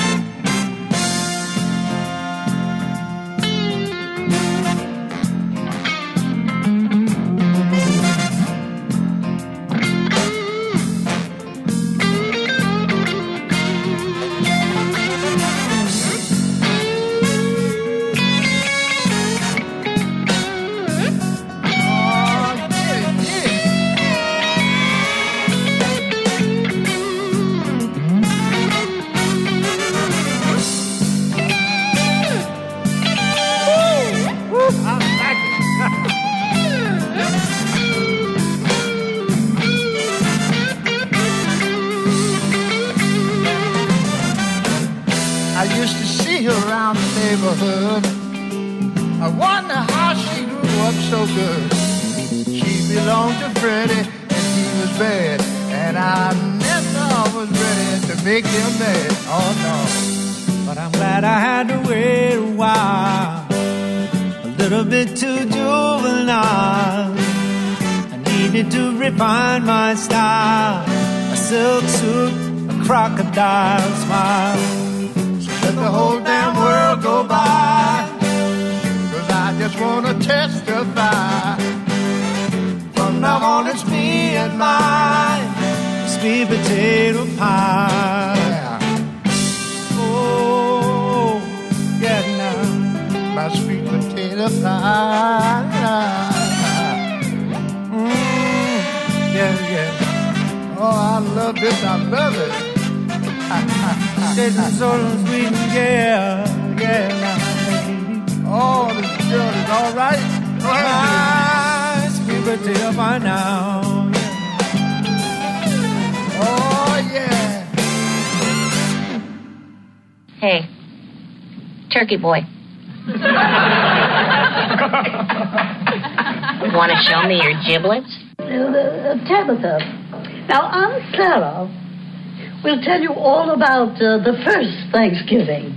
About 133.70 134.02
uh, 134.02 134.18
the 134.18 134.34
first 134.44 134.90
Thanksgiving. 134.90 135.70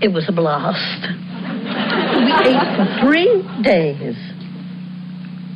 It 0.00 0.12
was 0.14 0.24
a 0.28 0.32
blast. 0.32 1.02
We 1.02 2.30
ate 2.46 2.76
for 2.78 2.86
three 3.02 3.42
days. 3.62 4.14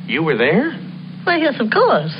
You 0.07 0.25
were 0.25 0.36
there? 0.36 0.75
Well, 1.25 1.39
yes, 1.39 1.55
of 1.60 1.70
course. 1.70 2.15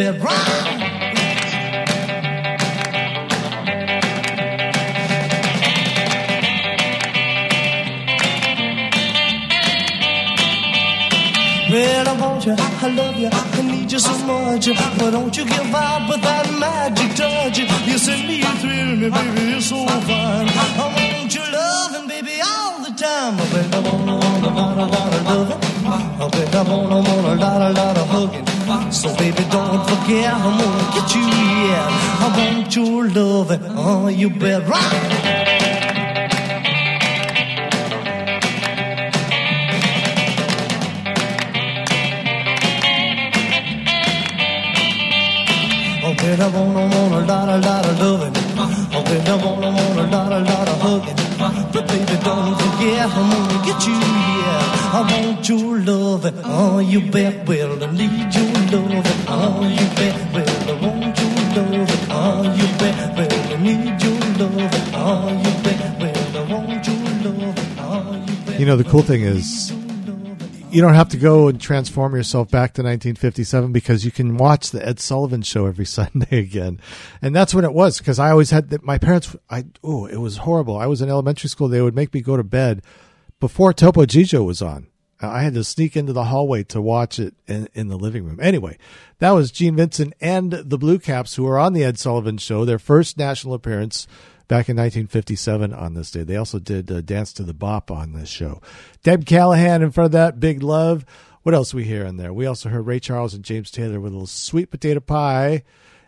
bit 0.00 0.18
wrong. 0.22 0.69
over. 33.40 33.58
Oh, 33.70 34.08
you 34.08 34.28
better 34.28 34.64
rock. 34.66 35.20
I 46.40 46.46
wanna 46.46 46.86
wanna 46.94 47.26
lot 47.26 47.48
a 47.48 47.58
lot 47.58 47.86
of 47.86 48.00
loving. 48.00 48.32
Oh, 48.94 49.02
baby, 49.04 49.28
I 49.28 49.36
wanna 49.44 49.70
wanna 49.76 50.10
lot 50.10 50.32
a 50.32 50.40
lot 50.40 50.68
of 50.68 50.80
hugging. 50.80 51.18
But 51.72 51.86
baby, 51.88 52.16
don't 52.24 52.54
forget 52.60 53.10
I'm 53.18 53.30
gonna 53.30 53.66
get 53.66 53.86
you. 53.86 53.98
Yeah, 54.40 54.96
I 54.96 55.00
want 55.10 55.48
your 55.48 55.78
loving. 55.80 56.38
Oh, 56.44 56.78
you 56.78 57.00
bet. 57.10 57.46
Well, 57.46 57.82
I 57.82 57.90
need 57.92 58.34
your 58.34 58.52
loving. 58.72 59.20
Oh, 59.28 59.68
you 59.78 59.86
bet. 59.96 60.29
You 68.60 68.66
know, 68.66 68.76
the 68.76 68.84
cool 68.84 69.00
thing 69.00 69.22
is 69.22 69.72
you 70.70 70.82
don't 70.82 70.92
have 70.92 71.08
to 71.08 71.16
go 71.16 71.48
and 71.48 71.58
transform 71.58 72.14
yourself 72.14 72.50
back 72.50 72.74
to 72.74 72.82
1957 72.82 73.72
because 73.72 74.04
you 74.04 74.10
can 74.10 74.36
watch 74.36 74.68
the 74.70 74.86
Ed 74.86 75.00
Sullivan 75.00 75.40
show 75.40 75.64
every 75.64 75.86
Sunday 75.86 76.40
again. 76.40 76.78
And 77.22 77.34
that's 77.34 77.54
when 77.54 77.64
it 77.64 77.72
was 77.72 77.96
because 77.96 78.18
I 78.18 78.30
always 78.30 78.50
had 78.50 78.68
that 78.68 78.84
my 78.84 78.98
parents 78.98 79.34
I 79.48 79.64
oh, 79.82 80.04
it 80.04 80.18
was 80.18 80.36
horrible. 80.36 80.76
I 80.76 80.84
was 80.84 81.00
in 81.00 81.08
elementary 81.08 81.48
school, 81.48 81.68
they 81.68 81.80
would 81.80 81.94
make 81.94 82.12
me 82.12 82.20
go 82.20 82.36
to 82.36 82.44
bed 82.44 82.82
before 83.40 83.72
Topo 83.72 84.04
Gigio 84.04 84.44
was 84.44 84.60
on. 84.60 84.88
I 85.22 85.42
had 85.42 85.54
to 85.54 85.64
sneak 85.64 85.96
into 85.96 86.12
the 86.12 86.24
hallway 86.24 86.62
to 86.64 86.82
watch 86.82 87.18
it 87.18 87.32
in, 87.46 87.66
in 87.72 87.88
the 87.88 87.96
living 87.96 88.26
room. 88.26 88.40
Anyway, 88.42 88.76
that 89.20 89.30
was 89.30 89.50
Gene 89.50 89.76
Vincent 89.76 90.12
and 90.20 90.52
the 90.52 90.76
Blue 90.76 90.98
Caps 90.98 91.36
who 91.36 91.44
were 91.44 91.58
on 91.58 91.72
the 91.72 91.84
Ed 91.84 91.98
Sullivan 91.98 92.36
show, 92.36 92.66
their 92.66 92.78
first 92.78 93.16
national 93.16 93.54
appearance 93.54 94.06
back 94.50 94.68
in 94.68 94.76
1957 94.76 95.72
on 95.72 95.94
this 95.94 96.10
day. 96.10 96.24
They 96.24 96.34
also 96.34 96.58
did 96.58 96.90
uh, 96.90 97.02
Dance 97.02 97.32
to 97.34 97.44
the 97.44 97.54
Bop 97.54 97.88
on 97.88 98.14
this 98.14 98.28
show. 98.28 98.60
Deb 99.04 99.24
Callahan 99.24 99.80
in 99.80 99.92
front 99.92 100.06
of 100.06 100.12
that, 100.12 100.40
Big 100.40 100.60
Love. 100.60 101.06
What 101.44 101.54
else 101.54 101.72
we 101.72 101.84
hear 101.84 102.04
in 102.04 102.16
there? 102.16 102.32
We 102.32 102.46
also 102.46 102.68
heard 102.68 102.84
Ray 102.84 102.98
Charles 102.98 103.32
and 103.32 103.44
James 103.44 103.70
Taylor 103.70 104.00
with 104.00 104.10
a 104.10 104.16
little 104.16 104.26
sweet 104.26 104.72
potato 104.72 104.98
pie 104.98 105.62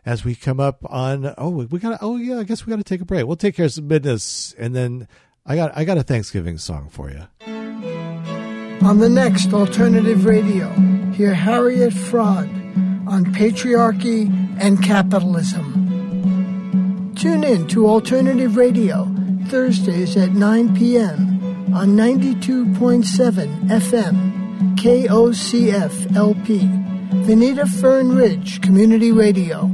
as 0.05 0.25
we 0.25 0.35
come 0.35 0.59
up 0.59 0.85
on 0.91 1.33
oh 1.39 1.51
we 1.51 1.79
gotta 1.79 1.97
oh 2.03 2.17
yeah 2.17 2.39
I 2.39 2.43
guess 2.43 2.67
we 2.67 2.71
got 2.71 2.79
to 2.79 2.83
take 2.83 3.01
a 3.01 3.05
break. 3.05 3.25
We'll 3.25 3.37
take 3.37 3.55
care 3.55 3.67
of 3.67 3.73
some 3.73 3.87
business 3.87 4.57
and 4.59 4.75
then 4.75 5.07
I 5.47 5.55
got 5.55 5.77
I 5.77 5.85
got 5.85 5.97
a 5.97 6.03
Thanksgiving 6.03 6.59
song 6.59 6.89
for 6.91 7.11
you. 7.11 7.23
On 8.85 8.99
the 8.99 9.09
next 9.09 9.53
alternative 9.55 10.25
radio, 10.25 10.69
hear 11.13 11.33
Harriet 11.33 11.93
Fraad 11.93 12.49
on 13.07 13.27
patriarchy 13.27 14.29
and 14.59 14.83
capitalism. 14.83 16.02
Tune 17.17 17.45
in 17.45 17.67
to 17.69 17.89
alternative 17.89 18.57
radio 18.57 19.07
Thursdays 19.47 20.17
at 20.17 20.33
9 20.33 20.75
p.m. 20.77 21.75
on 21.75 21.89
92.7 21.91 23.05
FM 23.69 24.77
KOCF 24.77 26.17
LP, 26.17 26.59
Veneta 27.25 27.69
Fern 27.81 28.17
Ridge 28.17 28.61
Community 28.61 29.13
Radio. 29.13 29.71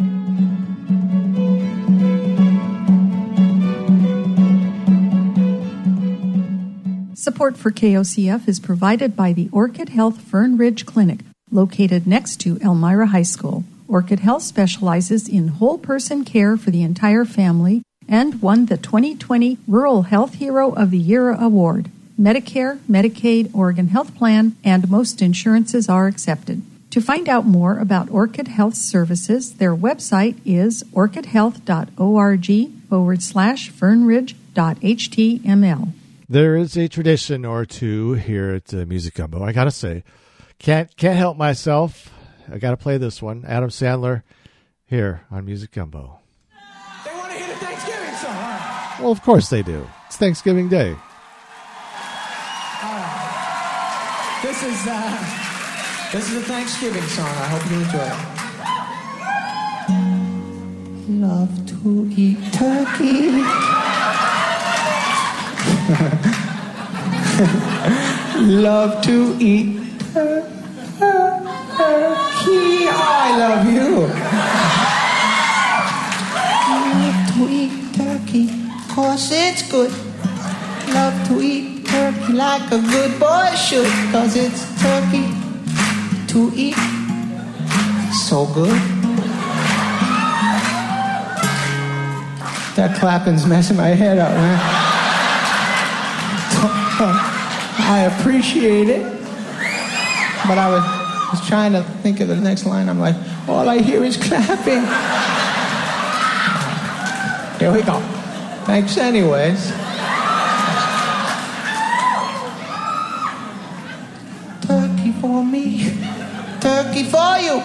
Support 7.14 7.56
for 7.56 7.70
KOCF 7.70 8.46
is 8.48 8.60
provided 8.60 9.16
by 9.16 9.32
the 9.32 9.48
Orchid 9.52 9.90
Health 9.90 10.20
Fern 10.20 10.56
Ridge 10.56 10.84
Clinic, 10.84 11.20
located 11.50 12.06
next 12.06 12.40
to 12.40 12.58
Elmira 12.60 13.06
High 13.06 13.22
School. 13.22 13.64
Orchid 13.88 14.20
Health 14.20 14.42
specializes 14.42 15.26
in 15.26 15.48
whole 15.48 15.78
person 15.78 16.24
care 16.24 16.58
for 16.58 16.70
the 16.70 16.82
entire 16.82 17.24
family 17.24 17.82
and 18.06 18.42
won 18.42 18.66
the 18.66 18.76
2020 18.76 19.56
Rural 19.66 20.02
Health 20.02 20.34
Hero 20.34 20.72
of 20.72 20.90
the 20.90 20.98
Year 20.98 21.30
award. 21.30 21.90
Medicare, 22.20 22.78
Medicaid, 22.88 23.50
Oregon 23.54 23.88
Health 23.88 24.14
Plan, 24.14 24.54
and 24.62 24.90
most 24.90 25.22
insurances 25.22 25.88
are 25.88 26.06
accepted. 26.06 26.60
To 26.90 27.00
find 27.00 27.28
out 27.28 27.46
more 27.46 27.78
about 27.78 28.10
Orchid 28.10 28.48
Health 28.48 28.74
services, 28.74 29.54
their 29.54 29.74
website 29.74 30.36
is 30.44 30.82
orchidhealth.org 30.92 32.70
forward 32.88 33.22
slash 33.22 33.70
fernridge.html. 33.70 35.92
There 36.28 36.56
is 36.56 36.76
a 36.76 36.88
tradition 36.88 37.46
or 37.46 37.64
two 37.64 38.12
here 38.14 38.50
at 38.50 38.74
uh, 38.74 38.84
Music 38.84 39.14
Gumbo. 39.14 39.42
I 39.42 39.52
gotta 39.52 39.70
say, 39.70 40.04
can't 40.58 40.94
can't 40.96 41.16
help 41.16 41.38
myself. 41.38 42.12
I 42.50 42.58
gotta 42.58 42.76
play 42.76 42.98
this 42.98 43.20
one. 43.20 43.44
Adam 43.46 43.70
Sandler 43.70 44.22
here 44.86 45.26
on 45.30 45.44
Music 45.44 45.70
Gumbo. 45.72 46.18
They 47.04 47.14
want 47.14 47.32
to 47.32 47.38
hear 47.38 47.48
the 47.48 47.54
Thanksgiving 47.54 48.14
song. 48.14 48.34
All 48.34 48.42
right. 48.42 48.96
Well, 49.00 49.12
of 49.12 49.22
course 49.22 49.48
they 49.50 49.62
do. 49.62 49.86
It's 50.06 50.16
Thanksgiving 50.16 50.68
Day. 50.68 50.96
This 54.40 54.62
is 54.62 54.86
uh, 54.86 56.10
this 56.12 56.30
is 56.30 56.36
a 56.36 56.42
Thanksgiving 56.42 57.02
song. 57.02 57.26
I 57.26 57.48
hope 57.48 57.70
you 57.70 57.76
enjoy 57.82 58.06
it. 58.06 58.38
Love 61.20 61.66
to 61.66 62.08
eat 62.16 62.38
turkey. 62.52 63.30
Love 68.62 69.02
to 69.02 69.36
eat 69.40 70.00
turkey. 70.12 70.57
I 71.00 71.14
love 73.38 73.66
you. 73.72 74.08
Love 76.68 77.34
to 77.34 77.42
eat 77.48 77.72
turkey, 77.94 78.46
cause 78.88 79.30
it's 79.32 79.70
good. 79.70 79.92
Love 80.88 81.28
to 81.28 81.40
eat 81.40 81.86
turkey 81.86 82.32
like 82.32 82.72
a 82.72 82.80
good 82.80 83.20
boy 83.20 83.54
should, 83.54 83.86
cause 84.10 84.36
it's 84.36 84.66
turkey 84.80 85.28
to 86.28 86.52
eat. 86.54 86.76
So 88.28 88.46
good. 88.46 88.80
That 92.76 92.96
clapping's 92.98 93.46
messing 93.46 93.76
my 93.76 93.88
head 93.88 94.18
up, 94.18 94.30
man. 94.30 94.58
I 97.80 98.00
appreciate 98.12 98.88
it. 98.88 99.17
But 100.48 100.56
I 100.56 100.70
was, 100.70 100.82
was 101.38 101.46
trying 101.46 101.72
to 101.72 101.82
think 102.02 102.20
of 102.20 102.28
the 102.28 102.36
next 102.36 102.64
line. 102.64 102.88
I'm 102.88 102.98
like, 102.98 103.14
all 103.46 103.68
I 103.68 103.82
hear 103.82 104.02
is 104.02 104.16
clapping. 104.16 104.80
Here 107.60 107.70
we 107.70 107.82
go. 107.82 108.00
Thanks, 108.64 108.96
anyways. 108.96 109.70
Turkey 114.66 115.12
for 115.20 115.44
me, 115.44 115.92
turkey 116.62 117.04
for 117.04 117.36
you. 117.38 117.60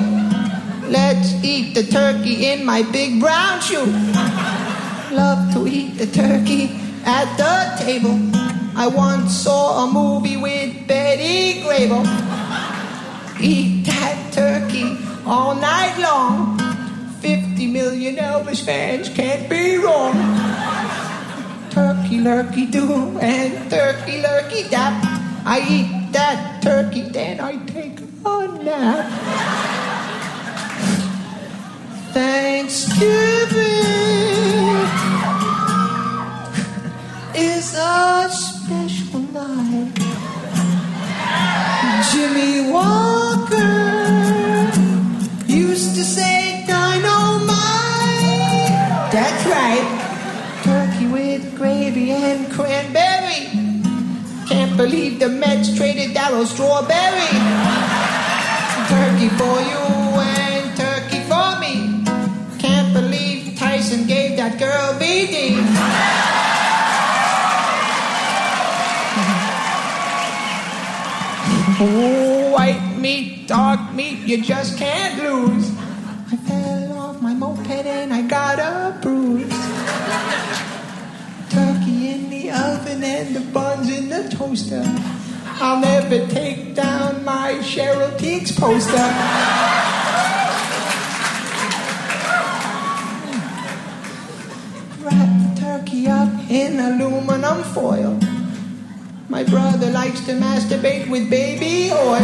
Let's 0.90 1.42
eat 1.42 1.76
the 1.76 1.84
turkey 1.84 2.48
in 2.52 2.66
my 2.66 2.82
big 2.92 3.22
brown 3.22 3.62
shoe. 3.62 3.86
Love 5.16 5.54
to 5.54 5.68
eat 5.68 5.98
the 5.98 6.08
turkey 6.08 6.72
at 7.06 7.34
the 7.38 7.84
table. 7.86 8.20
I 8.76 8.88
once 8.88 9.34
saw 9.36 9.86
a 9.86 9.92
movie 9.92 10.36
with 10.36 10.86
Betty 10.86 11.62
Grable. 11.62 12.33
Eat 13.44 13.84
that 13.88 14.32
turkey 14.32 14.98
all 15.26 15.54
night 15.54 16.00
long. 16.00 16.58
50 17.20 17.68
million 17.68 18.16
Elvis 18.16 18.64
fans 18.64 19.10
can't 19.10 19.50
be 19.50 19.76
wrong. 19.76 20.14
Turkey 21.70 22.20
lurkey 22.24 22.72
do 22.72 23.20
and 23.20 23.70
turkey 23.70 24.22
lurkey 24.24 24.70
dap. 24.70 24.94
I 25.46 25.60
eat 25.70 26.14
that 26.14 26.64
turkey, 26.64 27.02
then 27.02 27.42
I 27.42 27.58
take 27.66 28.00
a 28.26 28.48
nap. 28.64 29.12
Thanksgiving 32.14 33.04
is 37.36 37.76
a 37.76 38.30
special 38.32 39.20
night. 39.36 39.73
Jimmie 42.12 42.72
Walker 42.72 43.74
used 45.48 45.96
to 45.96 46.04
say 46.04 46.64
dynamite. 46.68 47.54
That's 49.12 49.46
right. 49.46 49.88
Turkey 50.64 51.08
with 51.08 51.56
gravy 51.56 52.12
and 52.12 52.52
cranberry. 52.52 53.48
Can't 54.48 54.76
believe 54.76 55.20
the 55.20 55.30
Mets 55.30 55.76
traded 55.76 56.16
Darryl 56.16 56.46
Strawberry. 56.46 57.30
Turkey 58.90 59.30
for 59.38 59.62
you 59.62 60.03
White 71.84 72.96
meat, 72.98 73.46
dark 73.50 73.92
meat, 73.92 74.20
you 74.20 74.42
just 74.42 74.78
can't 74.78 75.22
lose. 75.22 75.70
I 76.32 76.38
fell 76.38 76.98
off 76.98 77.22
my 77.22 77.34
moped 77.34 77.68
and 77.70 78.14
I 78.14 78.22
got 78.22 78.58
a 78.58 78.98
bruise. 79.02 79.50
Turkey 81.50 82.12
in 82.14 82.30
the 82.30 82.52
oven 82.52 83.04
and 83.04 83.36
the 83.36 83.42
buns 83.52 83.90
in 83.90 84.08
the 84.08 84.30
toaster. 84.30 84.82
I'll 85.60 85.82
never 85.82 86.26
take 86.28 86.74
down 86.74 87.26
my 87.26 87.56
Cheryl 87.56 88.18
Tiegs 88.18 88.58
poster. 88.58 88.96
Wrap 95.04 95.56
the 95.56 95.60
turkey 95.60 96.08
up 96.08 96.50
in 96.50 96.80
aluminum 96.80 97.62
foil. 97.74 98.18
My 99.30 99.44
brother 99.44 99.90
likes 99.90 100.20
to 100.26 100.34
masturbate 100.34 101.10
with 101.10 101.30
baby 101.30 101.92
oil. 101.92 102.20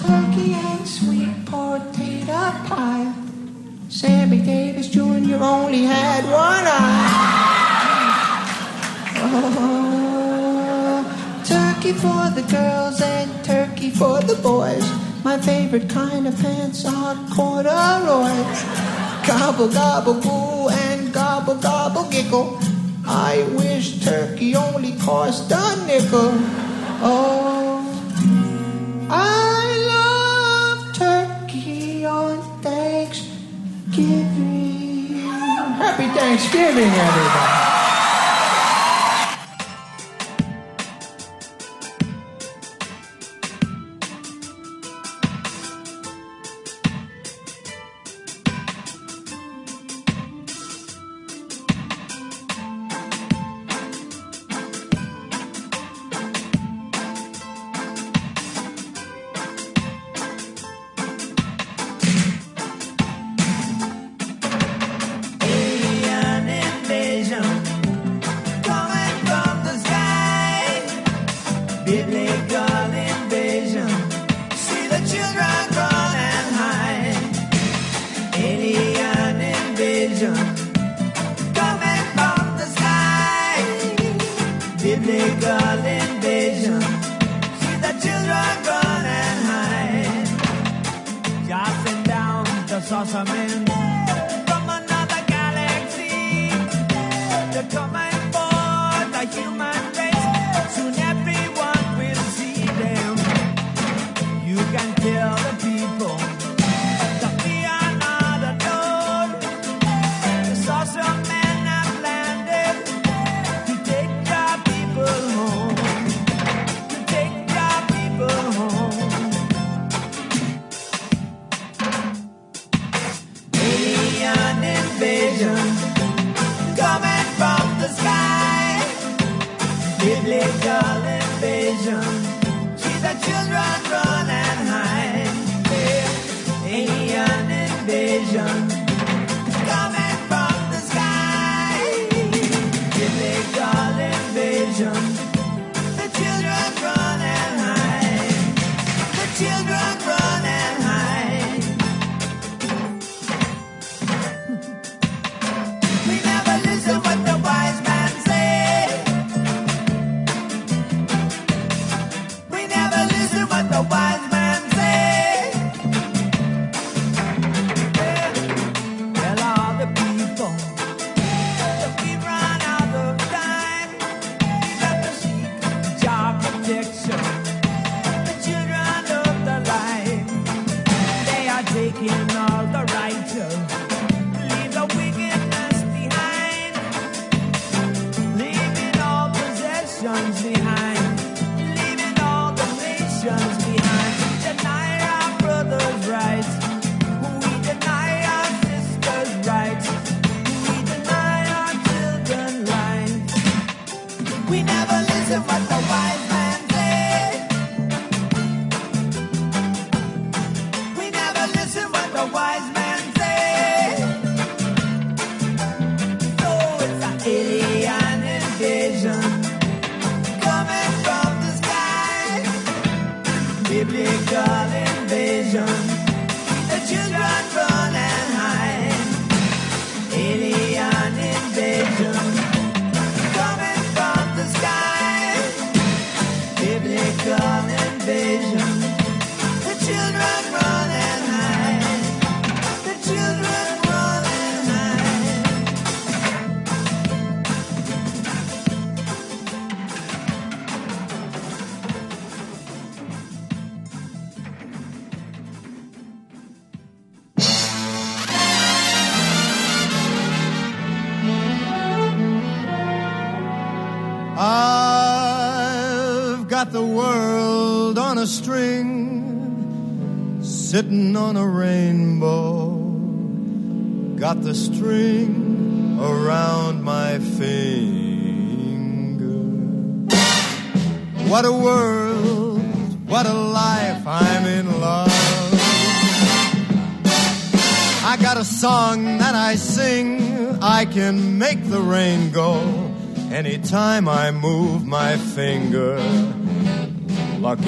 Turkey 0.00 0.54
and 0.54 0.86
sweet 0.86 1.46
potato 1.46 2.52
pie. 2.66 3.14
Sammy 3.88 4.40
Davis 4.42 4.88
Jr. 4.88 5.42
only 5.42 5.82
had 5.84 6.24
one 6.24 6.66
eye. 6.66 7.38
Oh, 9.20 11.04
turkey 11.44 11.92
for 11.92 12.30
the 12.34 12.42
girls 12.50 13.00
and 13.00 13.44
turkey 13.44 13.90
for 13.90 14.20
the 14.20 14.34
boys. 14.42 14.84
My 15.24 15.38
favorite 15.38 15.88
kind 15.88 16.26
of 16.26 16.36
pants 16.40 16.84
are 16.84 17.14
corduroys. 17.34 18.64
Gobble, 19.26 19.68
gobble, 19.68 20.20
goo, 20.20 20.68
and 20.70 20.97
gobble, 21.12 21.56
gobble, 21.56 22.08
giggle. 22.10 22.58
I 23.06 23.42
wish 23.56 24.04
turkey 24.04 24.54
only 24.54 24.92
cost 24.98 25.50
a 25.50 25.86
nickel. 25.86 26.32
Oh, 27.00 27.84
I 29.10 29.64
love 29.94 30.94
turkey 30.94 32.04
on 32.04 32.42
Thanksgiving. 32.62 33.28
Happy 35.78 36.06
Thanksgiving, 36.08 36.90
everybody. 36.90 37.87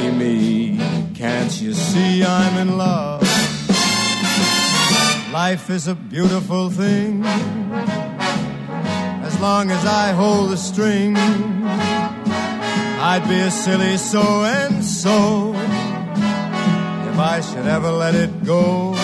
lucky 0.00 0.16
me. 0.16 0.78
Can't 1.14 1.60
you 1.60 1.74
see 1.74 2.24
I'm 2.24 2.68
in 2.68 2.78
love? 2.78 3.22
Life 5.32 5.70
is 5.70 5.88
a 5.88 5.94
beautiful 5.94 6.70
thing. 6.70 7.24
As 9.24 9.38
long 9.40 9.70
as 9.70 9.84
I 9.84 10.12
hold 10.12 10.50
the 10.50 10.56
string, 10.56 11.16
I'd 11.16 13.24
be 13.28 13.40
a 13.40 13.50
silly 13.50 13.96
so 13.96 14.44
and 14.44 14.84
so 14.84 15.54
if 15.54 17.18
I 17.18 17.40
should 17.40 17.66
ever 17.66 17.90
let 17.90 18.14
it 18.14 18.44
go. 18.44 18.94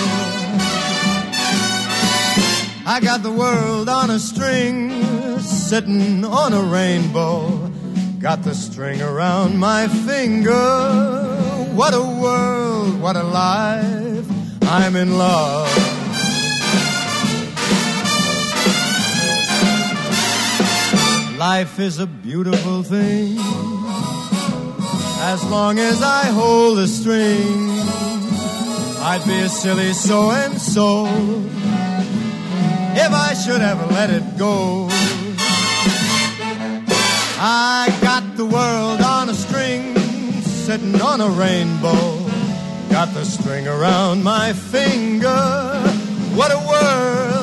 I 2.88 3.00
got 3.02 3.22
the 3.22 3.32
world 3.32 3.88
on 3.88 4.10
a 4.10 4.18
string, 4.18 4.90
sitting 5.40 6.24
on 6.24 6.52
a 6.52 6.62
rainbow. 6.62 7.55
Got 8.26 8.42
the 8.42 8.56
string 8.56 9.00
around 9.02 9.56
my 9.56 9.86
finger. 9.86 10.52
What 11.76 11.94
a 11.94 12.02
world, 12.02 13.00
what 13.00 13.14
a 13.14 13.22
life. 13.22 14.26
I'm 14.64 14.96
in 14.96 15.16
love. 15.16 15.70
Life 21.38 21.78
is 21.78 22.00
a 22.00 22.08
beautiful 22.08 22.82
thing. 22.82 23.38
As 25.20 25.44
long 25.44 25.78
as 25.78 26.02
I 26.02 26.24
hold 26.24 26.78
the 26.78 26.88
string, 26.88 27.78
I'd 29.06 29.22
be 29.24 29.38
a 29.38 29.48
silly 29.48 29.92
so 29.92 30.32
and 30.32 30.60
so 30.60 31.06
if 32.96 33.12
I 33.12 33.34
should 33.34 33.60
ever 33.60 33.86
let 33.86 34.10
it 34.10 34.36
go. 34.36 34.88
I 37.38 37.95
got 38.20 38.36
the 38.38 38.46
world 38.46 39.02
on 39.02 39.28
a 39.28 39.34
string, 39.34 39.94
sitting 40.40 40.98
on 41.02 41.20
a 41.20 41.28
rainbow. 41.28 42.16
Got 42.88 43.12
the 43.12 43.26
string 43.26 43.68
around 43.68 44.24
my 44.24 44.54
finger. 44.54 45.28
What 46.34 46.50
a 46.50 46.58
world! 46.66 47.35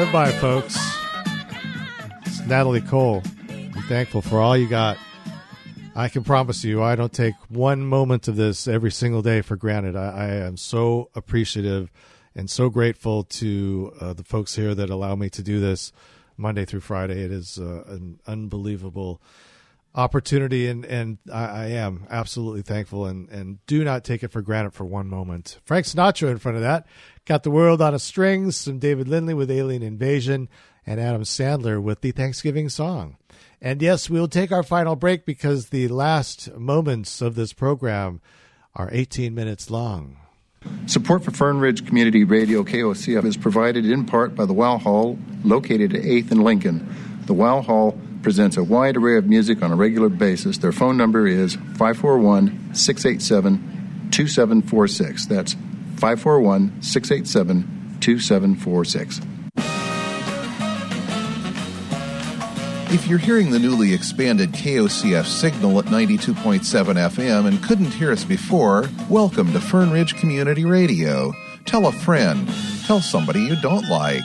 Live 0.00 0.12
by, 0.12 0.32
folks. 0.32 0.78
It's 2.24 2.40
Natalie 2.46 2.80
Cole. 2.80 3.22
Be 3.46 3.82
thankful 3.82 4.22
for 4.22 4.40
all 4.40 4.56
you 4.56 4.66
got. 4.66 4.96
I 5.94 6.08
can 6.08 6.24
promise 6.24 6.64
you, 6.64 6.82
I 6.82 6.96
don't 6.96 7.12
take 7.12 7.34
one 7.50 7.84
moment 7.84 8.26
of 8.26 8.36
this 8.36 8.66
every 8.66 8.92
single 8.92 9.20
day 9.20 9.42
for 9.42 9.56
granted. 9.56 9.96
I, 9.96 10.08
I 10.08 10.26
am 10.36 10.56
so 10.56 11.10
appreciative 11.14 11.90
and 12.34 12.48
so 12.48 12.70
grateful 12.70 13.24
to 13.24 13.92
uh, 14.00 14.12
the 14.14 14.24
folks 14.24 14.56
here 14.56 14.74
that 14.74 14.88
allow 14.88 15.16
me 15.16 15.28
to 15.28 15.42
do 15.42 15.60
this. 15.60 15.92
Monday 16.38 16.64
through 16.64 16.80
Friday. 16.80 17.20
It 17.22 17.30
is 17.30 17.58
uh, 17.58 17.84
an 17.86 18.20
unbelievable 18.26 19.20
opportunity, 19.94 20.66
and 20.66 20.86
and 20.86 21.18
I, 21.30 21.44
I 21.44 21.66
am 21.66 22.06
absolutely 22.08 22.62
thankful, 22.62 23.04
and 23.04 23.28
and 23.28 23.58
do 23.66 23.84
not 23.84 24.04
take 24.04 24.22
it 24.22 24.32
for 24.32 24.40
granted 24.40 24.72
for 24.72 24.86
one 24.86 25.08
moment. 25.08 25.58
Frank 25.66 25.84
Sinatra 25.84 26.30
in 26.30 26.38
front 26.38 26.56
of 26.56 26.62
that 26.62 26.86
got 27.30 27.44
the 27.44 27.50
world 27.52 27.80
on 27.80 27.94
a 27.94 27.98
string. 28.00 28.50
Some 28.50 28.80
David 28.80 29.06
Lindley 29.06 29.34
with 29.34 29.52
Alien 29.52 29.84
Invasion, 29.84 30.48
and 30.84 30.98
Adam 30.98 31.22
Sandler 31.22 31.80
with 31.80 32.00
the 32.00 32.10
Thanksgiving 32.10 32.68
song. 32.68 33.18
And 33.62 33.80
yes, 33.80 34.10
we'll 34.10 34.26
take 34.26 34.50
our 34.50 34.64
final 34.64 34.96
break 34.96 35.24
because 35.24 35.68
the 35.68 35.86
last 35.86 36.52
moments 36.56 37.22
of 37.22 37.36
this 37.36 37.52
program 37.52 38.20
are 38.74 38.88
18 38.90 39.32
minutes 39.32 39.70
long. 39.70 40.16
Support 40.86 41.22
for 41.22 41.30
Fern 41.30 41.60
Ridge 41.60 41.86
Community 41.86 42.24
Radio 42.24 42.64
KOCF 42.64 43.24
is 43.24 43.36
provided 43.36 43.86
in 43.86 44.06
part 44.06 44.34
by 44.34 44.44
the 44.44 44.52
Wow 44.52 44.78
Hall, 44.78 45.16
located 45.44 45.94
at 45.94 46.02
8th 46.02 46.32
and 46.32 46.42
Lincoln. 46.42 46.84
The 47.26 47.34
Wow 47.34 47.62
Hall 47.62 47.96
presents 48.24 48.56
a 48.56 48.64
wide 48.64 48.96
array 48.96 49.16
of 49.16 49.26
music 49.26 49.62
on 49.62 49.70
a 49.70 49.76
regular 49.76 50.08
basis. 50.08 50.58
Their 50.58 50.72
phone 50.72 50.96
number 50.96 51.28
is 51.28 51.54
541 51.54 52.74
687 52.74 54.08
2746. 54.10 55.26
That's 55.26 55.54
541 56.00 56.82
687 56.82 57.98
2746. 58.00 59.20
If 62.92 63.06
you're 63.06 63.18
hearing 63.18 63.50
the 63.50 63.58
newly 63.58 63.92
expanded 63.92 64.52
KOCF 64.52 65.26
signal 65.26 65.78
at 65.78 65.84
92.7 65.84 66.62
FM 66.62 67.46
and 67.46 67.62
couldn't 67.62 67.92
hear 67.92 68.10
us 68.10 68.24
before, 68.24 68.88
welcome 69.10 69.52
to 69.52 69.60
Fern 69.60 69.90
Ridge 69.90 70.16
Community 70.16 70.64
Radio. 70.64 71.34
Tell 71.66 71.86
a 71.86 71.92
friend. 71.92 72.48
Tell 72.86 73.00
somebody 73.00 73.42
you 73.42 73.60
don't 73.60 73.86
like. 73.88 74.24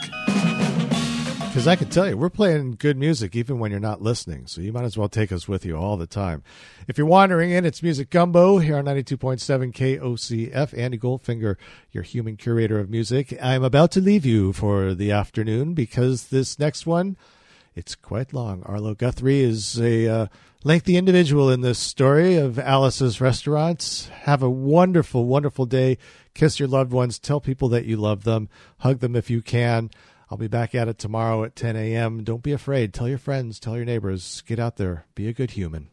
Because 1.55 1.69
I 1.69 1.77
can 1.77 1.87
tell 1.87 2.05
you, 2.05 2.17
we're 2.17 2.29
playing 2.29 2.75
good 2.79 2.97
music 2.97 3.33
even 3.33 3.59
when 3.59 3.71
you're 3.71 3.79
not 3.79 4.01
listening. 4.01 4.45
So 4.45 4.59
you 4.59 4.73
might 4.73 4.83
as 4.83 4.97
well 4.97 5.07
take 5.07 5.31
us 5.31 5.47
with 5.47 5.65
you 5.65 5.77
all 5.77 5.95
the 5.95 6.05
time. 6.05 6.43
If 6.85 6.97
you're 6.97 7.07
wandering 7.07 7.49
in, 7.49 7.63
it's 7.63 7.81
Music 7.81 8.09
Gumbo 8.09 8.57
here 8.57 8.75
on 8.75 8.83
92.7 8.83 9.71
KOCF. 9.71 10.77
Andy 10.77 10.97
Goldfinger, 10.97 11.55
your 11.93 12.03
human 12.03 12.35
curator 12.35 12.77
of 12.77 12.89
music. 12.89 13.37
I'm 13.41 13.63
about 13.63 13.91
to 13.91 14.01
leave 14.01 14.25
you 14.25 14.51
for 14.51 14.93
the 14.93 15.11
afternoon 15.13 15.73
because 15.75 16.27
this 16.27 16.59
next 16.59 16.85
one, 16.85 17.15
it's 17.73 17.95
quite 17.95 18.33
long. 18.33 18.61
Arlo 18.63 18.93
Guthrie 18.93 19.39
is 19.39 19.79
a 19.79 20.09
uh, 20.09 20.27
lengthy 20.65 20.97
individual 20.97 21.49
in 21.49 21.61
this 21.61 21.79
story 21.79 22.35
of 22.35 22.59
Alice's 22.59 23.21
Restaurants. 23.21 24.09
Have 24.09 24.43
a 24.43 24.49
wonderful, 24.49 25.23
wonderful 25.23 25.65
day. 25.65 25.99
Kiss 26.33 26.59
your 26.59 26.67
loved 26.67 26.91
ones. 26.91 27.17
Tell 27.17 27.39
people 27.39 27.69
that 27.69 27.85
you 27.85 27.95
love 27.95 28.25
them. 28.25 28.49
Hug 28.79 28.99
them 28.99 29.15
if 29.15 29.29
you 29.29 29.41
can. 29.41 29.89
I'll 30.29 30.37
be 30.37 30.47
back 30.47 30.73
at 30.73 30.87
it 30.87 30.97
tomorrow 30.97 31.43
at 31.43 31.55
10 31.55 31.75
a.m. 31.75 32.23
Don't 32.23 32.43
be 32.43 32.51
afraid. 32.51 32.93
Tell 32.93 33.07
your 33.07 33.17
friends, 33.17 33.59
tell 33.59 33.75
your 33.75 33.85
neighbors. 33.85 34.41
Get 34.45 34.59
out 34.59 34.77
there. 34.77 35.05
Be 35.15 35.27
a 35.27 35.33
good 35.33 35.51
human. 35.51 35.89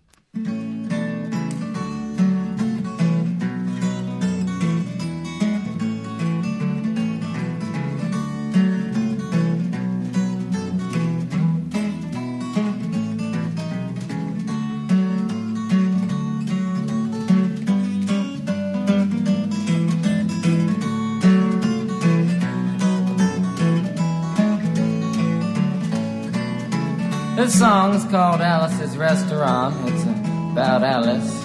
This 27.42 27.58
song's 27.58 28.04
called 28.04 28.40
Alice's 28.40 28.96
Restaurant. 28.96 29.74
It's 29.88 30.04
about 30.52 30.84
Alice 30.84 31.44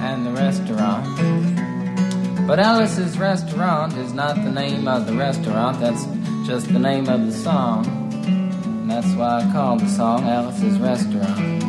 and 0.00 0.24
the 0.24 0.32
restaurant. 0.32 2.46
But 2.46 2.60
Alice's 2.60 3.18
Restaurant 3.18 3.94
is 3.98 4.14
not 4.14 4.36
the 4.36 4.50
name 4.50 4.88
of 4.88 5.06
the 5.06 5.12
restaurant, 5.12 5.80
that's 5.80 6.06
just 6.46 6.72
the 6.72 6.78
name 6.78 7.10
of 7.10 7.26
the 7.26 7.32
song. 7.32 7.84
And 8.24 8.90
that's 8.90 9.12
why 9.16 9.42
I 9.42 9.52
call 9.52 9.76
the 9.76 9.90
song 9.90 10.26
Alice's 10.26 10.78
Restaurant. 10.78 11.62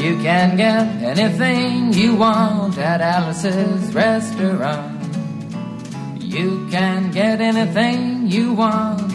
You 0.00 0.16
can 0.22 0.56
get 0.56 1.02
anything 1.02 1.92
you 1.92 2.14
want 2.14 2.78
at 2.78 3.00
Alice's 3.00 3.92
Restaurant. 3.92 4.97
You 6.28 6.68
can 6.70 7.10
get 7.10 7.40
anything 7.40 8.30
you 8.30 8.52
want 8.52 9.14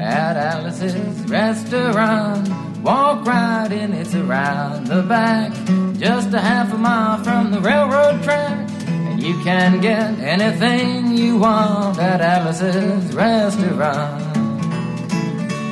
at 0.00 0.36
Alice's 0.36 1.30
Restaurant. 1.30 2.48
Walk 2.82 3.24
right 3.24 3.70
in, 3.70 3.92
it's 3.92 4.16
around 4.16 4.88
the 4.88 5.02
back, 5.02 5.52
just 5.96 6.34
a 6.34 6.40
half 6.40 6.72
a 6.72 6.76
mile 6.76 7.22
from 7.22 7.52
the 7.52 7.60
railroad 7.60 8.24
track. 8.24 8.68
And 8.88 9.22
you 9.22 9.40
can 9.44 9.80
get 9.80 10.18
anything 10.18 11.16
you 11.16 11.38
want 11.38 12.00
at 12.00 12.20
Alice's 12.20 13.14
Restaurant. 13.14 14.29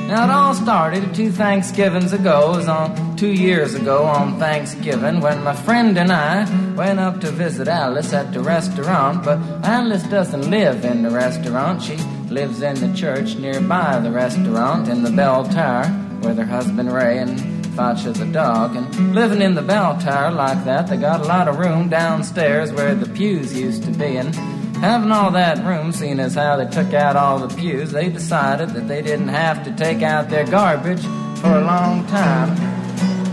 Now 0.08 0.24
it 0.24 0.30
all 0.30 0.54
started 0.54 1.14
two 1.14 1.30
Thanksgivings 1.30 2.14
ago, 2.14 2.54
it 2.54 2.56
was 2.56 2.66
on 2.66 3.14
two 3.18 3.30
years 3.30 3.74
ago 3.74 4.04
on 4.04 4.38
Thanksgiving 4.38 5.20
when 5.20 5.44
my 5.44 5.54
friend 5.54 5.98
and 5.98 6.10
I 6.10 6.48
went 6.72 6.98
up 6.98 7.20
to 7.20 7.30
visit 7.30 7.68
Alice 7.68 8.14
at 8.14 8.32
the 8.32 8.40
restaurant. 8.40 9.22
But 9.22 9.38
Alice 9.62 10.04
doesn't 10.04 10.48
live 10.48 10.86
in 10.86 11.02
the 11.02 11.10
restaurant, 11.10 11.82
she 11.82 11.96
lives 12.30 12.62
in 12.62 12.76
the 12.76 12.96
church 12.96 13.36
nearby 13.36 13.98
the 13.98 14.10
restaurant 14.10 14.88
in 14.88 15.02
the 15.02 15.10
bell 15.10 15.44
tower 15.44 15.84
with 16.22 16.38
her 16.38 16.46
husband 16.46 16.90
Ray 16.90 17.18
and 17.18 17.38
Fasha 17.76 18.16
the 18.16 18.24
dog. 18.32 18.76
And 18.76 19.14
living 19.14 19.42
in 19.42 19.56
the 19.56 19.62
bell 19.62 20.00
tower 20.00 20.30
like 20.30 20.64
that, 20.64 20.86
they 20.86 20.96
got 20.96 21.20
a 21.20 21.24
lot 21.24 21.48
of 21.48 21.58
room 21.58 21.90
downstairs 21.90 22.72
where 22.72 22.94
the 22.94 23.10
pews 23.10 23.54
used 23.54 23.84
to 23.84 23.90
be. 23.90 24.16
And 24.16 24.34
Having 24.80 25.10
all 25.10 25.32
that 25.32 25.64
room, 25.64 25.90
seeing 25.90 26.20
as 26.20 26.36
how 26.36 26.56
they 26.56 26.66
took 26.66 26.94
out 26.94 27.16
all 27.16 27.40
the 27.40 27.52
pews, 27.56 27.90
they 27.90 28.08
decided 28.08 28.70
that 28.70 28.86
they 28.86 29.02
didn't 29.02 29.26
have 29.26 29.64
to 29.64 29.72
take 29.72 30.02
out 30.02 30.30
their 30.30 30.44
garbage 30.46 31.02
for 31.40 31.52
a 31.56 31.64
long 31.64 32.06
time. 32.06 32.50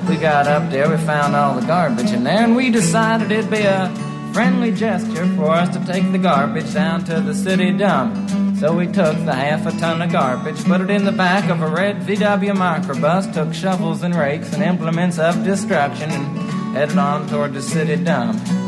We 0.07 0.17
got 0.17 0.47
up 0.47 0.71
there, 0.71 0.89
we 0.89 0.97
found 0.97 1.35
all 1.35 1.59
the 1.59 1.65
garbage 1.67 2.11
in 2.11 2.23
there, 2.23 2.43
and 2.43 2.55
we 2.55 2.71
decided 2.71 3.31
it'd 3.31 3.51
be 3.51 3.61
a 3.61 3.93
friendly 4.33 4.71
gesture 4.71 5.27
for 5.35 5.51
us 5.51 5.75
to 5.77 5.85
take 5.85 6.11
the 6.11 6.17
garbage 6.17 6.73
down 6.73 7.03
to 7.05 7.21
the 7.21 7.35
city 7.35 7.71
dump. 7.71 8.57
So 8.59 8.75
we 8.75 8.87
took 8.87 9.15
the 9.25 9.33
half 9.33 9.67
a 9.67 9.71
ton 9.77 10.01
of 10.01 10.11
garbage, 10.11 10.63
put 10.65 10.81
it 10.81 10.89
in 10.89 11.05
the 11.05 11.11
back 11.11 11.51
of 11.51 11.61
a 11.61 11.67
red 11.67 11.97
VW 12.01 12.55
microbus, 12.55 13.31
took 13.31 13.53
shovels 13.53 14.01
and 14.01 14.15
rakes 14.15 14.51
and 14.51 14.63
implements 14.63 15.19
of 15.19 15.43
destruction, 15.43 16.09
and 16.09 16.75
headed 16.75 16.97
on 16.97 17.27
toward 17.27 17.53
the 17.53 17.61
city 17.61 18.03
dump. 18.03 18.64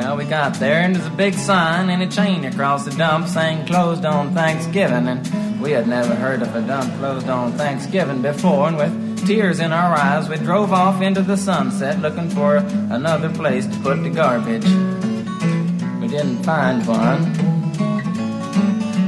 Well, 0.00 0.16
we 0.16 0.24
got 0.24 0.54
there, 0.54 0.80
and 0.80 0.96
there's 0.96 1.06
a 1.06 1.10
big 1.10 1.34
sign 1.34 1.90
and 1.90 2.02
a 2.02 2.06
chain 2.06 2.46
across 2.46 2.86
the 2.86 2.90
dump 2.90 3.28
saying 3.28 3.66
closed 3.66 4.06
on 4.06 4.32
Thanksgiving. 4.32 5.06
And 5.06 5.60
we 5.60 5.72
had 5.72 5.86
never 5.86 6.14
heard 6.14 6.40
of 6.40 6.56
a 6.56 6.62
dump 6.62 6.90
closed 6.98 7.28
on 7.28 7.52
Thanksgiving 7.52 8.22
before, 8.22 8.68
and 8.68 8.78
with 8.78 9.26
tears 9.26 9.60
in 9.60 9.72
our 9.72 9.94
eyes, 9.94 10.26
we 10.26 10.38
drove 10.38 10.72
off 10.72 11.02
into 11.02 11.20
the 11.20 11.36
sunset 11.36 12.00
looking 12.00 12.30
for 12.30 12.56
another 12.56 13.28
place 13.28 13.66
to 13.66 13.76
put 13.80 14.02
the 14.02 14.08
garbage. 14.08 14.64
We 16.00 16.08
didn't 16.08 16.44
find 16.44 16.86
one. 16.86 17.34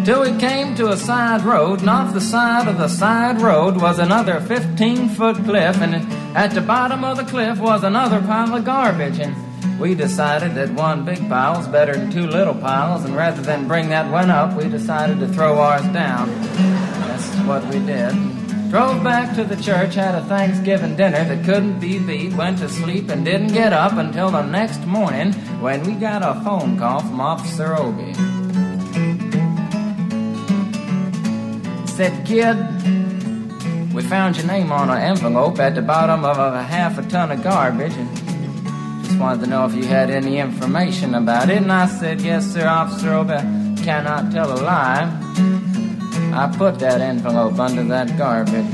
Till 0.04 0.20
we 0.20 0.38
came 0.38 0.74
to 0.74 0.90
a 0.90 0.96
side 0.98 1.42
road, 1.42 1.80
and 1.80 1.88
off 1.88 2.12
the 2.12 2.20
side 2.20 2.68
of 2.68 2.76
the 2.76 2.88
side 2.88 3.40
road 3.40 3.80
was 3.80 3.98
another 3.98 4.40
15 4.40 5.08
foot 5.08 5.36
cliff, 5.36 5.80
and 5.80 5.94
at 6.36 6.50
the 6.50 6.60
bottom 6.60 7.02
of 7.02 7.16
the 7.16 7.24
cliff 7.24 7.58
was 7.58 7.82
another 7.82 8.20
pile 8.20 8.54
of 8.54 8.66
garbage. 8.66 9.18
And 9.18 9.34
we 9.82 9.96
decided 9.96 10.54
that 10.54 10.70
one 10.70 11.04
big 11.04 11.18
pile 11.28 11.56
was 11.58 11.66
better 11.66 11.92
than 11.92 12.08
two 12.08 12.24
little 12.24 12.54
piles, 12.54 13.04
and 13.04 13.16
rather 13.16 13.42
than 13.42 13.66
bring 13.66 13.88
that 13.88 14.08
one 14.12 14.30
up, 14.30 14.56
we 14.56 14.68
decided 14.68 15.18
to 15.18 15.26
throw 15.26 15.58
ours 15.58 15.82
down. 15.88 16.30
That's 17.08 17.28
what 17.48 17.64
we 17.64 17.80
did. 17.80 18.12
Drove 18.70 19.02
back 19.02 19.34
to 19.34 19.42
the 19.42 19.60
church, 19.60 19.96
had 19.96 20.14
a 20.14 20.24
Thanksgiving 20.26 20.94
dinner 20.94 21.24
that 21.24 21.44
couldn't 21.44 21.80
be 21.80 21.98
beat, 21.98 22.32
went 22.34 22.58
to 22.58 22.68
sleep 22.68 23.08
and 23.08 23.24
didn't 23.24 23.52
get 23.52 23.72
up 23.72 23.94
until 23.94 24.30
the 24.30 24.42
next 24.42 24.86
morning 24.86 25.32
when 25.60 25.82
we 25.82 25.94
got 25.94 26.22
a 26.22 26.40
phone 26.44 26.78
call 26.78 27.00
from 27.00 27.20
Officer 27.20 27.74
Obie. 27.74 28.14
Said, 31.88 32.24
kid, 32.24 32.56
we 33.92 34.02
found 34.04 34.36
your 34.36 34.46
name 34.46 34.70
on 34.70 34.90
an 34.90 34.98
envelope 34.98 35.58
at 35.58 35.74
the 35.74 35.82
bottom 35.82 36.24
of 36.24 36.38
a 36.38 36.62
half 36.62 36.98
a 36.98 37.02
ton 37.02 37.32
of 37.32 37.42
garbage, 37.42 37.94
and 37.94 38.31
just 39.12 39.20
wanted 39.20 39.44
to 39.44 39.46
know 39.46 39.66
if 39.66 39.74
you 39.74 39.84
had 39.84 40.08
any 40.08 40.38
information 40.38 41.14
about 41.14 41.50
it. 41.50 41.58
And 41.58 41.70
I 41.70 41.84
said, 41.84 42.22
Yes, 42.22 42.50
sir, 42.50 42.66
Officer 42.66 43.12
Obie, 43.12 43.34
cannot 43.84 44.32
tell 44.32 44.50
a 44.50 44.56
lie. 44.56 45.04
I 46.32 46.50
put 46.56 46.78
that 46.78 47.02
envelope 47.02 47.58
under 47.58 47.84
that 47.84 48.16
garbage. 48.16 48.64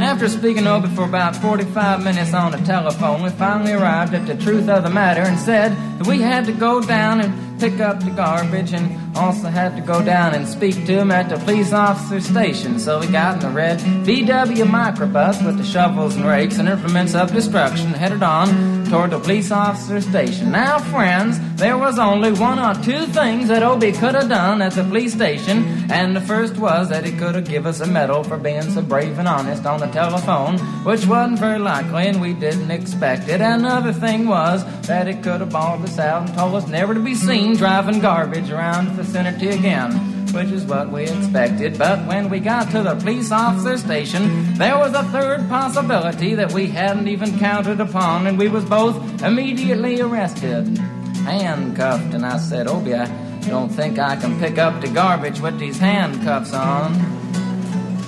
After 0.00 0.28
speaking 0.28 0.68
over 0.68 0.86
for 0.86 1.02
about 1.02 1.34
45 1.34 2.04
minutes 2.04 2.32
on 2.34 2.52
the 2.52 2.58
telephone, 2.58 3.24
we 3.24 3.30
finally 3.30 3.72
arrived 3.72 4.14
at 4.14 4.28
the 4.28 4.36
truth 4.36 4.68
of 4.68 4.84
the 4.84 4.90
matter 4.90 5.22
and 5.22 5.36
said 5.36 5.72
that 5.98 6.06
we 6.06 6.20
had 6.20 6.44
to 6.44 6.52
go 6.52 6.80
down 6.80 7.20
and 7.20 7.58
pick 7.58 7.80
up 7.80 7.98
the 7.98 8.10
garbage 8.10 8.72
and 8.72 9.03
also 9.16 9.48
had 9.48 9.76
to 9.76 9.82
go 9.82 10.02
down 10.04 10.34
and 10.34 10.46
speak 10.46 10.74
to 10.86 10.98
him 10.98 11.10
at 11.10 11.28
the 11.28 11.36
police 11.36 11.72
officer 11.72 12.20
station. 12.20 12.78
So 12.78 13.00
we 13.00 13.06
got 13.06 13.34
in 13.34 13.40
the 13.40 13.50
red 13.50 13.78
VW 13.78 14.64
microbus 14.64 15.44
with 15.44 15.58
the 15.58 15.64
shovels 15.64 16.16
and 16.16 16.24
rakes 16.24 16.58
and 16.58 16.68
implements 16.68 17.14
of 17.14 17.32
destruction 17.32 17.92
headed 17.92 18.22
on 18.22 18.84
toward 18.86 19.10
the 19.10 19.18
police 19.18 19.50
officer 19.50 20.00
station. 20.00 20.52
Now, 20.52 20.78
friends, 20.78 21.38
there 21.56 21.78
was 21.78 21.98
only 21.98 22.32
one 22.32 22.58
or 22.58 22.74
two 22.82 23.06
things 23.06 23.48
that 23.48 23.62
Obie 23.62 23.92
could 23.92 24.14
have 24.14 24.28
done 24.28 24.60
at 24.62 24.72
the 24.72 24.84
police 24.84 25.14
station, 25.14 25.90
and 25.90 26.14
the 26.14 26.20
first 26.20 26.56
was 26.56 26.88
that 26.90 27.04
he 27.04 27.12
could 27.12 27.34
have 27.34 27.46
given 27.46 27.68
us 27.68 27.80
a 27.80 27.86
medal 27.86 28.24
for 28.24 28.36
being 28.36 28.62
so 28.62 28.82
brave 28.82 29.18
and 29.18 29.28
honest 29.28 29.64
on 29.64 29.80
the 29.80 29.86
telephone, 29.86 30.58
which 30.84 31.06
wasn't 31.06 31.38
very 31.38 31.58
likely, 31.58 32.06
and 32.06 32.20
we 32.20 32.34
didn't 32.34 32.70
expect 32.70 33.28
it. 33.28 33.40
Another 33.40 33.92
thing 33.92 34.26
was 34.26 34.64
that 34.82 35.06
he 35.06 35.14
could 35.14 35.40
have 35.40 35.50
bawled 35.50 35.82
us 35.82 35.98
out 35.98 36.26
and 36.26 36.36
told 36.36 36.54
us 36.54 36.68
never 36.68 36.94
to 36.94 37.00
be 37.00 37.14
seen 37.14 37.56
driving 37.56 38.00
garbage 38.00 38.50
around 38.50 38.96
the 38.96 39.03
vicinity 39.04 39.48
again 39.48 40.14
which 40.34 40.50
is 40.50 40.64
what 40.64 40.90
we 40.90 41.04
expected. 41.04 41.78
But 41.78 42.06
when 42.06 42.28
we 42.28 42.40
got 42.40 42.70
to 42.72 42.82
the 42.82 42.96
police 42.96 43.30
officer 43.30 43.78
station, 43.78 44.54
there 44.54 44.76
was 44.76 44.92
a 44.92 45.04
third 45.04 45.48
possibility 45.48 46.34
that 46.34 46.52
we 46.52 46.66
hadn't 46.66 47.06
even 47.06 47.38
counted 47.38 47.80
upon, 47.80 48.26
and 48.26 48.36
we 48.36 48.48
was 48.48 48.64
both 48.64 49.22
immediately 49.22 50.00
arrested, 50.00 50.66
handcuffed. 51.18 52.14
And 52.14 52.26
I 52.26 52.38
said, 52.38 52.66
oh, 52.66 52.78
Obie, 52.78 52.94
I 52.94 53.06
don't 53.46 53.68
think 53.68 53.98
I 53.98 54.16
can 54.16 54.38
pick 54.40 54.58
up 54.58 54.80
the 54.80 54.88
garbage 54.88 55.40
with 55.40 55.58
these 55.58 55.78
handcuffs 55.78 56.52
on. 56.52 56.94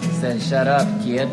He 0.00 0.08
said, 0.08 0.42
Shut 0.42 0.66
up, 0.66 0.86
kid. 1.04 1.28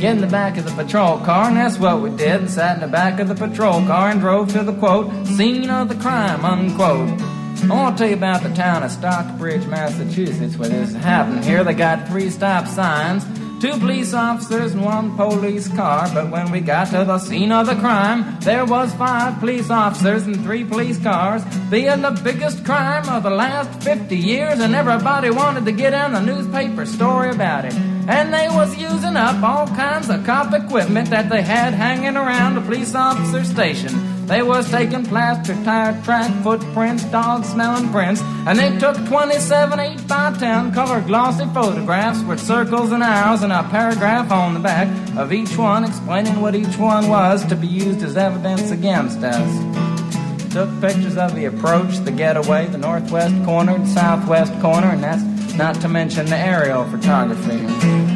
Get 0.00 0.16
in 0.16 0.20
the 0.20 0.26
back 0.26 0.58
of 0.58 0.64
the 0.64 0.72
patrol 0.72 1.18
car, 1.20 1.48
and 1.48 1.56
that's 1.56 1.78
what 1.78 2.02
we 2.02 2.10
did. 2.10 2.50
Sat 2.50 2.74
in 2.74 2.80
the 2.80 2.88
back 2.88 3.20
of 3.20 3.28
the 3.28 3.34
patrol 3.34 3.80
car 3.86 4.10
and 4.10 4.20
drove 4.20 4.52
to 4.52 4.62
the 4.62 4.74
quote, 4.74 5.26
scene 5.26 5.70
of 5.70 5.88
the 5.88 5.94
crime, 5.94 6.44
unquote. 6.44 7.35
I 7.64 7.68
want 7.70 7.96
to 7.96 8.02
tell 8.02 8.10
you 8.10 8.16
about 8.16 8.42
the 8.42 8.54
town 8.54 8.84
of 8.84 8.92
Stockbridge, 8.92 9.66
Massachusetts, 9.66 10.56
where 10.56 10.68
this 10.68 10.92
happened. 10.92 11.44
Here 11.44 11.64
they 11.64 11.74
got 11.74 12.06
three 12.06 12.30
stop 12.30 12.68
signs, 12.68 13.24
two 13.60 13.76
police 13.78 14.14
officers 14.14 14.72
and 14.72 14.84
one 14.84 15.16
police 15.16 15.66
car. 15.74 16.08
But 16.14 16.30
when 16.30 16.52
we 16.52 16.60
got 16.60 16.88
to 16.88 17.04
the 17.04 17.18
scene 17.18 17.50
of 17.50 17.66
the 17.66 17.74
crime, 17.74 18.38
there 18.40 18.64
was 18.64 18.94
five 18.94 19.40
police 19.40 19.68
officers 19.68 20.26
and 20.26 20.40
three 20.44 20.64
police 20.64 21.02
cars, 21.02 21.42
being 21.68 22.02
the 22.02 22.12
biggest 22.22 22.64
crime 22.64 23.08
of 23.08 23.24
the 23.24 23.30
last 23.30 23.82
50 23.82 24.16
years, 24.16 24.60
and 24.60 24.74
everybody 24.74 25.30
wanted 25.30 25.64
to 25.64 25.72
get 25.72 25.92
in 25.92 26.12
the 26.12 26.20
newspaper 26.20 26.86
story 26.86 27.30
about 27.30 27.64
it. 27.64 27.74
And 27.74 28.32
they 28.32 28.48
was 28.48 28.76
using 28.76 29.16
up 29.16 29.42
all 29.42 29.66
kinds 29.66 30.08
of 30.08 30.24
cop 30.24 30.52
equipment 30.52 31.10
that 31.10 31.28
they 31.28 31.42
had 31.42 31.74
hanging 31.74 32.16
around 32.16 32.54
the 32.54 32.60
police 32.60 32.94
officer 32.94 33.42
station. 33.42 34.15
They 34.26 34.42
was 34.42 34.68
taking 34.68 35.06
plaster, 35.06 35.54
tire 35.62 36.02
track, 36.02 36.30
footprints, 36.42 37.04
dog 37.04 37.44
smelling 37.44 37.90
prints, 37.90 38.20
and 38.20 38.58
they 38.58 38.76
took 38.76 38.96
27 39.06 39.78
8 39.78 40.08
by 40.08 40.36
10 40.36 40.72
color 40.72 41.00
glossy 41.00 41.46
photographs 41.54 42.22
with 42.24 42.40
circles 42.40 42.90
and 42.90 43.04
arrows 43.04 43.44
and 43.44 43.52
a 43.52 43.62
paragraph 43.62 44.32
on 44.32 44.54
the 44.54 44.60
back 44.60 44.88
of 45.16 45.32
each 45.32 45.56
one 45.56 45.84
explaining 45.84 46.40
what 46.40 46.56
each 46.56 46.76
one 46.76 47.08
was 47.08 47.46
to 47.46 47.54
be 47.54 47.68
used 47.68 48.02
as 48.02 48.16
evidence 48.16 48.72
against 48.72 49.22
us. 49.22 50.52
Took 50.52 50.80
pictures 50.80 51.16
of 51.16 51.36
the 51.36 51.44
approach, 51.44 51.98
the 51.98 52.10
getaway, 52.10 52.66
the 52.66 52.78
northwest 52.78 53.44
corner, 53.44 53.78
the 53.78 53.86
southwest 53.86 54.52
corner, 54.60 54.88
and 54.88 55.04
that's 55.04 55.54
not 55.54 55.76
to 55.82 55.88
mention 55.88 56.26
the 56.26 56.36
aerial 56.36 56.84
photography. 56.86 58.15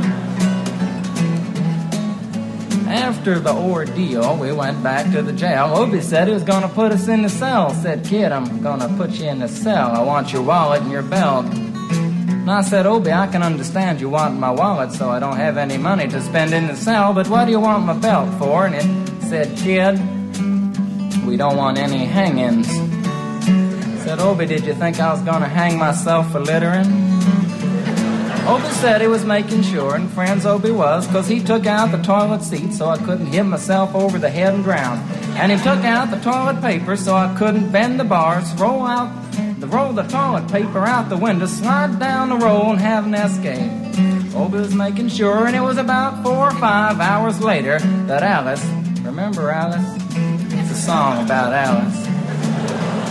After 2.90 3.38
the 3.38 3.52
ordeal, 3.52 4.36
we 4.36 4.50
went 4.52 4.82
back 4.82 5.12
to 5.12 5.22
the 5.22 5.32
jail. 5.32 5.72
Obie 5.76 6.00
said 6.00 6.26
he 6.26 6.34
was 6.34 6.42
to 6.62 6.68
put 6.68 6.90
us 6.90 7.06
in 7.06 7.22
the 7.22 7.28
cell. 7.28 7.72
Said, 7.72 8.04
kid, 8.04 8.32
I'm 8.32 8.62
to 8.80 8.92
put 8.96 9.10
you 9.12 9.28
in 9.28 9.38
the 9.38 9.46
cell. 9.46 9.92
I 9.92 10.02
want 10.02 10.32
your 10.32 10.42
wallet 10.42 10.82
and 10.82 10.90
your 10.90 11.02
belt. 11.02 11.46
And 11.46 12.50
I 12.50 12.62
said, 12.62 12.86
Obie, 12.86 13.12
I 13.12 13.28
can 13.28 13.44
understand 13.44 14.00
you 14.00 14.08
want 14.08 14.40
my 14.40 14.50
wallet 14.50 14.90
so 14.90 15.08
I 15.08 15.20
don't 15.20 15.36
have 15.36 15.56
any 15.56 15.78
money 15.78 16.08
to 16.08 16.20
spend 16.20 16.52
in 16.52 16.66
the 16.66 16.74
cell, 16.74 17.14
but 17.14 17.28
what 17.28 17.44
do 17.44 17.52
you 17.52 17.60
want 17.60 17.84
my 17.84 17.92
belt 17.92 18.28
for? 18.40 18.66
And 18.66 18.74
it 18.74 19.22
said, 19.22 19.56
kid, 19.56 19.96
we 21.24 21.36
don't 21.36 21.56
want 21.56 21.78
any 21.78 22.06
hangings. 22.06 22.66
Said, 24.02 24.18
Obie, 24.18 24.46
did 24.46 24.64
you 24.64 24.74
think 24.74 24.98
I 24.98 25.12
was 25.12 25.22
to 25.22 25.48
hang 25.48 25.78
myself 25.78 26.32
for 26.32 26.40
littering? 26.40 27.09
Obie 28.48 28.68
said 28.80 29.00
he 29.00 29.06
was 29.06 29.24
making 29.24 29.62
sure, 29.62 29.94
and 29.94 30.10
friends 30.10 30.44
Obie 30.44 30.70
was, 30.70 31.06
'cause 31.06 31.28
he 31.28 31.40
took 31.40 31.66
out 31.66 31.92
the 31.92 31.98
toilet 31.98 32.42
seat 32.42 32.74
so 32.74 32.88
I 32.88 32.96
couldn't 32.96 33.26
hit 33.26 33.44
myself 33.44 33.94
over 33.94 34.18
the 34.18 34.30
head 34.30 34.54
and 34.54 34.64
drown. 34.64 34.98
And 35.36 35.52
he 35.52 35.58
took 35.58 35.84
out 35.84 36.10
the 36.10 36.16
toilet 36.18 36.60
paper 36.60 36.96
so 36.96 37.16
I 37.16 37.28
couldn't 37.36 37.70
bend 37.70 38.00
the 38.00 38.04
bars, 38.04 38.52
roll 38.54 38.86
out, 38.86 39.08
the 39.60 39.66
roll 39.66 39.92
the 39.92 40.02
toilet 40.02 40.48
paper 40.50 40.84
out 40.86 41.08
the 41.08 41.16
window, 41.16 41.46
slide 41.46 41.98
down 42.00 42.30
the 42.30 42.36
roll, 42.36 42.70
and 42.70 42.80
have 42.80 43.06
an 43.06 43.14
escape. 43.14 43.70
Obie 44.34 44.58
was 44.58 44.74
making 44.74 45.10
sure, 45.10 45.46
and 45.46 45.54
it 45.54 45.62
was 45.62 45.76
about 45.76 46.22
four 46.24 46.48
or 46.48 46.52
five 46.52 47.00
hours 47.00 47.40
later 47.40 47.78
that 48.06 48.22
Alice, 48.22 48.64
remember 49.04 49.50
Alice? 49.50 49.86
It's 50.52 50.70
a 50.72 50.74
song 50.74 51.24
about 51.24 51.52
Alice. 51.52 52.09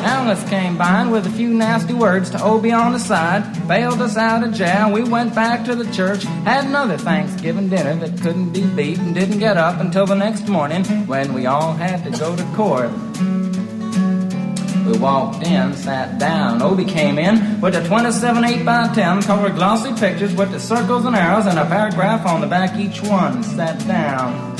Alice 0.01 0.47
came 0.49 0.77
by 0.77 1.01
and 1.01 1.11
with 1.11 1.25
a 1.25 1.29
few 1.31 1.49
nasty 1.49 1.93
words 1.93 2.29
to 2.29 2.43
Obie 2.43 2.71
on 2.71 2.93
the 2.93 2.99
side, 2.99 3.67
bailed 3.67 4.01
us 4.01 4.17
out 4.17 4.43
of 4.43 4.53
jail. 4.53 4.91
We 4.91 5.03
went 5.03 5.35
back 5.35 5.65
to 5.65 5.75
the 5.75 5.91
church, 5.91 6.23
had 6.23 6.65
another 6.65 6.97
Thanksgiving 6.97 7.69
dinner 7.69 7.95
that 7.95 8.21
couldn't 8.21 8.51
be 8.51 8.65
beat, 8.65 8.97
and 8.99 9.13
didn't 9.13 9.39
get 9.39 9.57
up 9.57 9.79
until 9.79 10.05
the 10.05 10.15
next 10.15 10.47
morning 10.47 10.85
when 11.07 11.33
we 11.33 11.45
all 11.45 11.73
had 11.73 12.03
to 12.05 12.11
go 12.17 12.35
to 12.35 12.43
court. 12.55 12.91
We 14.89 14.97
walked 14.97 15.45
in, 15.45 15.75
sat 15.75 16.17
down. 16.17 16.61
Obie 16.63 16.85
came 16.85 17.19
in 17.19 17.61
with 17.61 17.75
a 17.75 17.85
27 17.87 18.43
8 18.43 18.65
by 18.65 18.87
10 18.93 19.21
colored 19.21 19.55
glossy 19.55 19.93
pictures 19.93 20.33
with 20.33 20.51
the 20.51 20.59
circles 20.59 21.05
and 21.05 21.15
arrows 21.15 21.45
and 21.45 21.59
a 21.59 21.65
paragraph 21.65 22.25
on 22.25 22.41
the 22.41 22.47
back 22.47 22.75
each 22.79 23.01
one. 23.03 23.43
Sat 23.43 23.77
down. 23.87 24.58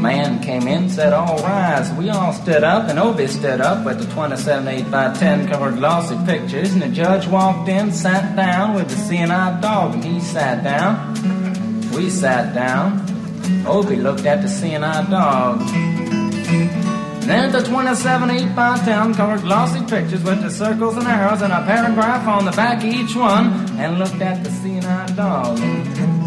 Man 0.00 0.42
came 0.42 0.66
in, 0.66 0.88
said, 0.88 1.12
All 1.12 1.38
rise. 1.38 1.92
We 1.92 2.08
all 2.08 2.32
stood 2.32 2.64
up, 2.64 2.88
and 2.88 2.98
Obie 2.98 3.26
stood 3.26 3.60
up 3.60 3.84
with 3.84 3.98
the 4.00 4.10
27 4.14 4.66
8 4.66 4.90
by 4.90 5.12
10 5.12 5.48
covered 5.48 5.76
glossy 5.76 6.16
pictures, 6.24 6.72
and 6.72 6.80
the 6.80 6.88
judge 6.88 7.26
walked 7.26 7.68
in, 7.68 7.92
sat 7.92 8.34
down 8.34 8.74
with 8.74 8.88
the 8.88 9.22
eyed 9.24 9.60
dog, 9.60 9.94
and 9.94 10.04
he 10.04 10.20
sat 10.20 10.64
down. 10.64 11.14
We 11.92 12.08
sat 12.08 12.54
down. 12.54 13.06
Obie 13.66 13.96
looked 13.96 14.24
at 14.24 14.40
the 14.42 14.76
eyed 14.76 15.10
dog. 15.10 15.60
Then 17.26 17.52
the 17.52 17.62
27 17.62 18.30
8 18.30 18.56
by 18.56 18.78
10 18.78 19.14
covered 19.14 19.42
glossy 19.42 19.80
pictures 19.80 20.22
with 20.22 20.40
the 20.40 20.50
circles 20.50 20.96
and 20.96 21.06
arrows 21.06 21.42
and 21.42 21.52
a 21.52 21.62
paragraph 21.66 22.26
on 22.26 22.46
the 22.46 22.52
back 22.52 22.78
of 22.78 22.84
each 22.84 23.14
one, 23.14 23.52
and 23.78 23.98
looked 23.98 24.22
at 24.22 24.42
the 24.42 24.50
eyed 24.80 25.14
dog. 25.14 26.19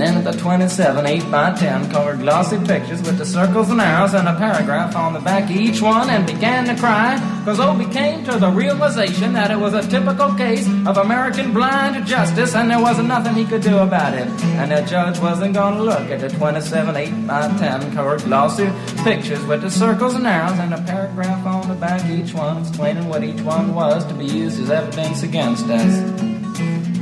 And 0.00 0.16
then 0.16 0.24
the 0.24 0.32
27 0.32 1.04
8 1.04 1.30
by 1.30 1.52
10 1.52 1.90
colored 1.90 2.20
glossy 2.20 2.56
pictures 2.64 3.02
with 3.02 3.18
the 3.18 3.26
circles 3.26 3.70
and 3.70 3.82
arrows 3.82 4.14
and 4.14 4.26
a 4.26 4.34
paragraph 4.34 4.96
on 4.96 5.12
the 5.12 5.20
back 5.20 5.44
of 5.44 5.50
each 5.50 5.82
one 5.82 6.08
and 6.08 6.26
began 6.26 6.64
to 6.68 6.74
cry 6.76 7.18
because 7.40 7.60
Obie 7.60 7.84
oh, 7.84 7.90
came 7.90 8.24
to 8.24 8.38
the 8.38 8.48
realization 8.48 9.34
that 9.34 9.50
it 9.50 9.58
was 9.58 9.74
a 9.74 9.86
typical 9.90 10.34
case 10.36 10.66
of 10.86 10.96
American 10.96 11.52
blind 11.52 12.06
justice 12.06 12.54
and 12.54 12.70
there 12.70 12.80
wasn't 12.80 13.08
nothing 13.08 13.34
he 13.34 13.44
could 13.44 13.60
do 13.60 13.76
about 13.76 14.14
it. 14.14 14.26
And 14.56 14.72
the 14.72 14.80
judge 14.88 15.18
wasn't 15.18 15.52
to 15.52 15.82
look 15.82 16.08
at 16.10 16.20
the 16.20 16.30
27 16.30 16.96
8 16.96 17.26
by 17.26 17.54
10 17.58 17.92
colored 17.92 18.22
glossy 18.22 18.70
pictures 19.04 19.44
with 19.44 19.60
the 19.60 19.70
circles 19.70 20.14
and 20.14 20.26
arrows 20.26 20.58
and 20.60 20.72
a 20.72 20.80
paragraph 20.80 21.44
on 21.44 21.68
the 21.68 21.74
back 21.74 22.02
of 22.04 22.10
each 22.10 22.32
one 22.32 22.56
explaining 22.56 23.06
what 23.06 23.22
each 23.22 23.42
one 23.42 23.74
was 23.74 24.06
to 24.06 24.14
be 24.14 24.24
used 24.24 24.62
as 24.62 24.70
evidence 24.70 25.22
against 25.22 25.66
us. 25.66 26.40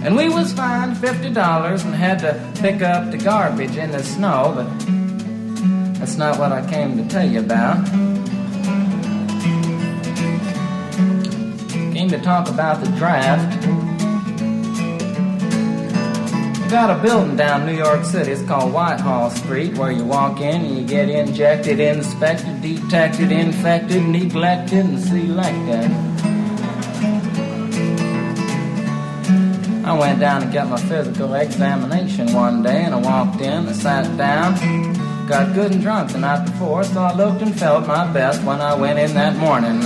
And 0.05 0.17
we 0.17 0.29
was 0.29 0.53
fined 0.53 0.97
fifty 0.97 1.31
dollars 1.31 1.85
and 1.85 1.95
had 1.95 2.21
to 2.21 2.61
pick 2.61 2.83
up 2.83 3.11
the 3.11 3.19
garbage 3.19 3.77
in 3.77 3.91
the 3.91 4.03
snow, 4.03 4.53
but 4.55 4.69
that's 5.99 6.17
not 6.17 6.39
what 6.39 6.53
I 6.53 6.67
came 6.71 6.97
to 6.97 7.09
tell 7.09 7.29
you 7.29 7.41
about. 7.41 7.85
Came 11.93 12.09
to 12.11 12.21
talk 12.21 12.49
about 12.49 12.83
the 12.83 12.91
draft. 12.93 13.67
We 16.63 16.71
got 16.71 16.97
a 16.97 17.03
building 17.03 17.37
down 17.37 17.67
New 17.67 17.77
York 17.77 18.05
City. 18.05 18.31
It's 18.31 18.43
called 18.43 18.73
Whitehall 18.73 19.31
Street, 19.31 19.77
where 19.77 19.91
you 19.91 20.05
walk 20.05 20.41
in 20.41 20.65
and 20.65 20.79
you 20.79 20.87
get 20.87 21.09
injected, 21.09 21.81
inspected, 21.81 22.63
detected, 22.63 23.33
infected, 23.33 24.05
neglected, 24.05 24.87
and 24.87 25.01
selected. 25.01 26.08
I 29.89 29.99
went 29.99 30.21
down 30.21 30.43
to 30.43 30.47
get 30.49 30.69
my 30.69 30.77
physical 30.77 31.33
examination 31.33 32.35
one 32.35 32.63
day 32.63 32.85
and 32.85 32.95
I 32.95 32.99
walked 32.99 33.41
in, 33.41 33.67
and 33.67 33.75
sat 33.75 34.05
down, 34.19 34.55
got 35.27 35.55
good 35.55 35.73
and 35.73 35.81
drunk 35.81 36.13
the 36.13 36.19
night 36.19 36.45
before, 36.45 36.85
so 36.85 37.01
I 37.01 37.15
looked 37.15 37.41
and 37.41 37.59
felt 37.59 37.87
my 37.87 38.07
best 38.13 38.43
when 38.45 38.61
I 38.61 38.75
went 38.75 38.99
in 38.99 39.15
that 39.15 39.37
morning. 39.37 39.81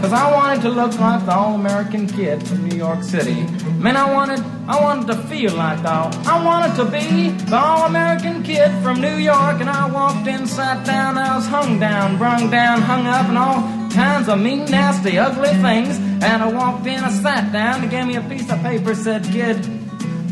Cause 0.00 0.12
I 0.12 0.32
wanted 0.32 0.62
to 0.62 0.70
look 0.70 0.98
like 0.98 1.24
the 1.24 1.32
all-American 1.32 2.08
kid 2.08 2.46
from 2.46 2.68
New 2.68 2.76
York 2.76 3.04
City. 3.04 3.44
Man, 3.78 3.96
I 3.96 4.12
wanted, 4.12 4.40
I 4.66 4.80
wanted 4.82 5.06
to 5.14 5.22
feel 5.28 5.54
like 5.54 5.80
the, 5.82 5.90
I 5.90 6.44
wanted 6.44 6.74
to 6.76 6.84
be 6.84 7.30
the 7.46 7.56
all-American 7.56 8.42
kid 8.42 8.70
from 8.82 9.00
New 9.00 9.16
York. 9.16 9.60
And 9.60 9.70
I 9.70 9.88
walked 9.88 10.26
in, 10.26 10.46
sat 10.46 10.84
down, 10.84 11.16
I 11.16 11.36
was 11.36 11.46
hung 11.46 11.78
down, 11.78 12.18
brung 12.18 12.50
down, 12.50 12.82
hung 12.82 13.06
up, 13.06 13.28
and 13.28 13.38
all 13.38 13.85
kinds 13.96 14.28
of 14.28 14.38
mean, 14.38 14.66
nasty, 14.66 15.18
ugly 15.18 15.48
things. 15.48 15.96
And 15.98 16.42
I 16.42 16.52
walked 16.52 16.86
in, 16.86 17.02
I 17.02 17.10
sat 17.10 17.50
down, 17.50 17.80
they 17.80 17.88
gave 17.88 18.06
me 18.06 18.16
a 18.16 18.20
piece 18.20 18.48
of 18.52 18.60
paper, 18.60 18.94
said, 18.94 19.24
kid, 19.24 19.64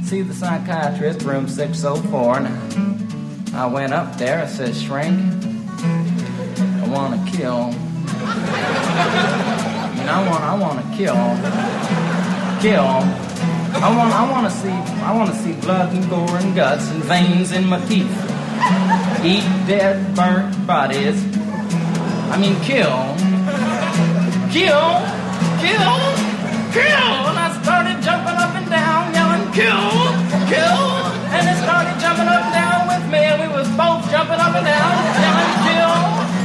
see 0.05 0.21
the 0.21 0.35
psychiatrist, 0.35 1.23
room 1.23 1.49
604. 1.49 2.39
And 2.41 3.57
I 3.57 3.67
went 3.67 3.95
up 3.95 4.19
there, 4.19 4.43
I 4.43 4.47
said, 4.47 4.77
shrink, 4.77 5.19
I 5.19 6.89
want 6.89 7.13
to 7.17 7.37
kill. 7.37 7.73
I 8.87 9.95
mean, 9.97 10.09
I 10.09 10.29
want, 10.29 10.45
I 10.45 10.55
want 10.59 10.85
to 10.85 10.97
kill, 10.97 11.17
kill. 12.61 12.85
I 13.77 13.97
want, 13.97 14.13
I 14.13 14.31
want 14.31 14.47
to 14.47 14.59
see, 14.59 14.69
I 14.69 15.17
want 15.17 15.31
to 15.31 15.37
see 15.37 15.53
blood 15.63 15.95
and 15.95 16.09
gore 16.11 16.37
and 16.37 16.55
guts 16.55 16.89
and 16.91 17.03
veins 17.03 17.51
in 17.51 17.67
my 17.67 17.81
teeth. 17.87 18.13
Eat 19.25 19.45
dead, 19.67 20.15
burnt 20.15 20.67
bodies. 20.67 21.25
I 22.31 22.37
mean, 22.39 22.61
kill, 22.61 23.24
kill, 24.55 25.03
kill, 25.59 25.99
kill. 26.71 27.11
And 27.27 27.39
I 27.43 27.51
started 27.59 27.99
jumping 28.07 28.39
up 28.39 28.55
and 28.55 28.71
down, 28.71 29.11
yelling, 29.11 29.51
kill, 29.51 29.91
kill. 30.47 30.87
And 31.35 31.43
it 31.51 31.59
started 31.59 31.99
jumping 31.99 32.31
up 32.31 32.39
and 32.47 32.55
down 32.55 32.87
with 32.87 33.03
me, 33.11 33.19
and 33.19 33.39
we 33.43 33.49
was 33.51 33.67
both 33.75 34.07
jumping 34.15 34.39
up 34.39 34.55
and 34.55 34.63
down, 34.63 34.91
yelling, 35.19 35.55
kill, 35.67 35.99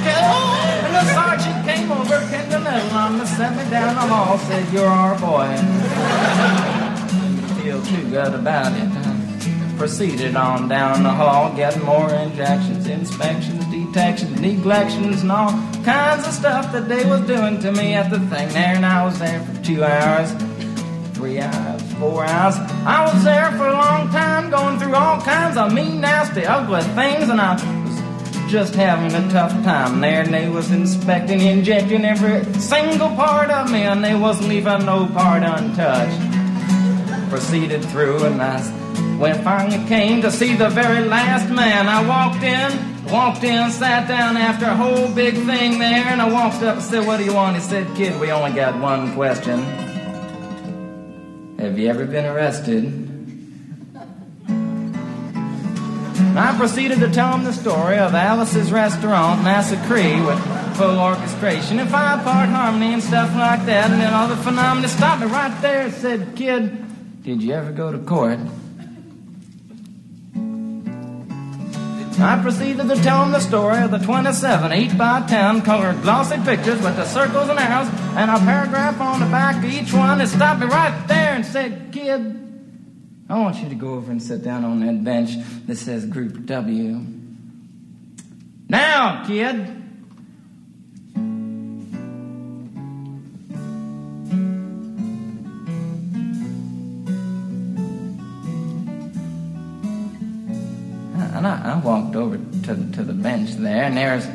kill. 0.09 0.41
And 0.89 0.93
the 0.97 1.05
sergeant 1.13 1.57
came 1.69 1.91
over, 1.93 2.17
pinned 2.33 2.49
a 2.49 2.57
little 2.57 2.97
on 2.97 3.19
me, 3.19 3.25
set 3.29 3.53
me 3.53 3.69
down 3.69 3.93
the 3.93 4.01
hall, 4.09 4.39
said, 4.49 4.65
you're 4.73 4.89
our 4.89 5.13
boy. 5.21 5.53
Feel 7.61 7.79
too 7.85 8.09
good 8.09 8.33
about 8.33 8.73
it. 8.73 8.89
Proceeded 9.77 10.35
on 10.35 10.67
down 10.67 11.03
the 11.03 11.11
hall, 11.11 11.55
getting 11.55 11.85
more 11.85 12.09
injections, 12.09 12.88
inspections, 12.88 13.68
detections, 13.92 14.40
neglections, 14.40 15.22
and 15.22 15.32
all 15.32 15.51
kinds 15.84 16.27
of 16.27 16.34
stuff 16.34 16.72
that 16.72 16.88
they 16.88 17.06
was 17.06 17.22
doing 17.22 17.59
to 17.59 17.72
me 17.72 17.93
at 17.93 18.09
the 18.09 18.19
thing 18.19 18.48
there. 18.50 18.76
And 18.76 18.85
I 18.85 19.03
was 19.06 19.18
there 19.19 19.40
for 19.42 19.64
two 19.64 19.84
hours, 19.84 20.32
three 21.14 21.40
hours, 21.40 21.82
four 21.93 22.26
hours. 22.26 22.56
I 22.85 23.11
was 23.11 23.24
there 23.24 23.51
for 23.51 23.68
a 23.68 23.74
long 23.74 24.09
time, 24.09 24.50
going 24.50 24.80
through 24.80 24.95
all 24.95 25.19
kinds 25.22 25.58
of 25.58 25.74
mean, 25.74 26.01
nasty, 26.01 26.45
ugly 26.45 26.82
things, 26.82 27.30
and 27.30 27.42
I 27.42 27.53
was 27.53 28.51
just 28.51 28.76
having 28.76 29.14
a 29.16 29.30
tough 29.32 29.51
time 29.64 30.01
there. 30.01 30.22
And 30.22 30.34
they 30.34 30.50
was 30.50 30.72
inspecting, 30.72 31.42
injecting 31.42 32.06
every 32.06 32.43
single 32.59 33.09
part 33.16 33.50
of 33.50 33.72
me, 33.72 33.82
and 33.84 34.03
they 34.03 34.16
wasn't 34.16 34.50
leaving 34.50 34.85
no 34.85 35.08
part 35.08 35.43
untouched. 35.43 37.30
Proceeded 37.30 37.84
through, 37.85 38.24
and 38.26 38.42
I 38.42 38.59
when 39.19 39.43
finally 39.43 39.85
came 39.90 40.22
to 40.22 40.32
see 40.32 40.56
the 40.56 40.69
very 40.69 41.03
last 41.03 41.50
man, 41.50 41.90
I 41.90 42.08
walked 42.08 42.42
in, 42.42 42.98
walked 43.11 43.43
in, 43.43 43.71
sat 43.71 44.07
down 44.07 44.38
after 44.38 44.65
a 44.65 44.75
whole 44.75 45.07
big 45.13 45.35
thing 45.35 45.79
there, 45.79 46.05
and 46.05 46.21
I 46.21 46.31
walked 46.31 46.63
up 46.63 46.75
and 46.75 46.83
said, 46.83 47.05
What 47.05 47.17
do 47.17 47.25
you 47.25 47.33
want? 47.33 47.55
He 47.55 47.61
said, 47.61 47.95
Kid, 47.95 48.19
we 48.19 48.31
only 48.31 48.51
got 48.51 48.79
one 48.79 49.13
question. 49.13 49.63
Have 51.59 51.77
you 51.77 51.89
ever 51.89 52.05
been 52.05 52.25
arrested? 52.25 52.85
And 56.29 56.38
I 56.38 56.55
proceeded 56.57 56.99
to 56.99 57.09
tell 57.09 57.33
him 57.35 57.43
the 57.43 57.53
story 57.53 57.97
of 57.97 58.13
Alice's 58.13 58.71
Restaurant 58.71 59.43
Massacre 59.43 60.25
with 60.25 60.39
full 60.77 60.99
orchestration 60.99 61.79
and 61.79 61.89
five 61.89 62.23
part 62.23 62.49
harmony 62.49 62.93
and 62.93 63.03
stuff 63.03 63.35
like 63.35 63.65
that, 63.65 63.91
and 63.91 63.99
then 63.99 64.13
all 64.13 64.27
the 64.27 64.38
phenomena 64.38 64.88
stopped 64.88 65.21
me 65.21 65.27
right 65.27 65.61
there 65.61 65.81
and 65.81 65.93
said, 65.93 66.35
Kid, 66.35 66.85
did 67.23 67.43
you 67.43 67.53
ever 67.53 67.71
go 67.71 67.91
to 67.91 67.97
court? 67.97 68.39
I 72.22 72.41
proceeded 72.41 72.89
to 72.89 72.95
tell 72.98 73.23
him 73.23 73.31
the 73.31 73.39
story 73.39 73.81
of 73.81 73.91
the 73.91 73.98
27 73.98 74.72
8 74.72 74.98
by 74.98 75.25
10 75.27 75.61
colored 75.61 76.01
glossy 76.01 76.35
pictures 76.43 76.81
with 76.81 76.95
the 76.98 77.06
circles 77.06 77.48
and 77.49 77.57
arrows 77.57 77.88
and 78.17 78.30
a 78.30 78.38
paragraph 78.39 78.99
on 78.99 79.22
the 79.22 79.25
back 79.27 79.64
of 79.64 79.65
each 79.65 79.93
one. 79.93 80.19
It 80.19 80.27
stopped 80.27 80.59
me 80.59 80.67
right 80.67 81.07
there 81.07 81.35
and 81.35 81.45
said, 81.45 81.89
Kid, 81.93 82.35
I 83.30 83.39
want 83.39 83.57
you 83.57 83.69
to 83.69 83.75
go 83.75 83.93
over 83.93 84.11
and 84.11 84.22
sit 84.22 84.43
down 84.43 84.65
on 84.65 84.85
that 84.85 85.03
bench 85.03 85.31
that 85.67 85.77
says 85.77 86.06
Group 86.06 86.45
W. 86.45 87.06
Now, 88.67 89.25
kid. 89.25 89.89
I, 101.63 101.73
I 101.73 101.77
walked 101.79 102.15
over 102.15 102.38
to, 102.38 102.91
to 102.91 103.03
the 103.03 103.13
bench 103.13 103.51
there, 103.51 103.83
and 103.83 103.97
there's 103.97 104.27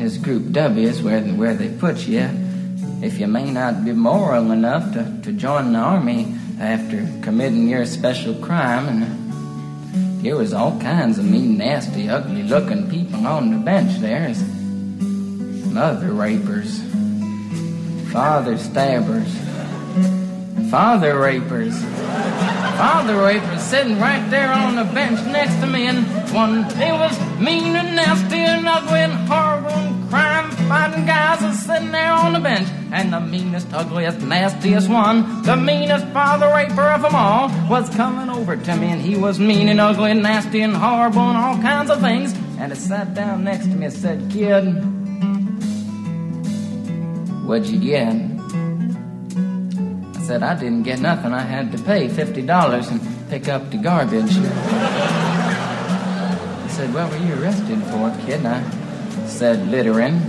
his 0.00 0.18
Group 0.18 0.52
W 0.52 0.88
is 0.88 1.02
where, 1.02 1.20
where 1.20 1.54
they 1.54 1.68
put 1.68 2.06
you. 2.06 2.28
If 3.02 3.18
you 3.18 3.26
may 3.26 3.50
not 3.50 3.84
be 3.84 3.92
moral 3.92 4.50
enough 4.50 4.92
to, 4.94 5.20
to 5.22 5.32
join 5.32 5.72
the 5.72 5.78
army 5.78 6.34
after 6.60 7.06
committing 7.22 7.68
your 7.68 7.86
special 7.86 8.34
crime, 8.34 8.88
and 8.88 10.22
there 10.24 10.36
was 10.36 10.52
all 10.52 10.78
kinds 10.80 11.18
of 11.18 11.24
mean, 11.24 11.58
nasty, 11.58 12.08
ugly-looking 12.08 12.90
people 12.90 13.26
on 13.26 13.50
the 13.50 13.58
bench 13.58 13.98
there. 13.98 14.34
Mother 15.72 16.12
rapers, 16.12 16.80
father 18.12 18.58
stabbers, 18.58 19.32
father 20.70 21.18
rapers. 21.20 21.74
Father 22.78 23.20
rapers 23.20 23.60
sitting 23.60 23.98
right 23.98 24.24
there 24.30 24.52
on 24.52 24.76
the 24.76 24.84
bench 24.84 25.18
next 25.26 25.56
to 25.56 25.66
me, 25.66 25.88
and 25.88 26.06
one 26.32 26.62
they 26.78 26.92
was 26.92 27.18
mean 27.40 27.74
and 27.74 27.96
nasty 27.96 28.36
and 28.36 28.68
ugly 28.68 29.00
and 29.00 29.12
horrible 29.28 29.70
and 29.70 30.08
crime 30.08 30.48
fighting 30.68 31.04
guys 31.04 31.42
was 31.42 31.58
sitting 31.58 31.90
there 31.90 32.12
on 32.12 32.34
the 32.34 32.38
bench. 32.38 32.68
And 32.92 33.12
the 33.12 33.18
meanest, 33.18 33.74
ugliest, 33.74 34.20
nastiest 34.20 34.88
one, 34.88 35.42
the 35.42 35.56
meanest 35.56 36.06
father 36.12 36.46
raper 36.54 36.82
of 36.82 37.02
them 37.02 37.16
all, 37.16 37.48
was 37.68 37.90
coming 37.96 38.30
over 38.30 38.56
to 38.56 38.76
me, 38.76 38.92
and 38.92 39.02
he 39.02 39.16
was 39.16 39.40
mean 39.40 39.68
and 39.68 39.80
ugly 39.80 40.12
and 40.12 40.22
nasty 40.22 40.60
and 40.60 40.76
horrible 40.76 41.28
and 41.30 41.36
all 41.36 41.56
kinds 41.60 41.90
of 41.90 42.00
things. 42.00 42.32
And 42.60 42.70
he 42.70 42.78
sat 42.78 43.12
down 43.12 43.42
next 43.42 43.64
to 43.64 43.74
me 43.74 43.86
and 43.86 43.94
said, 43.94 44.30
Kid, 44.30 44.62
what'd 47.44 47.66
you 47.66 47.80
get? 47.80 48.37
Said, 50.28 50.42
I 50.42 50.54
didn't 50.54 50.82
get 50.82 51.00
nothing. 51.00 51.32
I 51.32 51.40
had 51.40 51.72
to 51.72 51.78
pay 51.84 52.06
$50 52.06 52.90
and 52.90 53.30
pick 53.30 53.48
up 53.48 53.70
the 53.70 53.78
garbage. 53.78 54.30
Said, 56.70 56.92
What 56.92 57.10
were 57.10 57.16
you 57.16 57.32
arrested 57.40 57.82
for, 57.84 58.14
kid? 58.26 58.44
And 58.44 58.48
I 58.48 59.26
said, 59.26 59.68
Littering. 59.68 60.20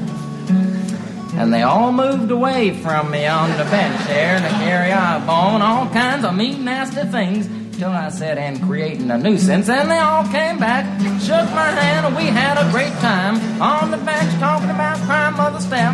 And 1.36 1.54
they 1.54 1.64
all 1.64 1.92
moved 1.92 2.32
away 2.32 2.82
from 2.82 3.12
me 3.12 3.28
on 3.28 3.50
the 3.58 3.66
bench 3.66 4.08
there 4.08 4.40
to 4.40 4.48
carry 4.64 4.94
eye 4.94 5.20
bone, 5.28 5.62
all 5.62 5.90
kinds 5.90 6.24
of 6.24 6.34
mean, 6.34 6.64
nasty 6.64 7.04
things. 7.04 7.50
Till 7.78 7.92
I 7.92 8.10
said, 8.10 8.38
and 8.38 8.62
creating 8.64 9.10
a 9.10 9.18
nuisance, 9.18 9.70
and 9.70 9.90
they 9.90 10.00
all 10.00 10.26
came 10.26 10.60
back, 10.60 10.84
shook 11.22 11.48
my 11.56 11.72
hand, 11.72 12.08
and 12.08 12.16
we 12.16 12.26
had 12.26 12.58
a 12.58 12.70
great 12.72 12.92
time 13.00 13.36
on 13.62 13.90
the 13.90 13.98
bench 13.98 14.38
talking 14.40 14.70
about 14.70 14.98
crime, 15.08 15.38
mother 15.38 15.62
stabbing, 15.62 15.89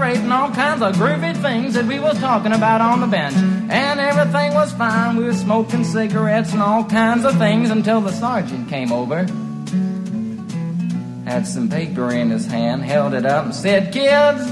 raping, 0.00 0.32
all 0.32 0.50
kinds 0.50 0.82
of 0.82 0.94
groovy 0.94 1.36
things 1.40 1.74
that 1.74 1.84
we 1.84 1.98
was 1.98 2.18
talking 2.18 2.52
about 2.52 2.80
on 2.80 3.00
the 3.00 3.06
bench. 3.06 3.34
And 3.34 4.00
everything 4.00 4.54
was 4.54 4.72
fine. 4.72 5.16
We 5.16 5.24
were 5.24 5.34
smoking 5.34 5.84
cigarettes 5.84 6.52
and 6.52 6.62
all 6.62 6.84
kinds 6.84 7.24
of 7.24 7.36
things 7.38 7.70
until 7.70 8.00
the 8.00 8.12
sergeant 8.12 8.68
came 8.68 8.92
over. 8.92 9.26
Had 11.24 11.46
some 11.46 11.68
paper 11.68 12.10
in 12.10 12.30
his 12.30 12.46
hand, 12.46 12.82
held 12.84 13.12
it 13.12 13.26
up, 13.26 13.44
and 13.44 13.54
said, 13.54 13.92
Kids, 13.92 14.50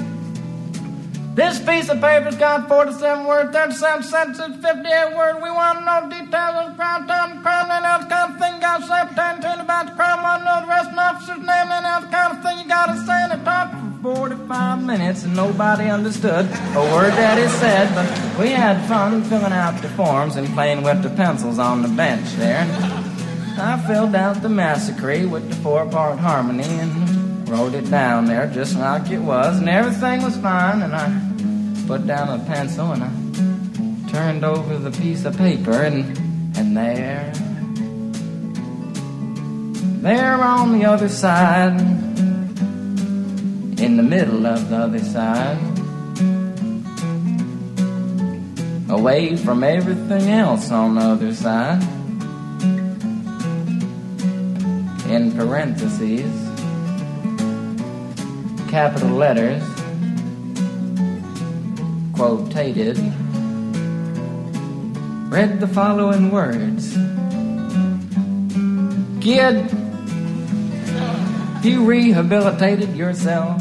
this 1.36 1.60
piece 1.60 1.90
of 1.90 2.00
paper's 2.00 2.34
got 2.36 2.66
47 2.66 3.26
words, 3.26 3.52
37 3.52 4.02
sentences, 4.04 4.56
58 4.56 5.14
words. 5.14 5.38
We 5.42 5.50
want 5.50 5.78
to 5.78 5.84
know 5.84 6.08
details 6.08 6.64
of 6.64 6.76
crime, 6.76 7.06
time, 7.06 7.42
crime, 7.42 7.70
and 7.70 7.84
else 7.84 8.06
kind 8.06 8.32
of 8.32 8.40
thing. 8.40 8.58
Got 8.58 8.80
to 8.80 8.86
say 8.86 9.04
pertaining 9.12 9.60
about 9.60 9.86
the 9.86 9.92
crime. 9.92 10.16
To 10.16 10.44
know 10.44 10.60
the 10.62 10.66
rest 10.66 10.88
of 10.88 10.94
the 10.94 11.02
officer's 11.02 11.44
name 11.44 11.68
and 11.76 11.84
else 11.84 12.06
kind 12.06 12.32
of 12.32 12.42
thing. 12.42 12.58
You 12.58 12.66
got 12.66 12.86
to 12.86 12.96
say 13.04 13.24
in 13.24 13.30
the 13.36 13.44
talk 13.44 13.70
for 14.00 14.16
45 14.16 14.82
minutes, 14.82 15.24
and 15.24 15.36
nobody 15.36 15.90
understood 15.90 16.46
a 16.74 16.82
word 16.94 17.12
that 17.12 17.36
he 17.36 17.46
said. 17.58 17.94
But 17.94 18.08
we 18.40 18.48
had 18.52 18.82
fun 18.88 19.22
filling 19.24 19.52
out 19.52 19.82
the 19.82 19.90
forms 19.90 20.36
and 20.36 20.48
playing 20.54 20.84
with 20.84 21.02
the 21.02 21.10
pencils 21.10 21.58
on 21.58 21.82
the 21.82 21.88
bench 21.88 22.32
there. 22.36 22.66
I 23.58 23.82
filled 23.86 24.14
out 24.14 24.40
the 24.40 24.48
massacre 24.48 25.28
with 25.28 25.50
the 25.50 25.56
four-part 25.56 26.18
harmony 26.18 26.64
and 26.64 27.48
wrote 27.48 27.74
it 27.74 27.88
down 27.90 28.24
there 28.24 28.46
just 28.48 28.76
like 28.76 29.10
it 29.10 29.20
was, 29.20 29.58
and 29.58 29.68
everything 29.68 30.22
was 30.22 30.36
fine. 30.38 30.82
And 30.82 30.94
I 30.94 31.25
put 31.86 32.06
down 32.06 32.28
a 32.28 32.44
pencil 32.44 32.90
and 32.92 33.04
I 33.04 34.10
turned 34.10 34.44
over 34.44 34.76
the 34.76 34.90
piece 34.90 35.24
of 35.24 35.36
paper, 35.36 35.82
and 35.82 36.16
and 36.56 36.76
there, 36.76 37.32
there 40.02 40.42
on 40.42 40.78
the 40.78 40.84
other 40.84 41.08
side, 41.08 41.78
in 43.78 43.96
the 43.96 44.02
middle 44.02 44.46
of 44.46 44.68
the 44.68 44.76
other 44.76 44.98
side, 44.98 45.58
away 48.88 49.36
from 49.36 49.62
everything 49.62 50.30
else 50.30 50.70
on 50.70 50.94
the 50.94 51.02
other 51.02 51.34
side. 51.34 51.82
In 55.10 55.30
parentheses, 55.32 56.32
capital 58.70 59.10
letters, 59.10 59.62
quotated, 62.16 62.96
read 65.30 65.60
the 65.60 65.68
following 65.68 66.30
words 66.30 66.94
Kid, 69.20 69.70
you 71.62 71.84
rehabilitated 71.84 72.96
yourself. 72.96 73.60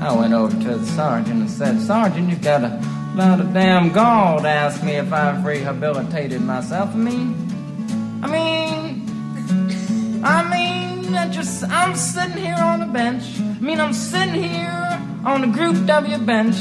I 0.00 0.14
went 0.16 0.32
over 0.32 0.52
to 0.62 0.76
the 0.76 0.86
sergeant 0.86 1.40
and 1.40 1.50
said, 1.50 1.80
Sergeant, 1.80 2.28
you've 2.28 2.42
got 2.42 2.62
a 2.62 2.80
lot 3.16 3.40
of 3.40 3.52
damn 3.52 3.90
gall 3.90 4.42
to 4.42 4.48
ask 4.48 4.84
me 4.84 4.92
if 4.92 5.12
I've 5.12 5.44
rehabilitated 5.44 6.42
myself. 6.42 6.90
I 6.90 6.98
mean, 6.98 7.34
I 8.22 8.30
mean, 8.30 10.22
I 10.22 10.42
mean, 10.48 11.14
I 11.14 11.28
just, 11.30 11.64
I'm 11.64 11.96
sitting 11.96 12.36
here 12.36 12.54
on 12.54 12.82
a 12.82 12.86
bench. 12.86 13.40
I 13.40 13.60
mean, 13.60 13.80
I'm 13.80 13.94
sitting 13.94 14.42
here 14.42 15.02
on 15.24 15.40
the 15.40 15.48
Group 15.48 15.86
W 15.86 16.18
bench. 16.18 16.56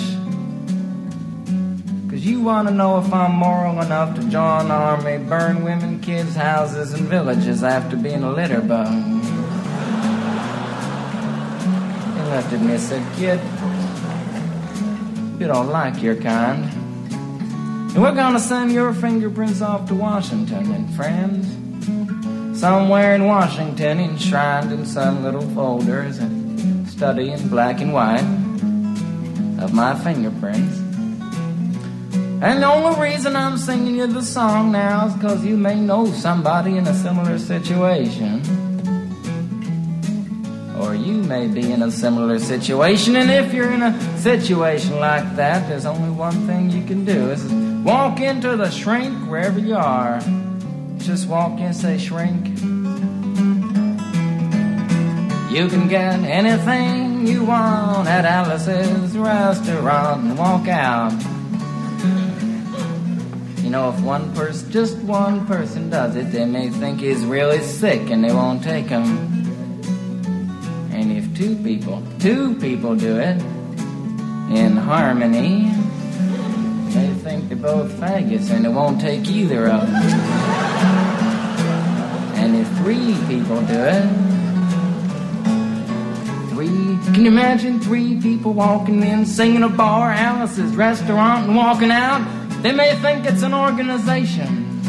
Cause 2.20 2.28
you 2.28 2.42
wanna 2.42 2.72
know 2.72 3.00
if 3.00 3.14
I'm 3.14 3.32
moral 3.32 3.80
enough 3.82 4.14
to 4.16 4.22
join 4.24 4.68
the 4.68 4.74
army, 4.74 5.20
burn 5.20 5.64
women, 5.64 6.02
kids, 6.02 6.36
houses, 6.36 6.92
and 6.92 7.08
villages 7.08 7.64
after 7.64 7.96
being 7.96 8.24
a 8.24 8.30
litter 8.30 8.60
bug. 8.60 8.92
He 12.14 12.22
looked 12.30 12.52
at 12.52 12.60
me 12.60 12.74
and 12.74 12.82
said, 12.82 13.16
Kid, 13.16 13.40
we 15.40 15.48
don't 15.48 15.70
like 15.70 16.04
your 16.04 16.18
kind. 16.18 16.66
And 17.14 18.02
we're 18.02 18.16
gonna 18.16 18.42
send 18.42 18.74
your 18.74 18.94
fingerprints 18.94 19.62
off 19.62 19.88
to 19.88 19.96
Washington, 19.96 20.74
and 20.74 20.94
friends, 20.96 21.48
somewhere 22.60 23.16
in 23.16 23.28
Washington, 23.28 24.02
enshrined 24.02 24.74
in 24.74 24.86
some 24.86 25.24
little 25.24 25.50
folders, 25.56 26.18
and 26.18 26.86
study 26.90 27.30
in 27.30 27.48
black 27.48 27.80
and 27.80 27.94
white 27.94 28.28
of 29.64 29.74
my 29.74 29.96
fingerprints. 30.04 30.89
And 32.42 32.64
the 32.64 32.68
only 32.68 32.98
reason 33.02 33.36
I'm 33.36 33.58
singing 33.58 33.96
you 33.96 34.08
the 34.08 34.22
song 34.22 34.72
now 34.72 35.08
is 35.08 35.14
because 35.14 35.44
you 35.44 35.58
may 35.58 35.76
know 35.76 36.06
somebody 36.06 36.78
in 36.78 36.88
a 36.88 36.94
similar 36.94 37.38
situation. 37.38 38.42
Or 40.80 40.96
you 40.96 41.16
may 41.16 41.48
be 41.48 41.70
in 41.70 41.82
a 41.82 41.92
similar 41.92 42.40
situation, 42.40 43.18
and 43.18 43.30
if 43.30 43.54
you're 43.54 43.70
in 43.70 43.82
a 43.82 44.18
situation 44.20 45.02
like 45.02 45.36
that, 45.36 45.68
there's 45.68 45.86
only 45.86 46.10
one 46.10 46.48
thing 46.48 46.70
you 46.70 46.86
can 46.86 47.04
do 47.04 47.30
is 47.30 47.44
walk 47.84 48.22
into 48.22 48.56
the 48.56 48.72
shrink 48.72 49.18
wherever 49.30 49.60
you 49.60 49.76
are. 49.76 50.22
Just 50.98 51.28
walk 51.28 51.60
in, 51.60 51.66
and 51.66 51.76
say 51.76 51.98
shrink. 51.98 52.48
You 55.52 55.68
can 55.68 55.90
get 55.90 56.22
anything 56.22 57.28
you 57.28 57.44
want 57.44 58.08
at 58.08 58.24
Alice's 58.24 59.18
restaurant 59.18 60.24
and 60.24 60.38
walk 60.38 60.70
out. 60.70 61.12
You 63.70 63.74
know, 63.74 63.90
if 63.90 64.02
one 64.02 64.34
person, 64.34 64.72
just 64.72 64.98
one 64.98 65.46
person 65.46 65.92
does 65.92 66.16
it, 66.16 66.32
they 66.32 66.44
may 66.44 66.72
think 66.72 67.02
he's 67.02 67.24
really 67.24 67.60
sick 67.60 68.10
and 68.10 68.24
they 68.24 68.34
won't 68.34 68.64
take 68.64 68.88
him. 68.88 69.04
And 70.92 71.12
if 71.12 71.38
two 71.38 71.56
people, 71.58 72.02
two 72.18 72.56
people 72.56 72.96
do 72.96 73.20
it 73.20 73.40
in 74.58 74.76
harmony, 74.76 75.66
they 76.96 77.14
think 77.22 77.48
they're 77.48 77.58
both 77.58 77.92
faggots 77.92 78.50
and 78.50 78.66
they 78.66 78.70
won't 78.70 79.00
take 79.00 79.28
either 79.28 79.68
of 79.68 79.82
them. 79.82 80.04
And 82.38 82.56
if 82.56 82.68
three 82.80 83.16
people 83.28 83.62
do 83.68 83.84
it, 83.86 84.02
three, 86.50 86.98
can 87.14 87.24
you 87.24 87.28
imagine 87.28 87.80
three 87.80 88.20
people 88.20 88.54
walking 88.54 89.04
in, 89.04 89.28
singing 89.28 89.62
a 89.62 89.70
bar, 89.70 90.10
Alice's 90.12 90.76
restaurant, 90.76 91.46
and 91.46 91.56
walking 91.56 91.92
out? 91.92 92.39
They 92.62 92.74
may 92.74 92.94
think 92.96 93.26
it's 93.26 93.42
an 93.42 93.54
organization. 93.54 94.82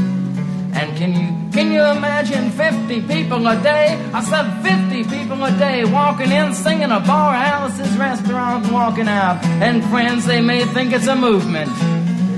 And 0.75 0.97
can 0.97 1.13
you 1.15 1.41
can 1.53 1.73
you 1.73 1.83
imagine 1.83 2.51
50 2.51 3.03
people 3.03 3.47
a 3.47 3.61
day? 3.63 3.95
I 4.15 4.23
said 4.23 4.63
50 4.63 5.05
people 5.05 5.45
a 5.45 5.51
day 5.59 5.85
walking 5.85 6.31
in, 6.31 6.55
singing 6.55 6.91
a 6.93 7.01
bar, 7.01 7.35
Alice's 7.35 7.97
restaurant, 7.97 8.71
walking 8.73 9.09
out. 9.09 9.45
And 9.45 9.85
friends, 9.85 10.27
they 10.27 10.41
may 10.41 10.65
think 10.65 10.93
it's 10.93 11.09
a 11.09 11.17
movement. 11.17 11.71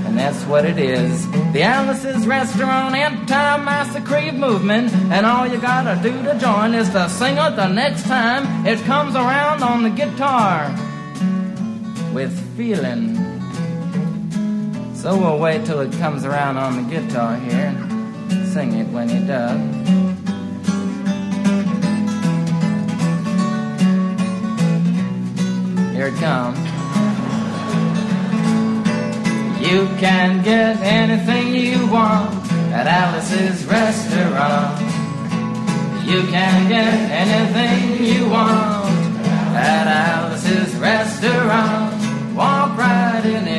And 0.05 0.17
that's 0.17 0.43
what 0.45 0.65
it 0.65 0.77
is. 0.77 1.29
The 1.53 1.63
Alice's 1.63 2.27
Restaurant 2.27 2.95
Anti-Massacre 2.95 4.31
Movement. 4.33 4.91
And 5.11 5.25
all 5.25 5.47
you 5.47 5.59
gotta 5.59 6.01
do 6.03 6.11
to 6.23 6.37
join 6.39 6.73
is 6.73 6.89
to 6.89 7.09
sing 7.09 7.37
it 7.37 7.55
the 7.55 7.67
next 7.67 8.03
time 8.03 8.65
it 8.67 8.79
comes 8.85 9.15
around 9.15 9.63
on 9.63 9.83
the 9.83 9.89
guitar. 9.89 10.69
With 12.13 12.33
feeling. 12.55 13.22
So 15.03 15.17
we'll 15.17 15.37
wait 15.37 15.65
till 15.65 15.81
it 15.81 15.91
comes 15.99 16.23
around 16.23 16.55
on 16.55 16.77
the 16.77 16.89
guitar 16.89 17.35
here 17.35 17.75
and 17.75 18.47
sing 18.47 18.71
it 18.71 18.87
when 18.87 19.09
it 19.09 19.27
does. 19.27 19.59
Here 25.93 26.07
it 26.07 26.15
comes. 26.21 26.57
You 29.59 29.87
can 29.99 30.41
get 30.41 30.79
anything 30.79 31.53
you 31.53 31.85
want 31.87 32.33
at 32.71 32.87
Alice's 32.87 33.65
restaurant. 33.65 34.79
You 36.07 36.21
can 36.31 36.69
get 36.69 36.93
anything 37.11 38.05
you 38.05 38.29
want 38.29 38.85
at 39.53 39.85
Alice's 39.85 40.73
restaurant. 40.75 41.93
Walk 42.33 42.77
right 42.77 43.21
in, 43.25 43.52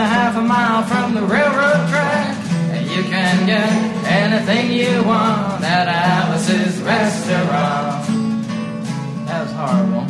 a 0.00 0.06
half 0.06 0.34
a 0.36 0.40
mile 0.40 0.82
from 0.84 1.14
the 1.14 1.20
railroad 1.20 1.88
track. 1.90 2.34
And 2.72 2.90
you 2.90 3.02
can 3.02 3.46
get 3.46 3.70
anything 4.06 4.72
you 4.72 5.04
want 5.04 5.62
at 5.62 5.88
Alice's 5.88 6.80
restaurant. 6.80 8.06
That 9.26 9.42
was 9.42 9.52
horrible. 9.52 10.06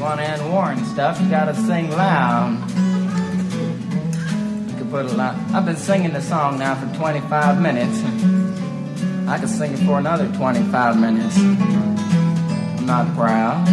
want 0.00 0.18
to 0.18 0.26
end 0.28 0.50
war 0.50 0.70
and 0.70 0.84
stuff, 0.86 1.20
you 1.20 1.30
gotta 1.30 1.54
sing 1.54 1.88
loud. 1.92 2.58
You 4.68 4.74
can 4.76 4.88
put 4.90 5.06
a 5.06 5.14
lot. 5.14 5.36
I've 5.54 5.64
been 5.64 5.76
singing 5.76 6.12
the 6.12 6.20
song 6.20 6.58
now 6.58 6.74
for 6.74 6.92
25 6.96 7.60
minutes. 7.60 8.02
I 9.28 9.38
could 9.38 9.48
sing 9.48 9.72
it 9.74 9.78
for 9.86 10.00
another 10.00 10.26
25 10.32 10.98
minutes. 10.98 11.38
I'm 11.38 12.86
not 12.86 13.14
proud 13.14 13.68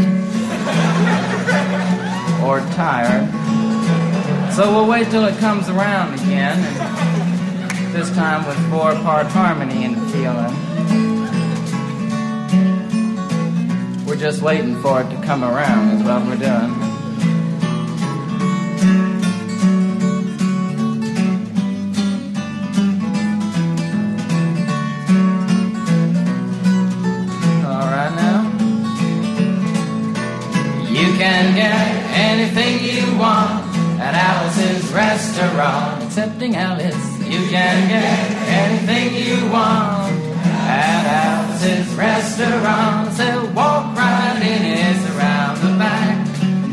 or 2.44 2.60
tired. 2.76 3.30
So 4.54 4.72
we'll 4.72 4.88
wait 4.88 5.10
till 5.10 5.26
it 5.26 5.38
comes 5.40 5.70
around 5.70 6.14
again. 6.16 6.58
And 6.58 7.96
this 7.96 8.10
time 8.12 8.46
with 8.48 8.58
four 8.70 8.94
part 9.04 9.28
harmony 9.28 9.84
in 9.84 9.96
the 9.96 10.08
feeling. 10.08 10.56
We're 14.06 14.16
just 14.16 14.42
waiting 14.42 14.82
for 14.82 15.02
it 15.02 15.10
to 15.10 15.22
come 15.24 15.44
around, 15.44 15.98
is 15.98 16.04
what 16.04 16.26
we're 16.26 16.38
doing. 16.38 16.79
Restaurant. 35.60 36.04
Excepting 36.04 36.56
Alice, 36.56 37.06
you 37.28 37.42
can 37.50 37.76
get 37.90 38.32
anything 38.64 39.08
you 39.16 39.52
want 39.52 40.12
at 40.68 41.04
Alice's 41.26 41.88
restaurant. 41.96 43.12
So 43.14 43.28
walk 43.54 43.96
right 43.98 44.40
in, 44.42 44.62
it's 44.66 45.04
around 45.16 45.56
the 45.66 45.74
back, 45.78 46.16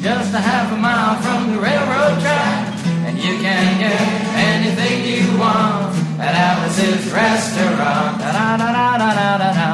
just 0.01 0.35
a 0.35 0.41
half 0.41 0.73
a 0.73 0.77
mile 0.77 1.17
from 1.23 1.53
the 1.53 1.59
railroad 1.61 2.21
track. 2.21 2.75
And 3.07 3.19
you 3.19 3.35
can 3.47 3.79
get 3.79 4.01
anything 4.53 4.97
you 5.11 5.39
want 5.39 5.95
at 6.19 6.35
Alice's 6.49 7.13
restaurant. 7.13 8.19
Da 8.21 8.31
da 8.33 8.57
da 8.57 8.69
da 8.73 8.99
da 8.99 9.39
da 9.39 9.53
da. 9.53 9.67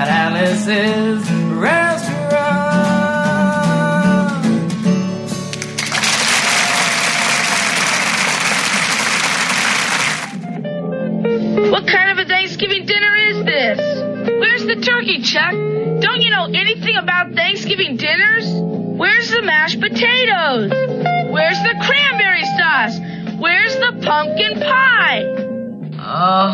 At 0.00 0.08
Alice's 0.08 1.07
the 15.18 15.24
Chuck? 15.24 15.52
Don't 16.00 16.20
you 16.20 16.30
know 16.30 16.44
anything 16.46 16.96
about 16.96 17.32
Thanksgiving 17.34 17.96
dinners? 17.96 18.46
Where's 18.98 19.30
the 19.30 19.42
mashed 19.42 19.80
potatoes? 19.80 20.70
Where's 21.30 21.58
the 21.62 21.74
cranberry 21.86 22.44
sauce? 22.58 22.98
Where's 23.38 23.74
the 23.76 23.92
pumpkin 24.04 24.60
pie? 24.60 25.24
Oh, 26.00 26.48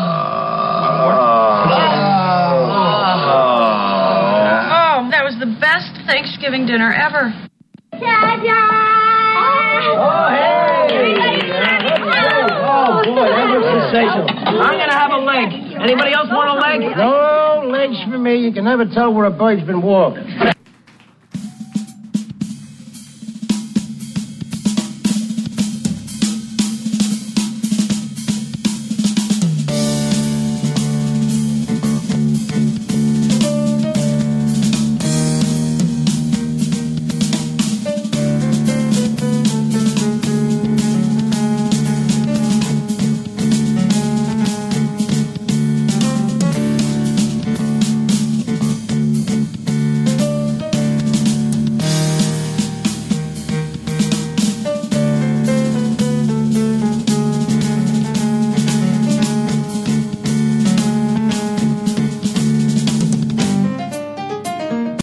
oh 4.73 5.09
that 5.11 5.23
was 5.23 5.37
the 5.39 5.45
best 5.59 5.95
Thanksgiving 6.07 6.65
dinner 6.65 6.91
ever. 6.91 7.33
Oh, 9.97 10.29
hey! 10.29 10.89
Oh, 12.67 13.03
boy, 13.05 13.29
that 13.29 13.47
was 13.49 13.63
sensational. 13.91 14.27
I'm 14.29 14.77
gonna 14.77 14.93
have 14.93 15.11
a 15.11 15.17
leg. 15.17 15.53
Anybody 15.81 16.13
else 16.13 16.29
want 16.29 16.49
a 16.49 16.53
leg? 16.59 16.97
No 16.97 17.44
legs 17.75 17.97
for 18.09 18.17
me. 18.17 18.37
You 18.37 18.53
can 18.53 18.63
never 18.63 18.85
tell 18.85 19.13
where 19.13 19.25
a 19.25 19.31
bird's 19.31 19.65
been 19.65 19.81
walking. 19.81 20.54